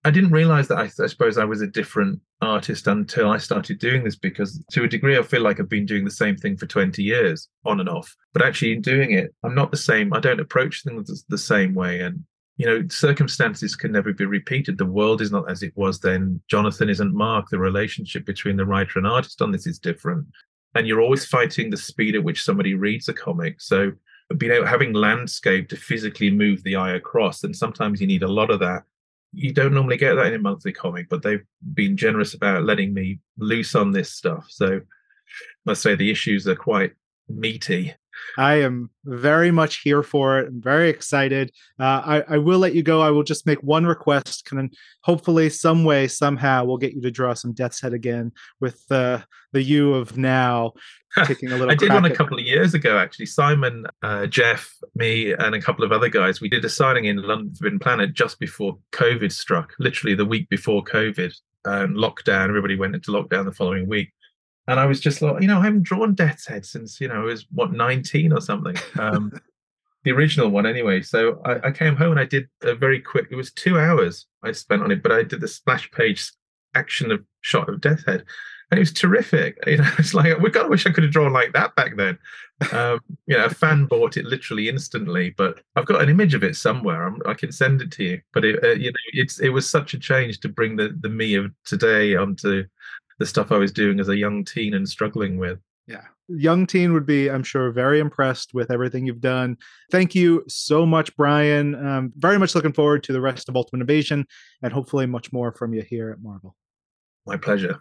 I 0.06 0.10
didn't 0.10 0.30
realize 0.30 0.68
that 0.68 0.78
I, 0.78 0.84
I, 1.02 1.06
suppose 1.06 1.38
I 1.38 1.44
was 1.44 1.60
a 1.60 1.66
different 1.66 2.20
artist 2.40 2.86
until 2.86 3.30
I 3.30 3.38
started 3.38 3.78
doing 3.78 4.04
this 4.04 4.16
because 4.16 4.62
to 4.72 4.84
a 4.84 4.88
degree 4.88 5.18
I 5.18 5.22
feel 5.22 5.42
like 5.42 5.60
I've 5.60 5.68
been 5.68 5.86
doing 5.86 6.04
the 6.04 6.10
same 6.10 6.36
thing 6.36 6.56
for 6.56 6.66
20 6.66 7.02
years 7.02 7.48
on 7.64 7.80
and 7.80 7.88
off. 7.88 8.14
But 8.32 8.42
actually 8.42 8.72
in 8.72 8.80
doing 8.80 9.12
it, 9.12 9.34
I'm 9.44 9.54
not 9.54 9.70
the 9.70 9.76
same. 9.76 10.12
I 10.12 10.20
don't 10.20 10.40
approach 10.40 10.82
things 10.82 11.24
the 11.28 11.38
same 11.38 11.74
way. 11.74 12.00
And 12.00 12.24
you 12.56 12.66
know, 12.66 12.86
circumstances 12.88 13.74
can 13.74 13.92
never 13.92 14.12
be 14.12 14.26
repeated. 14.26 14.78
The 14.78 14.86
world 14.86 15.20
is 15.20 15.32
not 15.32 15.50
as 15.50 15.62
it 15.62 15.72
was 15.74 15.98
then. 15.98 16.40
Jonathan 16.48 16.88
isn't 16.88 17.14
Mark. 17.14 17.48
The 17.50 17.58
relationship 17.58 18.24
between 18.24 18.56
the 18.56 18.64
writer 18.64 18.98
and 18.98 19.08
artist 19.08 19.42
on 19.42 19.50
this 19.50 19.66
is 19.66 19.78
different. 19.78 20.26
And 20.74 20.86
you're 20.86 21.00
always 21.00 21.24
fighting 21.24 21.70
the 21.70 21.76
speed 21.76 22.16
at 22.16 22.24
which 22.24 22.42
somebody 22.42 22.74
reads 22.74 23.08
a 23.08 23.14
comic. 23.14 23.60
So 23.60 23.92
being 24.36 24.52
able 24.52 24.66
having 24.66 24.92
landscape 24.92 25.68
to 25.68 25.76
physically 25.76 26.30
move 26.30 26.62
the 26.62 26.76
eye 26.76 26.94
across, 26.94 27.44
and 27.44 27.54
sometimes 27.54 28.00
you 28.00 28.06
need 28.06 28.22
a 28.22 28.28
lot 28.28 28.50
of 28.50 28.60
that 28.60 28.84
you 29.34 29.52
don't 29.52 29.74
normally 29.74 29.96
get 29.96 30.14
that 30.14 30.26
in 30.26 30.34
a 30.34 30.38
monthly 30.38 30.72
comic, 30.72 31.08
but 31.08 31.22
they've 31.22 31.44
been 31.74 31.96
generous 31.96 32.34
about 32.34 32.64
letting 32.64 32.94
me 32.94 33.18
loose 33.36 33.74
on 33.74 33.90
this 33.90 34.12
stuff. 34.12 34.46
So 34.48 34.80
must 35.66 35.82
say 35.82 35.94
the 35.94 36.10
issues 36.10 36.46
are 36.46 36.54
quite 36.54 36.92
meaty. 37.28 37.94
I 38.38 38.54
am 38.62 38.90
very 39.04 39.50
much 39.50 39.80
here 39.82 40.02
for 40.02 40.38
it. 40.38 40.48
I'm 40.48 40.60
very 40.60 40.88
excited. 40.88 41.52
Uh, 41.78 42.02
I, 42.04 42.24
I, 42.28 42.38
will 42.38 42.58
let 42.58 42.74
you 42.74 42.82
go. 42.82 43.00
I 43.00 43.10
will 43.10 43.22
just 43.22 43.46
make 43.46 43.62
one 43.62 43.86
request. 43.86 44.44
Can 44.44 44.70
hopefully, 45.02 45.50
some 45.50 45.84
way, 45.84 46.08
somehow, 46.08 46.64
we'll 46.64 46.78
get 46.78 46.94
you 46.94 47.02
to 47.02 47.10
draw 47.10 47.34
some 47.34 47.52
Death's 47.52 47.80
Head 47.80 47.92
again 47.92 48.32
with 48.60 48.82
uh, 48.90 49.20
the 49.52 49.62
you 49.62 49.94
of 49.94 50.16
now 50.16 50.72
taking 51.24 51.50
a 51.50 51.56
little. 51.56 51.70
I 51.70 51.74
did 51.74 51.92
one 51.92 52.04
a 52.04 52.14
couple 52.14 52.38
of 52.38 52.44
years 52.44 52.74
ago, 52.74 52.98
actually. 52.98 53.26
Simon, 53.26 53.86
uh, 54.02 54.26
Geoff, 54.26 54.74
me, 54.94 55.32
and 55.32 55.54
a 55.54 55.60
couple 55.60 55.84
of 55.84 55.92
other 55.92 56.08
guys. 56.08 56.40
We 56.40 56.48
did 56.48 56.64
a 56.64 56.70
signing 56.70 57.06
in 57.06 57.22
London 57.22 57.54
Forbidden 57.54 57.78
Planet 57.78 58.14
just 58.14 58.38
before 58.38 58.78
COVID 58.92 59.32
struck, 59.32 59.72
literally 59.78 60.14
the 60.14 60.24
week 60.24 60.48
before 60.48 60.82
COVID 60.84 61.32
and 61.64 61.96
lockdown. 61.96 62.48
Everybody 62.48 62.76
went 62.76 62.94
into 62.94 63.10
lockdown 63.10 63.44
the 63.44 63.52
following 63.52 63.88
week. 63.88 64.12
And 64.66 64.80
I 64.80 64.86
was 64.86 65.00
just 65.00 65.20
like, 65.20 65.42
you 65.42 65.48
know, 65.48 65.60
I 65.60 65.64
haven't 65.64 65.82
drawn 65.82 66.14
Death's 66.14 66.46
Head 66.46 66.64
since, 66.64 67.00
you 67.00 67.08
know, 67.08 67.22
I 67.22 67.24
was 67.24 67.46
what, 67.50 67.72
19 67.72 68.32
or 68.32 68.40
something. 68.40 68.76
Um, 68.98 69.32
the 70.04 70.12
original 70.12 70.48
one 70.48 70.66
anyway. 70.66 71.02
So 71.02 71.40
I, 71.44 71.68
I, 71.68 71.70
came 71.70 71.96
home 71.96 72.12
and 72.12 72.20
I 72.20 72.24
did 72.24 72.48
a 72.62 72.74
very 72.74 73.00
quick, 73.00 73.28
it 73.30 73.36
was 73.36 73.52
two 73.52 73.78
hours 73.78 74.26
I 74.42 74.52
spent 74.52 74.82
on 74.82 74.90
it, 74.90 75.02
but 75.02 75.12
I 75.12 75.22
did 75.22 75.40
the 75.40 75.48
splash 75.48 75.90
page 75.90 76.30
action 76.74 77.10
of 77.10 77.24
shot 77.42 77.68
of 77.68 77.80
Death's 77.80 78.04
Head 78.06 78.24
and 78.70 78.78
it 78.78 78.82
was 78.82 78.92
terrific. 78.92 79.58
You 79.66 79.78
know, 79.78 79.90
it's 79.98 80.14
like 80.14 80.38
we 80.38 80.50
God, 80.50 80.66
I 80.66 80.68
wish 80.68 80.86
I 80.86 80.90
could 80.90 81.04
have 81.04 81.12
drawn 81.12 81.32
like 81.32 81.52
that 81.52 81.74
back 81.74 81.96
then. 81.96 82.18
Um, 82.72 83.00
you 83.26 83.36
know, 83.36 83.46
a 83.46 83.50
fan 83.50 83.86
bought 83.90 84.16
it 84.16 84.24
literally 84.24 84.68
instantly, 84.68 85.30
but 85.30 85.60
I've 85.76 85.86
got 85.86 86.02
an 86.02 86.08
image 86.08 86.34
of 86.34 86.44
it 86.44 86.56
somewhere. 86.56 87.06
I'm, 87.06 87.20
i 87.26 87.34
can 87.34 87.50
send 87.52 87.82
it 87.82 87.90
to 87.92 88.04
you. 88.04 88.20
But 88.32 88.44
it, 88.44 88.62
uh, 88.62 88.72
you 88.72 88.90
know, 88.90 88.96
it's 89.12 89.40
it 89.40 89.50
was 89.50 89.68
such 89.68 89.94
a 89.94 89.98
change 89.98 90.40
to 90.40 90.48
bring 90.48 90.76
the 90.76 90.96
the 91.00 91.08
me 91.08 91.34
of 91.34 91.52
today 91.64 92.14
onto 92.14 92.64
the 93.18 93.26
stuff 93.26 93.52
I 93.52 93.56
was 93.56 93.72
doing 93.72 94.00
as 94.00 94.08
a 94.08 94.16
young 94.16 94.44
teen 94.44 94.74
and 94.74 94.88
struggling 94.88 95.38
with. 95.38 95.58
Yeah. 95.86 96.02
Young 96.28 96.66
teen 96.66 96.94
would 96.94 97.04
be, 97.04 97.30
I'm 97.30 97.42
sure, 97.42 97.70
very 97.70 98.00
impressed 98.00 98.54
with 98.54 98.70
everything 98.70 99.06
you've 99.06 99.20
done. 99.20 99.58
Thank 99.90 100.14
you 100.14 100.42
so 100.48 100.86
much, 100.86 101.14
Bryan. 101.16 101.74
Um, 101.74 102.12
very 102.16 102.38
much 102.38 102.54
looking 102.54 102.72
forward 102.72 103.02
to 103.04 103.12
the 103.12 103.20
rest 103.20 103.48
of 103.48 103.56
Ultimate 103.56 103.82
Invasion 103.82 104.26
and 104.62 104.72
hopefully 104.72 105.06
much 105.06 105.32
more 105.32 105.52
from 105.52 105.74
you 105.74 105.82
here 105.82 106.10
at 106.10 106.22
Marvel. 106.22 106.56
My 107.26 107.36
pleasure. 107.36 107.80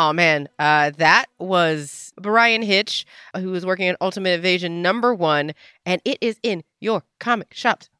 Oh 0.00 0.12
man, 0.12 0.48
uh, 0.60 0.90
that 0.90 1.26
was 1.40 2.12
Bryan 2.20 2.62
Hitch, 2.62 3.04
who 3.36 3.50
was 3.50 3.66
working 3.66 3.88
on 3.88 3.96
Ultimate 4.00 4.30
Invasion 4.30 4.80
number 4.80 5.12
one, 5.12 5.54
and 5.84 6.00
it 6.04 6.18
is 6.20 6.38
in 6.44 6.62
your 6.78 7.02
comic 7.18 7.52
shops 7.52 7.90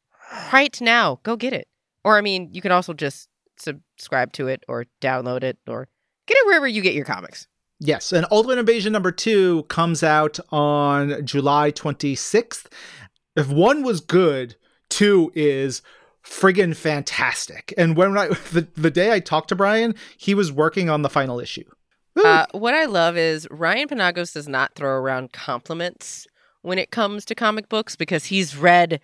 right 0.53 0.81
now. 0.81 1.19
Go 1.25 1.35
get 1.35 1.53
it. 1.53 1.67
Or 2.05 2.17
I 2.17 2.21
mean, 2.21 2.51
you 2.53 2.61
can 2.61 2.73
also 2.73 2.93
just 2.93 3.29
subscribe 3.57 4.33
to 4.35 4.49
it 4.49 4.65
or 4.69 4.87
download 5.01 5.43
it 5.43 5.59
or 5.67 5.89
get 6.27 6.37
it 6.39 6.47
wherever 6.47 6.69
you 6.69 6.83
get 6.83 6.95
your 6.95 7.05
comics. 7.05 7.47
Yes, 7.81 8.13
and 8.13 8.27
Ultimate 8.31 8.59
Invasion 8.59 8.93
number 8.93 9.13
two 9.13 9.63
comes 9.65 10.03
out 10.03 10.41
on 10.51 11.25
July 11.25 11.71
26th. 11.71 12.67
If 13.37 13.49
one 13.49 13.85
was 13.85 14.01
good, 14.01 14.57
two 14.89 15.31
is 15.35 15.81
friggin' 16.25 16.77
fantastic. 16.77 17.73
And 17.79 17.97
when 17.97 18.19
I 18.19 18.29
the, 18.53 18.67
the 18.77 18.91
day 18.91 19.13
I 19.13 19.21
talked 19.21 19.49
to 19.51 19.57
Bryan, 19.57 19.95
he 20.17 20.35
was 20.35 20.53
working 20.53 20.91
on 20.91 21.03
the 21.03 21.09
final 21.09 21.41
issue. 21.41 21.65
Uh, 22.17 22.47
what 22.51 22.75
I 22.75 22.87
love 22.87 23.17
is 23.17 23.47
Ryan 23.49 23.87
Penagos 23.87 24.33
does 24.33 24.49
not 24.49 24.75
throw 24.75 24.91
around 24.91 25.33
compliments 25.33 26.27
when 26.63 26.77
it 26.77 26.91
comes 26.91 27.25
to 27.27 27.35
comic 27.37 27.69
books 27.69 27.95
because 27.95 28.27
he's 28.27 28.57
read 28.57 29.01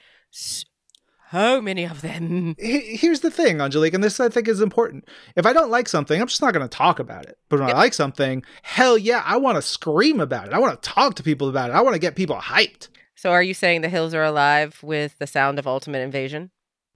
so 1.35 1.61
many 1.61 1.85
of 1.85 2.01
them. 2.01 2.55
Here's 2.59 3.20
the 3.20 3.30
thing, 3.30 3.61
Angelique, 3.61 3.95
and 3.95 4.05
this 4.05 4.20
I 4.20 4.28
think 4.28 4.47
is 4.47 4.61
important. 4.61 5.09
If 5.37 5.47
I 5.47 5.53
don't 5.53 5.70
like 5.70 5.89
something, 5.89 6.20
I'm 6.20 6.28
just 6.28 6.41
not 6.41 6.55
going 6.55 6.66
to 6.66 6.76
talk 6.76 6.99
about 6.99 7.26
it. 7.26 7.39
But 7.49 7.59
when 7.59 7.68
yep. 7.68 7.76
I 7.76 7.80
like 7.80 7.95
something, 7.95 8.45
hell 8.62 8.97
yeah, 8.97 9.22
I 9.26 9.37
want 9.37 9.57
to 9.57 9.62
scream 9.62 10.20
about 10.20 10.47
it. 10.47 10.53
I 10.53 10.59
want 10.59 10.80
to 10.80 10.89
talk 10.89 11.14
to 11.16 11.22
people 11.22 11.49
about 11.49 11.70
it. 11.70 11.72
I 11.72 11.80
want 11.80 11.95
to 11.95 12.01
get 12.01 12.14
people 12.14 12.37
hyped. 12.37 12.89
So, 13.16 13.30
are 13.30 13.43
you 13.43 13.55
saying 13.55 13.80
the 13.80 13.89
hills 13.89 14.14
are 14.14 14.22
alive 14.22 14.78
with 14.82 15.18
the 15.18 15.26
sound 15.26 15.59
of 15.59 15.66
Ultimate 15.66 16.01
Invasion? 16.01 16.51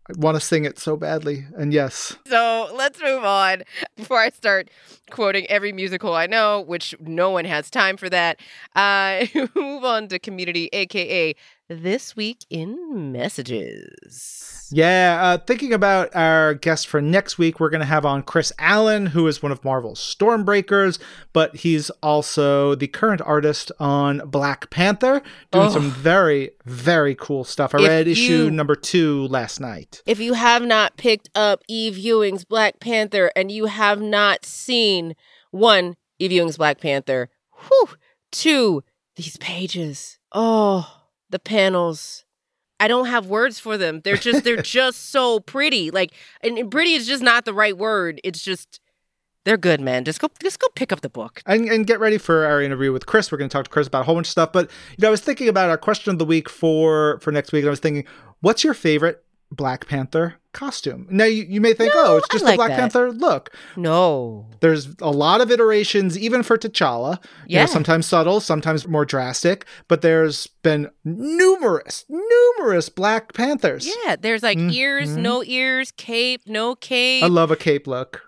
I 0.09 0.14
want 0.16 0.36
to 0.36 0.41
sing 0.41 0.64
it 0.64 0.78
so 0.78 0.97
badly. 0.97 1.47
And 1.57 1.72
yes. 1.72 2.16
So 2.26 2.70
let's 2.74 3.01
move 3.01 3.24
on 3.24 3.62
before 3.95 4.18
I 4.18 4.30
start 4.30 4.70
quoting 5.11 5.47
every 5.49 5.70
musical 5.70 6.14
I 6.14 6.26
know, 6.26 6.62
which 6.62 6.95
no 6.99 7.30
one 7.30 7.45
has 7.45 7.68
time 7.68 7.99
for 7.99 8.09
that. 8.09 8.41
Uh, 8.74 9.26
move 9.55 9.84
on 9.84 10.09
to 10.09 10.18
community, 10.18 10.70
aka 10.72 11.34
this 11.68 12.16
week 12.16 12.44
in 12.50 13.12
messages. 13.12 14.68
Yeah, 14.70 15.18
uh, 15.22 15.38
thinking 15.38 15.72
about 15.72 16.14
our 16.14 16.54
guest 16.54 16.88
for 16.88 17.00
next 17.00 17.38
week, 17.38 17.58
we're 17.58 17.70
going 17.70 17.80
to 17.80 17.86
have 17.86 18.04
on 18.04 18.22
Chris 18.22 18.52
Allen, 18.58 19.06
who 19.06 19.26
is 19.26 19.42
one 19.42 19.52
of 19.52 19.64
Marvel's 19.64 20.00
Stormbreakers, 20.00 20.98
but 21.32 21.56
he's 21.56 21.90
also 22.02 22.74
the 22.74 22.86
current 22.86 23.22
artist 23.22 23.72
on 23.80 24.18
Black 24.26 24.68
Panther, 24.70 25.22
doing 25.50 25.68
oh. 25.68 25.70
some 25.70 25.90
very, 25.90 26.50
very 26.64 27.14
cool 27.14 27.44
stuff. 27.44 27.74
I 27.74 27.78
if 27.78 27.88
read 27.88 28.06
you, 28.06 28.12
issue 28.12 28.50
number 28.50 28.74
two 28.74 29.26
last 29.28 29.60
night. 29.60 30.02
If 30.06 30.20
you 30.20 30.34
have 30.34 30.62
not 30.62 30.96
picked 30.96 31.30
up 31.34 31.62
Eve 31.68 31.96
Ewing's 31.96 32.44
Black 32.44 32.80
Panther 32.80 33.30
and 33.34 33.50
you 33.50 33.66
have 33.66 34.00
not 34.00 34.44
seen 34.44 35.14
one, 35.50 35.96
Eve 36.18 36.32
Ewing's 36.32 36.58
Black 36.58 36.80
Panther, 36.80 37.30
whew, 37.68 37.90
two, 38.30 38.84
these 39.16 39.38
pages. 39.38 40.18
Oh, 40.32 40.97
the 41.30 41.38
panels 41.38 42.24
I 42.80 42.86
don't 42.88 43.06
have 43.06 43.26
words 43.26 43.58
for 43.58 43.76
them. 43.76 44.00
They're 44.04 44.16
just 44.16 44.44
they're 44.44 44.56
just 44.62 45.10
so 45.10 45.40
pretty. 45.40 45.90
Like 45.90 46.12
and, 46.42 46.70
pretty 46.70 46.92
is 46.92 47.06
just 47.06 47.22
not 47.22 47.44
the 47.44 47.54
right 47.54 47.76
word. 47.76 48.20
It's 48.22 48.42
just 48.42 48.80
they're 49.44 49.56
good, 49.56 49.80
man. 49.80 50.04
Just 50.04 50.20
go 50.20 50.28
just 50.40 50.58
go 50.58 50.68
pick 50.74 50.92
up 50.92 51.00
the 51.00 51.08
book. 51.08 51.42
And, 51.46 51.68
and 51.68 51.86
get 51.86 52.00
ready 52.00 52.18
for 52.18 52.44
our 52.44 52.62
interview 52.62 52.92
with 52.92 53.06
Chris. 53.06 53.32
We're 53.32 53.38
going 53.38 53.48
to 53.48 53.52
talk 53.52 53.64
to 53.64 53.70
Chris 53.70 53.86
about 53.86 54.02
a 54.02 54.04
whole 54.04 54.14
bunch 54.14 54.28
of 54.28 54.32
stuff. 54.32 54.52
But 54.52 54.70
you 54.92 55.02
know, 55.02 55.08
I 55.08 55.10
was 55.10 55.20
thinking 55.20 55.48
about 55.48 55.70
our 55.70 55.78
question 55.78 56.12
of 56.12 56.18
the 56.18 56.24
week 56.24 56.48
for 56.48 57.18
for 57.20 57.32
next 57.32 57.52
week. 57.52 57.62
And 57.62 57.68
I 57.68 57.70
was 57.70 57.80
thinking, 57.80 58.04
what's 58.40 58.62
your 58.62 58.74
favorite 58.74 59.24
Black 59.51 59.86
Panther 59.86 60.36
costume. 60.53 61.07
Now 61.11 61.24
you, 61.24 61.44
you 61.44 61.61
may 61.61 61.72
think, 61.72 61.94
no, 61.94 62.03
oh, 62.05 62.16
it's 62.16 62.28
just 62.28 62.44
like 62.44 62.55
a 62.55 62.57
Black 62.57 62.70
that. 62.70 62.78
Panther 62.78 63.12
look. 63.12 63.55
No. 63.76 64.46
There's 64.61 64.88
a 65.01 65.11
lot 65.11 65.40
of 65.40 65.51
iterations, 65.51 66.18
even 66.18 66.42
for 66.42 66.59
T'Challa. 66.59 67.22
Yeah. 67.46 67.61
You 67.61 67.66
know, 67.66 67.72
sometimes 67.72 68.07
subtle, 68.07 68.40
sometimes 68.40 68.86
more 68.86 69.05
drastic, 69.05 69.66
but 69.86 70.03
there's 70.03 70.49
been 70.62 70.90
numerous, 71.05 72.05
numerous 72.09 72.88
Black 72.88 73.32
Panthers. 73.32 73.88
Yeah, 74.05 74.16
there's 74.16 74.42
like 74.42 74.59
mm-hmm. 74.59 74.70
ears, 74.70 75.16
no 75.16 75.42
ears, 75.44 75.92
cape, 75.92 76.42
no 76.46 76.74
cape. 76.74 77.22
I 77.22 77.28
love 77.28 77.51
a 77.51 77.57
cape 77.57 77.86
look. 77.86 78.22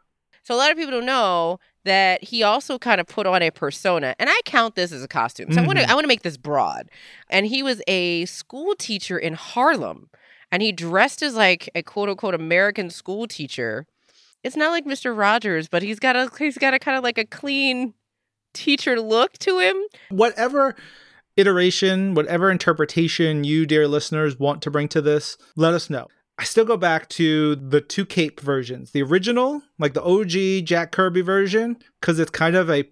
So 0.44 0.54
a 0.54 0.56
lot 0.56 0.70
of 0.70 0.76
people 0.76 0.92
don't 0.92 1.06
know 1.06 1.58
that 1.84 2.22
he 2.22 2.42
also 2.42 2.78
kind 2.78 3.00
of 3.00 3.06
put 3.06 3.26
on 3.26 3.42
a 3.42 3.50
persona 3.50 4.14
and 4.18 4.28
i 4.28 4.40
count 4.44 4.74
this 4.74 4.92
as 4.92 5.02
a 5.02 5.08
costume 5.08 5.50
so 5.50 5.56
mm-hmm. 5.56 5.64
i 5.64 5.66
want 5.66 5.78
to 5.78 5.90
i 5.90 5.94
want 5.94 6.04
to 6.04 6.08
make 6.08 6.22
this 6.22 6.36
broad 6.36 6.88
and 7.30 7.46
he 7.46 7.62
was 7.62 7.80
a 7.86 8.26
school 8.26 8.74
teacher 8.78 9.18
in 9.18 9.32
harlem 9.32 10.10
and 10.52 10.62
he 10.62 10.72
dressed 10.72 11.22
as 11.22 11.34
like 11.34 11.68
a 11.74 11.82
quote 11.82 12.08
unquote 12.08 12.34
American 12.34 12.90
school 12.90 13.26
teacher. 13.26 13.86
It's 14.42 14.56
not 14.56 14.70
like 14.70 14.86
Mr. 14.86 15.16
Rogers, 15.16 15.68
but 15.68 15.82
he's 15.82 15.98
got 15.98 16.16
a 16.16 16.30
he's 16.38 16.58
got 16.58 16.74
a 16.74 16.78
kind 16.78 16.96
of 16.96 17.04
like 17.04 17.18
a 17.18 17.26
clean 17.26 17.94
teacher 18.54 19.00
look 19.00 19.34
to 19.38 19.58
him. 19.58 19.76
Whatever 20.10 20.76
iteration, 21.36 22.14
whatever 22.14 22.50
interpretation 22.50 23.44
you, 23.44 23.66
dear 23.66 23.86
listeners, 23.86 24.38
want 24.38 24.62
to 24.62 24.70
bring 24.70 24.88
to 24.88 25.00
this, 25.00 25.36
let 25.56 25.74
us 25.74 25.90
know. 25.90 26.08
I 26.38 26.44
still 26.44 26.64
go 26.64 26.78
back 26.78 27.08
to 27.10 27.54
the 27.56 27.82
two 27.82 28.06
cape 28.06 28.40
versions. 28.40 28.92
The 28.92 29.02
original, 29.02 29.62
like 29.78 29.92
the 29.92 30.02
OG 30.02 30.66
Jack 30.66 30.90
Kirby 30.90 31.20
version, 31.20 31.76
because 32.00 32.18
it's 32.18 32.30
kind 32.30 32.56
of 32.56 32.70
a 32.70 32.84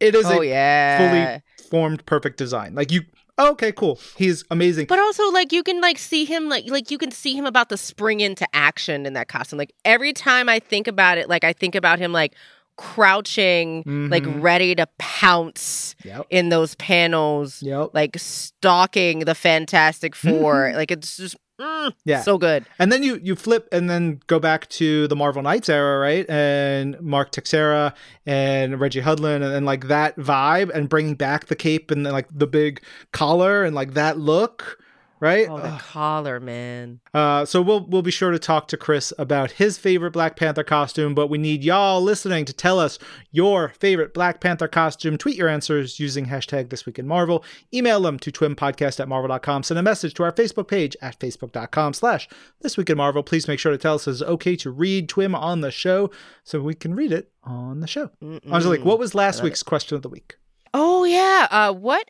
it 0.00 0.14
is 0.14 0.26
oh, 0.26 0.42
a 0.42 0.46
yeah. 0.46 0.98
fully 0.98 1.42
formed 1.70 2.04
perfect 2.06 2.36
design. 2.36 2.74
Like 2.74 2.90
you 2.92 3.02
oh, 3.40 3.50
okay, 3.52 3.72
cool. 3.72 3.98
He's 4.16 4.44
amazing. 4.50 4.86
But 4.86 4.98
also, 4.98 5.30
like, 5.30 5.52
you 5.52 5.62
can 5.62 5.80
like 5.80 5.98
see 5.98 6.24
him, 6.24 6.48
like, 6.48 6.68
like 6.68 6.90
you 6.90 6.98
can 6.98 7.10
see 7.10 7.34
him 7.34 7.46
about 7.46 7.68
to 7.70 7.76
spring 7.76 8.20
into 8.20 8.46
action 8.54 9.06
in 9.06 9.14
that 9.14 9.28
costume. 9.28 9.58
Like 9.58 9.74
every 9.84 10.12
time 10.12 10.48
I 10.48 10.60
think 10.60 10.86
about 10.86 11.18
it, 11.18 11.28
like 11.28 11.44
I 11.44 11.52
think 11.52 11.74
about 11.74 11.98
him 11.98 12.12
like 12.12 12.34
crouching, 12.76 13.80
mm-hmm. 13.80 14.08
like 14.08 14.24
ready 14.26 14.74
to 14.74 14.86
pounce 14.98 15.94
yep. 16.04 16.26
in 16.30 16.48
those 16.48 16.74
panels, 16.76 17.62
yep. 17.62 17.90
like 17.92 18.18
stalking 18.18 19.20
the 19.20 19.34
Fantastic 19.34 20.14
4 20.14 20.30
mm-hmm. 20.32 20.76
Like 20.80 20.90
it's 20.90 21.16
just 21.16 21.36
Mm, 21.60 21.92
Yeah. 22.04 22.22
So 22.22 22.38
good. 22.38 22.64
And 22.78 22.90
then 22.90 23.02
you 23.02 23.20
you 23.22 23.36
flip 23.36 23.68
and 23.70 23.90
then 23.90 24.20
go 24.26 24.38
back 24.40 24.68
to 24.70 25.06
the 25.08 25.16
Marvel 25.16 25.42
Knights 25.42 25.68
era, 25.68 25.98
right? 25.98 26.28
And 26.30 26.98
Mark 27.00 27.32
Texeira 27.32 27.94
and 28.26 28.80
Reggie 28.80 29.02
Hudlin 29.02 29.36
and, 29.42 29.52
and 29.54 29.66
like 29.66 29.88
that 29.88 30.16
vibe 30.16 30.70
and 30.70 30.88
bringing 30.88 31.14
back 31.14 31.46
the 31.46 31.56
cape 31.56 31.90
and 31.90 32.04
like 32.04 32.28
the 32.32 32.46
big 32.46 32.82
collar 33.12 33.62
and 33.64 33.74
like 33.74 33.94
that 33.94 34.18
look, 34.18 34.78
right? 35.20 35.46
Oh, 35.48 35.58
the 35.58 35.68
Ugh. 35.68 35.80
collar, 35.80 36.40
man. 36.40 37.00
Uh, 37.14 37.44
so 37.44 37.62
we'll 37.62 37.86
we'll 37.86 38.02
be 38.02 38.10
sure 38.10 38.30
to 38.30 38.38
talk 38.38 38.66
to 38.68 38.76
Chris 38.76 39.12
about 39.18 39.52
his 39.52 39.78
favorite 39.78 40.12
Black 40.12 40.36
Panther 40.36 40.64
costume, 40.64 41.14
but 41.14 41.28
we 41.28 41.38
need 41.38 41.62
y'all 41.62 42.00
listening 42.00 42.44
to 42.46 42.52
tell 42.52 42.80
us 42.80 42.98
your 43.30 43.68
favorite 43.78 44.14
Black 44.14 44.40
Panther 44.40 44.68
costume. 44.68 45.18
Tweet 45.18 45.36
your 45.36 45.48
answers 45.48 46.00
using 46.00 46.26
hashtag 46.26 46.70
This 46.70 46.86
Week 46.86 46.98
in 46.98 47.06
Marvel. 47.06 47.44
Email 47.72 48.00
them 48.00 48.18
to 48.18 48.32
twimpodcast 48.32 48.98
at 49.00 49.08
marvel.com. 49.08 49.62
Send 49.62 49.78
a 49.78 49.82
message 49.82 50.14
to 50.14 50.22
our 50.22 50.32
Facebook 50.32 50.68
page 50.68 50.96
at 51.02 51.18
facebook.com 51.20 51.92
slash 51.92 52.28
This 52.62 52.76
Week 52.76 52.90
in 52.90 52.96
Marvel. 52.96 53.22
Please 53.22 53.46
make 53.46 53.58
sure 53.60 53.72
to 53.72 53.78
tell 53.78 53.94
us 53.94 54.08
it's 54.08 54.22
okay 54.22 54.56
to 54.56 54.70
read 54.70 55.08
Twim 55.08 55.34
on 55.34 55.60
the 55.60 55.70
show 55.70 56.10
so 56.44 56.60
we 56.60 56.74
can 56.74 56.94
read 56.94 57.12
it 57.12 57.30
on 57.44 57.80
the 57.80 57.86
show. 57.86 58.10
Mm-mm. 58.22 58.52
Angelique, 58.52 58.84
what 58.84 58.98
was 58.98 59.14
last 59.14 59.36
Love 59.36 59.44
week's 59.44 59.62
question 59.62 59.96
of 59.96 60.02
the 60.02 60.08
week? 60.08 60.36
Oh 60.72 61.04
yeah. 61.04 61.48
Uh, 61.50 61.72
what 61.72 62.08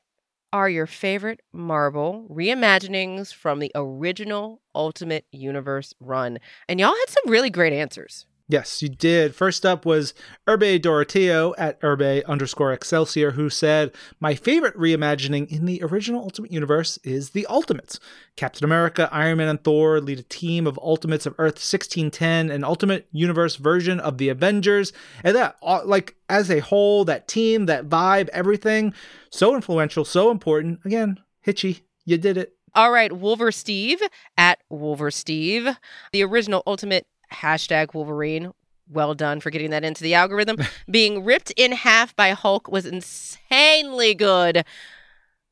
are 0.53 0.69
your 0.69 0.87
favorite 0.87 1.41
Marvel 1.53 2.27
reimaginings 2.31 3.33
from 3.33 3.59
the 3.61 3.71
original 3.75 4.61
Ultimate 4.75 5.25
Universe 5.33 5.95
run? 6.01 6.39
And 6.69 6.81
y'all 6.81 6.95
had 6.95 7.09
some 7.09 7.31
really 7.31 7.51
great 7.51 7.73
answers. 7.73 8.27
Yes, 8.51 8.83
you 8.83 8.89
did. 8.89 9.37
First 9.37 9.65
up 9.65 9.87
was 9.87 10.13
Urbe 10.49 10.83
Doroteo 10.83 11.55
at 11.57 11.79
Urbe 11.85 12.25
underscore 12.27 12.73
Excelsior, 12.73 13.31
who 13.31 13.49
said, 13.49 13.93
My 14.19 14.35
favorite 14.35 14.77
reimagining 14.77 15.47
in 15.49 15.67
the 15.67 15.81
original 15.85 16.25
Ultimate 16.25 16.51
Universe 16.51 16.99
is 17.05 17.31
the 17.31 17.47
Ultimates. 17.47 18.01
Captain 18.35 18.65
America, 18.65 19.09
Iron 19.13 19.39
Man, 19.39 19.47
and 19.47 19.63
Thor 19.63 20.01
lead 20.01 20.19
a 20.19 20.25
team 20.25 20.67
of 20.67 20.81
Ultimates 20.83 21.27
of 21.27 21.35
Earth 21.35 21.59
1610, 21.63 22.51
an 22.51 22.65
Ultimate 22.65 23.07
Universe 23.13 23.55
version 23.55 24.01
of 24.01 24.19
the 24.19 24.31
Avengers. 24.31 24.93
And 25.23 25.37
that, 25.37 25.57
uh, 25.63 25.83
like, 25.85 26.17
as 26.29 26.51
a 26.51 26.59
whole, 26.59 27.05
that 27.05 27.29
team, 27.29 27.67
that 27.67 27.89
vibe, 27.89 28.31
everything, 28.31 28.95
so 29.31 29.55
influential, 29.55 30.05
so 30.05 30.29
important. 30.29 30.81
Again, 30.85 31.21
Hitchy, 31.41 31.85
you 32.05 32.19
did 32.19 32.37
it. 32.37 32.57
All 32.75 32.91
right, 32.91 33.13
Wolver 33.13 33.53
Steve 33.53 34.01
at 34.37 34.59
Wolver 34.69 35.13
Steve, 35.13 35.69
the 36.13 36.25
original 36.25 36.65
Ultimate 36.67 37.07
hashtag 37.33 37.95
Wolverine. 37.95 38.53
Well 38.89 39.15
done 39.15 39.41
for 39.41 39.51
getting 39.51 39.71
that 39.71 39.85
into 39.85 40.03
the 40.03 40.15
algorithm. 40.15 40.57
Being 40.91 41.25
ripped 41.25 41.53
in 41.57 41.73
half 41.73 42.15
by 42.17 42.31
Hulk 42.31 42.69
was 42.69 42.87
insanely 42.87 44.15
good. 44.15 44.65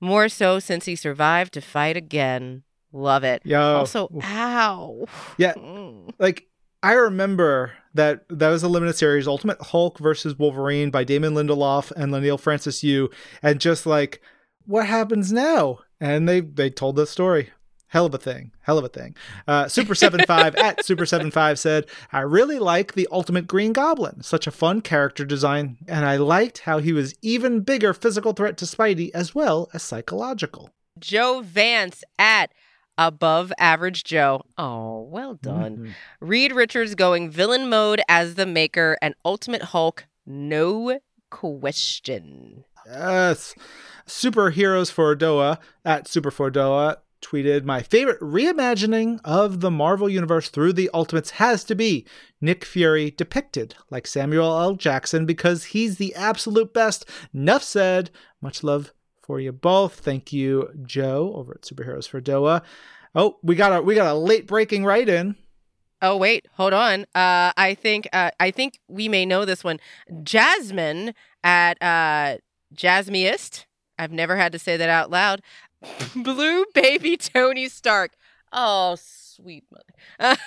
More 0.01 0.29
so 0.29 0.59
since 0.59 0.87
he 0.87 0.97
survived 0.97 1.55
to 1.55 1.61
fight 1.61 1.97
again. 1.97 2.62
Love 2.93 3.22
it. 3.24 3.43
Yo. 3.45 3.61
Also, 3.61 4.09
ow. 4.22 5.07
Yeah. 5.37 5.55
Mm. 5.59 6.11
like 6.18 6.49
I 6.83 6.93
remember 6.93 7.72
that 7.95 8.24
that 8.29 8.49
was 8.49 8.62
a 8.62 8.68
limited 8.68 8.95
series, 8.95 9.26
Ultimate 9.26 9.61
Hulk 9.61 9.99
versus 9.99 10.39
Wolverine 10.39 10.91
by 10.91 11.05
Damon 11.05 11.35
Lindelof 11.35 11.91
and 11.93 12.12
Leinil 12.12 12.39
Francis 12.39 12.85
Yu, 12.85 13.11
and 13.43 13.61
just 13.61 13.85
like 13.87 14.20
what 14.66 14.87
happens 14.87 15.33
now? 15.33 15.81
And 16.01 16.29
they 16.29 16.41
they 16.41 16.70
told 16.70 16.97
the 16.97 17.07
story. 17.07 17.51
Hell 17.89 18.07
of 18.07 18.14
a 18.14 18.18
thing. 18.18 18.53
Hell 18.61 18.76
of 18.78 18.84
a 18.84 18.89
thing. 18.89 19.16
Uh, 19.47 19.66
Super 19.66 19.95
75 19.95 20.55
at 20.57 20.84
Super 20.86 21.07
75 21.07 21.59
said, 21.59 21.86
I 22.12 22.20
really 22.20 22.59
like 22.59 22.93
the 22.93 23.09
Ultimate 23.11 23.47
Green 23.47 23.72
Goblin. 23.72 24.22
Such 24.22 24.47
a 24.47 24.51
fun 24.51 24.82
character 24.82 25.24
design. 25.24 25.78
And 25.89 26.05
I 26.05 26.16
liked 26.16 26.59
how 26.59 26.78
he 26.78 26.93
was 26.93 27.14
even 27.22 27.61
bigger 27.61 27.95
physical 27.95 28.32
threat 28.34 28.57
to 28.59 28.66
Spidey 28.66 29.11
as 29.14 29.34
well 29.34 29.70
as 29.72 29.82
psychological. 29.82 30.70
Joe 30.99 31.41
Vance 31.43 32.05
at 32.18 32.53
Above 32.99 33.53
Average 33.59 34.05
Joe. 34.05 34.43
Oh, 34.59 35.03
well 35.03 35.34
done. 35.34 35.76
Mhm. 35.78 35.93
Reed 36.20 36.53
Richards 36.53 36.95
going 36.95 37.30
villain 37.30 37.68
mode 37.70 38.03
as 38.09 38.34
the 38.34 38.45
Maker 38.47 38.99
and 39.01 39.14
Ultimate 39.24 39.62
Hulk. 39.62 40.05
No 40.26 40.99
question. 41.30 42.64
Yes. 42.86 43.55
Superheroes 44.07 44.91
for 44.91 45.14
Doa 45.14 45.59
at 45.84 46.09
Super 46.09 46.30
for 46.30 46.51
Doa 46.51 46.97
tweeted 47.21 47.64
my 47.64 47.83
favorite 47.83 48.21
reimagining 48.21 49.21
of 49.25 49.61
the 49.61 49.71
Marvel 49.71 50.09
Universe 50.09 50.49
through 50.49 50.73
the 50.73 50.91
Ultimates 50.95 51.31
has 51.33 51.64
to 51.64 51.75
be 51.75 52.07
Nick 52.41 52.64
Fury 52.64 53.11
depicted 53.11 53.75
like 53.91 54.07
Samuel 54.07 54.59
L. 54.59 54.75
Jackson 54.75 55.27
because 55.27 55.64
he's 55.66 55.99
the 55.99 56.14
absolute 56.14 56.73
best. 56.73 57.09
Nuff 57.33 57.62
said. 57.62 58.11
Much 58.41 58.62
love 58.62 58.93
for 59.23 59.41
you 59.41 59.53
both. 59.53 60.01
Thank 60.01 60.33
you, 60.33 60.71
Joe, 60.85 61.33
over 61.35 61.55
at 61.55 61.62
Superheroes 61.62 62.09
for 62.09 62.21
Doa. 62.21 62.62
Oh, 63.14 63.39
we 63.43 63.55
got 63.57 63.77
a 63.77 63.83
we 63.83 63.95
got 63.95 64.11
a 64.11 64.19
late 64.19 64.47
breaking 64.47 64.85
write 64.85 65.09
in. 65.09 65.37
Oh 66.01 66.16
wait, 66.16 66.47
hold 66.53 66.73
on. 66.73 67.03
Uh, 67.14 67.53
I 67.57 67.77
think 67.81 68.09
uh, 68.12 68.31
I 68.39 68.51
think 68.51 68.79
we 68.89 69.09
may 69.09 69.27
know 69.27 69.45
this 69.45 69.64
one. 69.64 69.81
Jasmine 70.23 71.14
at 71.43 71.77
uh, 71.83 72.39
Jasmiest. 72.75 73.64
I've 73.99 74.12
never 74.12 74.37
had 74.37 74.53
to 74.53 74.59
say 74.59 74.77
that 74.77 74.89
out 74.89 75.11
loud. 75.11 75.43
Blue 76.16 76.64
baby 76.74 77.16
Tony 77.16 77.68
Stark. 77.68 78.12
Oh, 78.53 78.97
sweet 78.99 79.64
mother. 79.70 80.39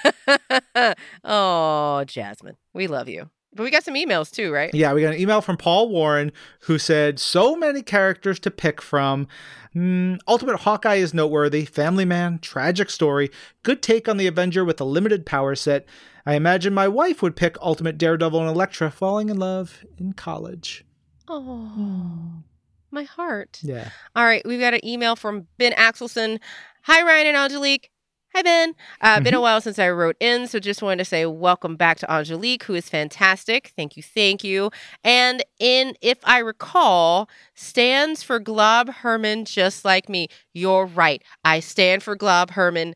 oh, 1.23 2.03
Jasmine, 2.05 2.57
we 2.73 2.87
love 2.87 3.07
you. 3.07 3.29
But 3.53 3.63
we 3.63 3.71
got 3.71 3.83
some 3.83 3.95
emails 3.95 4.31
too, 4.31 4.51
right? 4.51 4.73
Yeah, 4.73 4.93
we 4.93 5.01
got 5.01 5.13
an 5.13 5.19
email 5.19 5.41
from 5.41 5.57
Paul 5.57 5.89
Warren 5.89 6.31
who 6.61 6.77
said, 6.77 7.19
So 7.19 7.55
many 7.55 7.81
characters 7.81 8.39
to 8.39 8.51
pick 8.51 8.81
from. 8.81 9.27
Mm, 9.75 10.19
Ultimate 10.27 10.61
Hawkeye 10.61 10.95
is 10.95 11.13
noteworthy. 11.13 11.65
Family 11.65 12.05
man, 12.05 12.39
tragic 12.39 12.89
story. 12.89 13.29
Good 13.63 13.81
take 13.81 14.07
on 14.07 14.17
the 14.17 14.27
Avenger 14.27 14.63
with 14.63 14.79
a 14.79 14.85
limited 14.85 15.25
power 15.25 15.55
set. 15.55 15.85
I 16.25 16.35
imagine 16.35 16.73
my 16.73 16.87
wife 16.87 17.21
would 17.21 17.35
pick 17.35 17.57
Ultimate 17.61 17.97
Daredevil 17.97 18.39
and 18.39 18.49
Elektra 18.49 18.89
falling 18.89 19.29
in 19.29 19.37
love 19.37 19.83
in 19.97 20.13
college. 20.13 20.85
Oh, 21.27 22.43
my 22.91 23.03
heart. 23.03 23.59
Yeah. 23.61 23.89
All 24.15 24.25
right, 24.25 24.45
we've 24.45 24.59
got 24.59 24.73
an 24.73 24.85
email 24.85 25.15
from 25.15 25.47
Ben 25.57 25.73
Axelson. 25.73 26.39
Hi, 26.83 27.03
Ryan 27.03 27.27
and 27.27 27.37
Angelique. 27.37 27.89
Hi, 28.33 28.43
Ben. 28.43 28.75
Uh, 29.01 29.19
Been 29.19 29.33
a 29.33 29.41
while 29.41 29.59
since 29.59 29.77
I 29.77 29.89
wrote 29.89 30.15
in, 30.21 30.47
so 30.47 30.57
just 30.57 30.81
wanted 30.81 30.99
to 30.99 31.05
say 31.05 31.25
welcome 31.25 31.75
back 31.75 31.97
to 31.97 32.09
Angelique, 32.09 32.63
who 32.63 32.73
is 32.73 32.87
fantastic. 32.87 33.73
Thank 33.75 33.97
you, 33.97 34.03
thank 34.03 34.41
you. 34.41 34.71
And 35.03 35.43
in, 35.59 35.95
if 35.99 36.17
I 36.23 36.39
recall, 36.39 37.29
stands 37.55 38.23
for 38.23 38.39
Glob 38.39 38.87
Herman, 38.87 39.43
just 39.43 39.83
like 39.83 40.07
me. 40.07 40.29
You're 40.53 40.85
right. 40.85 41.21
I 41.43 41.59
stand 41.59 42.03
for 42.03 42.15
Glob 42.15 42.51
Herman. 42.51 42.95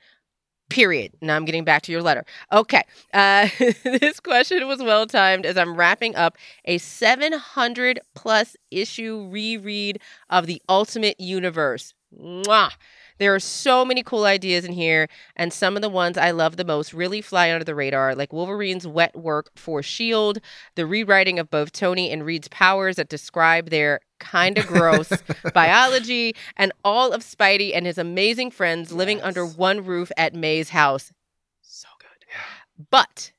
Period. 0.69 1.11
Now 1.21 1.35
I'm 1.35 1.45
getting 1.45 1.63
back 1.63 1.83
to 1.83 1.91
your 1.91 2.01
letter. 2.01 2.25
Okay. 2.51 2.81
Uh, 3.13 3.47
this 3.83 4.19
question 4.19 4.67
was 4.67 4.81
well 4.81 5.05
timed 5.05 5.45
as 5.45 5.57
I'm 5.57 5.75
wrapping 5.77 6.15
up 6.15 6.37
a 6.65 6.79
700 6.79 7.99
plus 8.15 8.55
issue 8.71 9.27
reread 9.29 9.99
of 10.31 10.47
the 10.47 10.61
Ultimate 10.67 11.19
Universe. 11.19 11.93
Mwah. 12.19 12.71
There 13.17 13.33
are 13.33 13.39
so 13.39 13.85
many 13.85 14.03
cool 14.03 14.25
ideas 14.25 14.65
in 14.65 14.73
here, 14.73 15.07
and 15.35 15.53
some 15.53 15.75
of 15.75 15.81
the 15.81 15.89
ones 15.89 16.17
I 16.17 16.31
love 16.31 16.57
the 16.57 16.65
most 16.65 16.93
really 16.93 17.21
fly 17.21 17.51
under 17.51 17.63
the 17.63 17.75
radar, 17.75 18.13
like 18.15 18.33
Wolverine's 18.33 18.85
wet 18.85 19.15
work 19.15 19.51
for 19.55 19.79
S.H.I.E.L.D., 19.79 20.41
the 20.75 20.85
rewriting 20.85 21.39
of 21.39 21.49
both 21.49 21.71
Tony 21.71 22.11
and 22.11 22.25
Reed's 22.25 22.49
powers 22.49 22.97
that 22.97 23.09
describe 23.09 23.69
their 23.69 24.01
kind 24.19 24.57
of 24.57 24.67
gross 24.67 25.11
biology, 25.53 26.35
and 26.57 26.71
all 26.83 27.13
of 27.13 27.21
Spidey 27.21 27.71
and 27.73 27.85
his 27.85 27.97
amazing 27.97 28.51
friends 28.51 28.91
living 28.91 29.21
under 29.21 29.45
one 29.45 29.85
roof 29.85 30.11
at 30.17 30.33
May's 30.33 30.69
house. 30.69 31.13
So 31.61 31.87
good. 31.99 32.87
But 32.89 33.31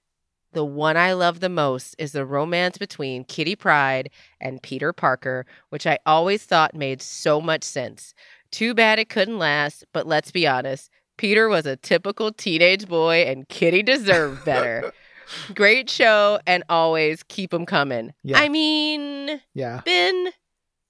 the 0.57 0.65
one 0.65 0.97
I 0.97 1.13
love 1.13 1.41
the 1.41 1.51
most 1.51 1.95
is 1.99 2.13
the 2.13 2.25
romance 2.25 2.79
between 2.79 3.25
Kitty 3.25 3.55
Pryde 3.55 4.09
and 4.41 4.63
Peter 4.63 4.91
Parker, 4.91 5.45
which 5.69 5.87
I 5.87 5.99
always 6.07 6.45
thought 6.45 6.75
made 6.75 7.03
so 7.03 7.43
much 7.43 7.63
sense. 7.63 8.15
Too 8.57 8.73
bad 8.73 8.99
it 8.99 9.11
couldn't 9.11 9.37
last, 9.37 9.85
but 9.93 10.07
let's 10.07 10.31
be 10.31 10.47
honest. 10.47 10.89
Peter 11.19 11.47
was 11.47 11.67
a 11.67 11.77
typical 11.77 12.33
teenage 12.33 12.89
boy 12.89 13.17
and 13.25 13.47
Kitty 13.51 13.83
deserved 13.83 14.47
better. 14.47 14.95
Great 15.55 15.91
show 15.91 16.41
and 16.47 16.65
always 16.71 17.23
keep 17.25 17.51
them 17.51 17.67
coming. 17.67 18.15
Yeah. 18.25 18.39
I 18.39 18.49
mean, 18.49 19.43
Yeah. 19.53 19.83
Ben, 19.85 20.29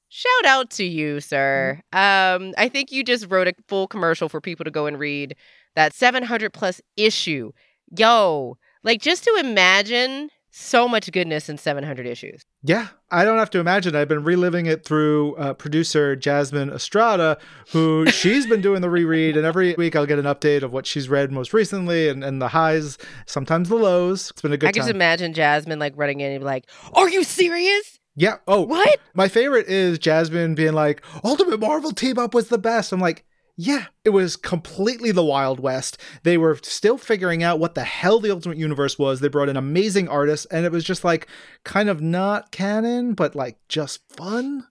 shout 0.08 0.44
out 0.46 0.70
to 0.70 0.84
you, 0.84 1.18
sir. 1.20 1.80
Um, 1.92 2.54
I 2.56 2.68
think 2.68 2.92
you 2.92 3.02
just 3.02 3.28
wrote 3.28 3.48
a 3.48 3.54
full 3.66 3.88
commercial 3.88 4.28
for 4.28 4.40
people 4.40 4.62
to 4.62 4.70
go 4.70 4.86
and 4.86 4.96
read 4.96 5.34
that 5.74 5.92
700 5.92 6.52
plus 6.52 6.80
issue. 6.96 7.50
Yo, 7.98 8.58
like 8.84 9.02
just 9.02 9.24
to 9.24 9.36
imagine 9.40 10.30
so 10.58 10.88
much 10.88 11.12
goodness 11.12 11.50
in 11.50 11.58
700 11.58 12.06
issues. 12.06 12.46
Yeah, 12.62 12.88
I 13.10 13.24
don't 13.26 13.36
have 13.38 13.50
to 13.50 13.58
imagine. 13.60 13.94
I've 13.94 14.08
been 14.08 14.24
reliving 14.24 14.64
it 14.64 14.84
through 14.86 15.34
uh, 15.36 15.52
producer 15.52 16.16
Jasmine 16.16 16.70
Estrada, 16.70 17.36
who 17.72 18.06
she's 18.10 18.46
been 18.46 18.62
doing 18.62 18.80
the 18.80 18.88
reread, 18.88 19.36
and 19.36 19.44
every 19.44 19.74
week 19.74 19.94
I'll 19.94 20.06
get 20.06 20.18
an 20.18 20.24
update 20.24 20.62
of 20.62 20.72
what 20.72 20.86
she's 20.86 21.10
read 21.10 21.30
most 21.30 21.52
recently 21.52 22.08
and, 22.08 22.24
and 22.24 22.40
the 22.40 22.48
highs, 22.48 22.96
sometimes 23.26 23.68
the 23.68 23.74
lows. 23.76 24.30
It's 24.30 24.40
been 24.40 24.52
a 24.52 24.56
good 24.56 24.68
I 24.68 24.72
can 24.72 24.80
time. 24.80 24.86
just 24.88 24.94
imagine 24.94 25.34
Jasmine 25.34 25.78
like 25.78 25.92
running 25.96 26.20
in 26.20 26.32
and 26.32 26.40
be 26.40 26.44
like, 26.46 26.64
"Are 26.94 27.08
you 27.10 27.22
serious? 27.22 27.98
yeah. 28.14 28.36
Oh, 28.48 28.62
What? 28.62 28.98
my 29.12 29.28
favorite 29.28 29.66
is 29.68 29.98
Jasmine 29.98 30.54
being 30.54 30.72
like, 30.72 31.02
"Ultimate 31.22 31.60
Marvel 31.60 31.92
team 31.92 32.18
up 32.18 32.32
was 32.32 32.48
the 32.48 32.56
best." 32.58 32.92
I'm 32.92 33.00
like, 33.00 33.26
Yeah, 33.58 33.86
it 34.04 34.10
was 34.10 34.36
completely 34.36 35.12
the 35.12 35.24
Wild 35.24 35.60
West. 35.60 35.98
They 36.24 36.36
were 36.36 36.58
still 36.62 36.98
figuring 36.98 37.42
out 37.42 37.58
what 37.58 37.74
the 37.74 37.84
hell 37.84 38.20
the 38.20 38.30
Ultimate 38.30 38.58
Universe 38.58 38.98
was. 38.98 39.20
They 39.20 39.28
brought 39.28 39.48
in 39.48 39.56
amazing 39.56 40.08
artists, 40.08 40.44
and 40.46 40.66
it 40.66 40.72
was 40.72 40.84
just 40.84 41.04
like 41.04 41.26
kind 41.64 41.88
of 41.88 42.02
not 42.02 42.52
canon, 42.52 43.14
but 43.14 43.34
like 43.34 43.56
just 43.68 44.00
fun. 44.14 44.66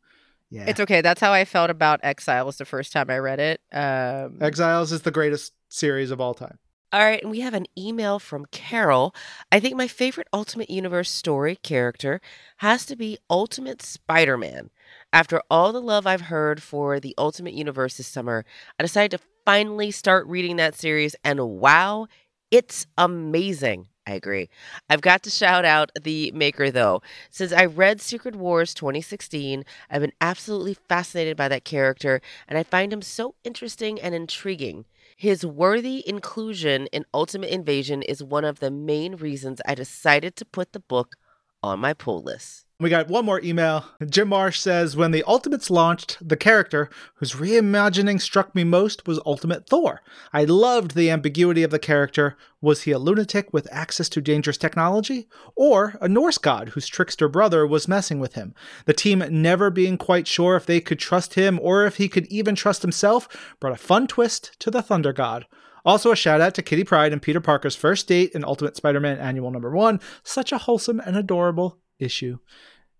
Yeah. 0.52 0.66
It's 0.68 0.80
okay. 0.80 1.02
That's 1.02 1.20
how 1.20 1.34
I 1.34 1.46
felt 1.46 1.72
about 1.72 2.00
Exiles 2.04 2.58
the 2.58 2.66
first 2.66 2.94
time 2.94 3.10
I 3.10 3.18
read 3.18 3.40
it. 3.40 3.62
Um, 3.74 4.38
Exiles 4.40 4.92
is 4.92 5.02
the 5.02 5.12
greatest 5.12 5.54
series 5.70 6.12
of 6.12 6.22
all 6.22 6.36
time. 6.36 6.60
All 6.94 7.04
right, 7.04 7.22
and 7.22 7.32
we 7.32 7.42
have 7.42 7.56
an 7.56 7.66
email 7.78 8.20
from 8.20 8.46
Carol. 8.52 9.14
I 9.52 9.60
think 9.60 9.76
my 9.76 9.88
favorite 9.88 10.28
Ultimate 10.32 10.70
Universe 10.70 11.10
story 11.10 11.58
character 11.58 12.22
has 12.58 12.86
to 12.86 12.96
be 12.96 13.18
Ultimate 13.30 13.82
Spider 13.82 14.38
Man. 14.38 14.70
After 15.14 15.42
all 15.50 15.72
the 15.72 15.82
love 15.82 16.06
I've 16.06 16.22
heard 16.22 16.62
for 16.62 17.00
the 17.00 17.16
Ultimate 17.18 17.54
Universe 17.54 17.98
this 17.98 18.08
summer, 18.08 18.44
I 18.80 18.84
decided 18.84 19.18
to 19.18 19.24
finally 19.46 19.92
start 19.92 20.28
reading 20.28 20.58
that 20.58 20.76
series, 20.76 21.16
and 21.24 21.40
wow, 21.40 22.08
it's 22.52 22.86
amazing. 22.98 23.88
I 24.08 24.14
agree. 24.14 24.50
I've 24.88 25.02
got 25.02 25.24
to 25.24 25.30
shout 25.32 25.66
out 25.66 25.90
the 26.00 26.32
maker 26.32 26.70
though. 26.70 27.02
Since 27.32 27.52
I 27.52 27.66
read 27.66 28.02
Secret 28.02 28.36
Wars 28.36 28.74
2016, 28.76 29.66
I've 29.90 30.02
been 30.02 30.12
absolutely 30.22 30.76
fascinated 30.88 31.36
by 31.38 31.48
that 31.48 31.66
character, 31.66 32.22
and 32.48 32.58
I 32.58 32.64
find 32.64 32.94
him 32.94 33.02
so 33.02 33.36
interesting 33.44 34.00
and 34.00 34.14
intriguing. 34.14 34.86
His 35.18 35.46
worthy 35.46 36.04
inclusion 36.08 36.88
in 36.88 37.06
Ultimate 37.14 37.50
Invasion 37.50 38.04
is 38.04 38.24
one 38.24 38.46
of 38.46 38.60
the 38.60 38.70
main 38.70 39.16
reasons 39.16 39.62
I 39.66 39.74
decided 39.74 40.36
to 40.36 40.46
put 40.46 40.74
the 40.74 40.80
book 40.80 41.16
on 41.64 41.80
my 41.80 41.94
pull 41.94 42.22
list. 42.22 42.65
We 42.78 42.90
got 42.90 43.08
one 43.08 43.24
more 43.24 43.40
email. 43.42 43.86
Jim 44.06 44.28
Marsh 44.28 44.60
says 44.60 44.98
When 44.98 45.12
the 45.12 45.24
Ultimates 45.24 45.70
launched, 45.70 46.18
the 46.22 46.36
character 46.36 46.90
whose 47.16 47.32
reimagining 47.32 48.20
struck 48.20 48.54
me 48.54 48.66
most 48.66 49.08
was 49.08 49.18
Ultimate 49.26 49.66
Thor. 49.66 50.02
I 50.34 50.44
loved 50.44 50.94
the 50.94 51.10
ambiguity 51.10 51.64
of 51.64 51.72
the 51.72 51.80
character. 51.80 52.36
Was 52.60 52.82
he 52.82 52.92
a 52.92 53.00
lunatic 53.00 53.54
with 53.54 53.70
access 53.72 54.10
to 54.10 54.20
dangerous 54.20 54.58
technology? 54.58 55.30
Or 55.56 55.98
a 56.02 56.10
Norse 56.10 56.38
god 56.38 56.70
whose 56.70 56.88
trickster 56.88 57.30
brother 57.30 57.66
was 57.66 57.88
messing 57.88 58.20
with 58.20 58.34
him? 58.34 58.54
The 58.86 58.94
team 58.94 59.24
never 59.30 59.70
being 59.70 59.98
quite 59.98 60.28
sure 60.28 60.58
if 60.58 60.66
they 60.66 60.82
could 60.82 61.00
trust 61.00 61.36
him 61.36 61.62
or 61.62 61.86
if 61.86 61.96
he 61.96 62.10
could 62.10 62.26
even 62.28 62.56
trust 62.56 62.82
himself 62.82 63.56
brought 63.62 63.74
a 63.74 63.78
fun 63.78 64.06
twist 64.06 64.60
to 64.60 64.70
the 64.70 64.82
Thunder 64.82 65.14
God. 65.14 65.46
Also, 65.86 66.12
a 66.12 66.16
shout 66.16 66.42
out 66.42 66.54
to 66.56 66.62
Kitty 66.62 66.84
Pryde 66.84 67.14
and 67.14 67.22
Peter 67.22 67.40
Parker's 67.40 67.76
first 67.78 68.06
date 68.08 68.32
in 68.34 68.44
Ultimate 68.44 68.76
Spider 68.76 69.00
Man 69.00 69.18
Annual 69.18 69.52
Number 69.52 69.72
One. 69.72 70.02
Such 70.24 70.52
a 70.52 70.58
wholesome 70.58 71.00
and 71.00 71.16
adorable 71.16 71.80
issue. 72.00 72.40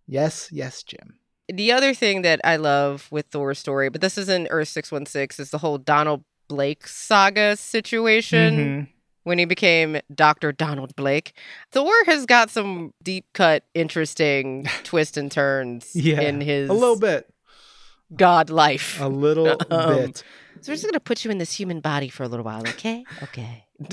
Yes, 0.08 0.50
yes, 0.52 0.84
Jim. 0.84 1.20
The 1.48 1.72
other 1.72 1.94
thing 1.94 2.22
that 2.24 2.42
I 2.44 2.56
love 2.56 3.08
with 3.12 3.28
Thor's 3.28 3.60
story, 3.60 3.90
but 3.90 4.02
this 4.02 4.18
is 4.18 4.30
in 4.30 4.48
Earth 4.50 4.68
616, 4.70 5.44
is 5.44 5.52
the 5.52 5.60
whole 5.60 5.78
Donald 5.78 6.24
Blake 6.48 6.88
saga 6.88 7.56
situation. 7.56 8.58
Mhm. 8.58 8.88
When 9.24 9.40
he 9.40 9.46
became 9.46 10.00
Dr. 10.14 10.52
Donald 10.52 10.96
Blake, 10.96 11.34
Thor 11.72 11.92
has 12.06 12.28
got 12.28 12.52
some 12.52 12.94
deep 13.02 13.26
cut, 13.34 13.64
interesting 13.74 14.68
twists 14.84 15.18
and 15.18 15.32
turns 15.32 15.96
Yeah, 15.96 16.22
in 16.22 16.42
his 16.42 16.70
A 16.70 16.74
little 16.74 17.00
bit. 17.00 17.28
god 18.16 18.52
life. 18.52 19.00
A 19.02 19.08
little 19.08 19.58
Um, 19.72 19.96
bit. 20.06 20.24
So 20.62 20.72
we're 20.72 20.76
just 20.76 20.86
gonna 20.86 21.00
put 21.00 21.24
you 21.24 21.32
in 21.32 21.38
this 21.38 21.54
human 21.54 21.80
body 21.80 22.10
for 22.10 22.24
a 22.24 22.28
little 22.28 22.46
while, 22.46 22.62
okay? 22.68 23.04
Okay. 23.24 23.66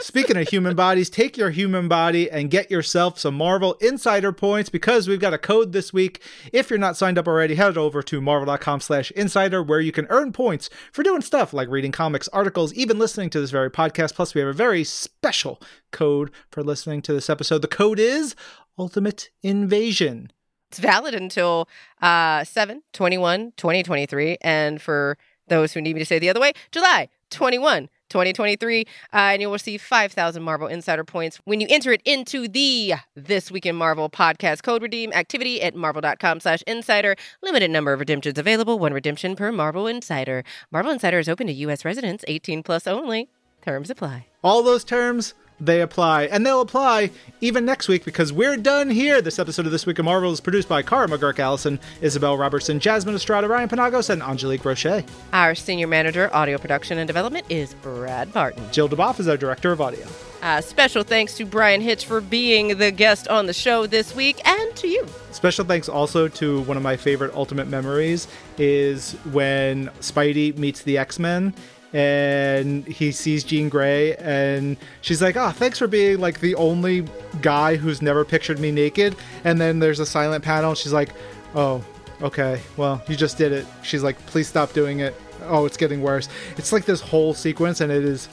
Speaking 0.00 0.36
of 0.36 0.48
human 0.48 0.74
bodies, 0.76 1.10
take 1.10 1.36
your 1.36 1.50
human 1.50 1.88
body 1.88 2.30
and 2.30 2.50
get 2.50 2.70
yourself 2.70 3.18
some 3.18 3.34
Marvel 3.34 3.74
Insider 3.80 4.32
points 4.32 4.70
because 4.70 5.08
we've 5.08 5.20
got 5.20 5.34
a 5.34 5.38
code 5.38 5.72
this 5.72 5.92
week. 5.92 6.22
If 6.52 6.70
you're 6.70 6.78
not 6.78 6.96
signed 6.96 7.18
up 7.18 7.26
already, 7.26 7.56
head 7.56 7.76
over 7.76 8.02
to 8.02 8.20
marvel.com 8.20 8.80
slash 8.80 9.10
insider 9.10 9.62
where 9.62 9.80
you 9.80 9.92
can 9.92 10.06
earn 10.08 10.32
points 10.32 10.70
for 10.92 11.02
doing 11.02 11.20
stuff 11.20 11.52
like 11.52 11.68
reading 11.68 11.92
comics, 11.92 12.28
articles, 12.28 12.72
even 12.74 12.98
listening 12.98 13.28
to 13.30 13.40
this 13.40 13.50
very 13.50 13.70
podcast. 13.70 14.14
Plus, 14.14 14.34
we 14.34 14.40
have 14.40 14.48
a 14.48 14.54
very 14.54 14.84
special 14.84 15.60
code 15.90 16.30
for 16.50 16.62
listening 16.62 17.02
to 17.02 17.12
this 17.12 17.28
episode. 17.28 17.60
The 17.60 17.68
code 17.68 17.98
is 17.98 18.34
Ultimate 18.78 19.30
Invasion. 19.42 20.30
It's 20.70 20.78
valid 20.78 21.14
until 21.14 21.68
uh 22.00 22.44
7 22.44 22.82
21 22.92 23.52
2023 23.56 24.38
and 24.42 24.80
for 24.80 25.16
those 25.48 25.72
who 25.72 25.80
need 25.80 25.94
me 25.94 26.00
to 26.00 26.06
say 26.06 26.18
the 26.18 26.30
other 26.30 26.40
way, 26.40 26.52
July 26.70 27.08
21 27.30 27.88
2023, 28.08 28.80
uh, 28.80 29.16
and 29.16 29.42
you 29.42 29.48
will 29.48 29.54
receive 29.54 29.82
5,000 29.82 30.42
Marvel 30.42 30.66
Insider 30.66 31.04
points 31.04 31.38
when 31.44 31.60
you 31.60 31.66
enter 31.70 31.92
it 31.92 32.00
into 32.04 32.48
the 32.48 32.94
This 33.14 33.50
Week 33.50 33.66
in 33.66 33.76
Marvel 33.76 34.08
podcast 34.08 34.62
code 34.62 34.82
redeem 34.82 35.12
activity 35.12 35.60
at 35.62 35.74
marvel.com 35.74 36.40
slash 36.40 36.62
insider. 36.62 37.16
Limited 37.42 37.70
number 37.70 37.92
of 37.92 38.00
redemptions 38.00 38.38
available, 38.38 38.78
one 38.78 38.94
redemption 38.94 39.36
per 39.36 39.52
Marvel 39.52 39.86
Insider. 39.86 40.42
Marvel 40.70 40.90
Insider 40.90 41.18
is 41.18 41.28
open 41.28 41.46
to 41.48 41.52
U.S. 41.52 41.84
residents, 41.84 42.24
18 42.28 42.62
plus 42.62 42.86
only. 42.86 43.28
Terms 43.62 43.90
apply. 43.90 44.26
All 44.42 44.62
those 44.62 44.84
terms, 44.84 45.34
they 45.60 45.80
apply. 45.80 46.24
And 46.24 46.44
they'll 46.44 46.60
apply 46.60 47.10
even 47.40 47.64
next 47.64 47.88
week 47.88 48.04
because 48.04 48.32
we're 48.32 48.56
done 48.56 48.90
here. 48.90 49.20
This 49.20 49.38
episode 49.38 49.66
of 49.66 49.72
This 49.72 49.86
Week 49.86 49.98
of 49.98 50.04
Marvel 50.04 50.32
is 50.32 50.40
produced 50.40 50.68
by 50.68 50.82
Cara 50.82 51.08
McGurk 51.08 51.38
Allison, 51.38 51.78
Isabel 52.00 52.36
Robertson, 52.36 52.80
Jasmine 52.80 53.14
Estrada, 53.14 53.48
Ryan 53.48 53.68
Penagos, 53.68 54.10
and 54.10 54.22
Angelique 54.22 54.64
Roche. 54.64 55.04
Our 55.32 55.54
senior 55.54 55.86
manager, 55.86 56.30
audio 56.32 56.58
production 56.58 56.98
and 56.98 57.06
development, 57.06 57.46
is 57.48 57.74
Brad 57.74 58.32
Barton. 58.32 58.64
Jill 58.72 58.88
Duboff 58.88 59.20
is 59.20 59.28
our 59.28 59.36
director 59.36 59.72
of 59.72 59.80
audio. 59.80 60.06
Uh, 60.40 60.60
special 60.60 61.02
thanks 61.02 61.36
to 61.36 61.44
Bryan 61.44 61.80
Hitch 61.80 62.06
for 62.06 62.20
being 62.20 62.78
the 62.78 62.92
guest 62.92 63.26
on 63.26 63.46
the 63.46 63.52
show 63.52 63.86
this 63.86 64.14
week, 64.14 64.40
and 64.46 64.76
to 64.76 64.86
you. 64.86 65.04
Special 65.32 65.64
thanks 65.64 65.88
also 65.88 66.28
to 66.28 66.60
one 66.62 66.76
of 66.76 66.82
my 66.82 66.96
favorite 66.96 67.34
Ultimate 67.34 67.66
memories 67.66 68.28
is 68.56 69.14
when 69.32 69.88
Spidey 70.00 70.56
meets 70.56 70.82
the 70.82 70.96
X 70.96 71.18
Men 71.18 71.52
and 71.92 72.86
he 72.86 73.12
sees 73.12 73.44
Jean 73.44 73.68
Grey 73.68 74.14
and 74.16 74.76
she's 75.00 75.22
like, 75.22 75.36
"Oh, 75.36 75.50
thanks 75.50 75.78
for 75.78 75.86
being 75.86 76.18
like 76.20 76.40
the 76.40 76.54
only 76.56 77.06
guy 77.40 77.76
who's 77.76 78.02
never 78.02 78.24
pictured 78.24 78.58
me 78.58 78.70
naked." 78.70 79.16
And 79.44 79.60
then 79.60 79.78
there's 79.78 80.00
a 80.00 80.06
silent 80.06 80.44
panel. 80.44 80.74
She's 80.74 80.92
like, 80.92 81.10
"Oh, 81.54 81.84
okay. 82.22 82.60
Well, 82.76 83.02
you 83.08 83.16
just 83.16 83.38
did 83.38 83.52
it." 83.52 83.66
She's 83.82 84.02
like, 84.02 84.18
"Please 84.26 84.48
stop 84.48 84.72
doing 84.72 85.00
it." 85.00 85.14
Oh, 85.44 85.64
it's 85.66 85.76
getting 85.76 86.02
worse. 86.02 86.28
It's 86.56 86.72
like 86.72 86.84
this 86.84 87.00
whole 87.00 87.32
sequence 87.32 87.80
and 87.80 87.90
it 87.92 88.04
is 88.04 88.26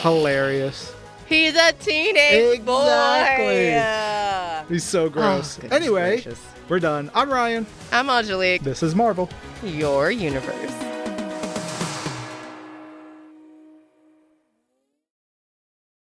hilarious. 0.00 0.94
He's 1.26 1.54
a 1.56 1.72
teenage 1.72 2.58
Exactly. 2.60 2.64
boy. 2.64 3.72
Uh, 3.78 4.64
He's 4.68 4.84
so 4.84 5.08
gross. 5.08 5.56
goodness 5.56 5.72
anyway, 5.72 6.10
gracious. 6.22 6.40
we're 6.68 6.78
done. 6.78 7.10
I'm 7.14 7.30
Ryan. 7.30 7.66
I'm 7.90 8.08
Angelique, 8.10 8.62
This 8.62 8.82
is 8.82 8.94
Marvel. 8.94 9.28
your 9.62 10.10
universe. 10.10 10.72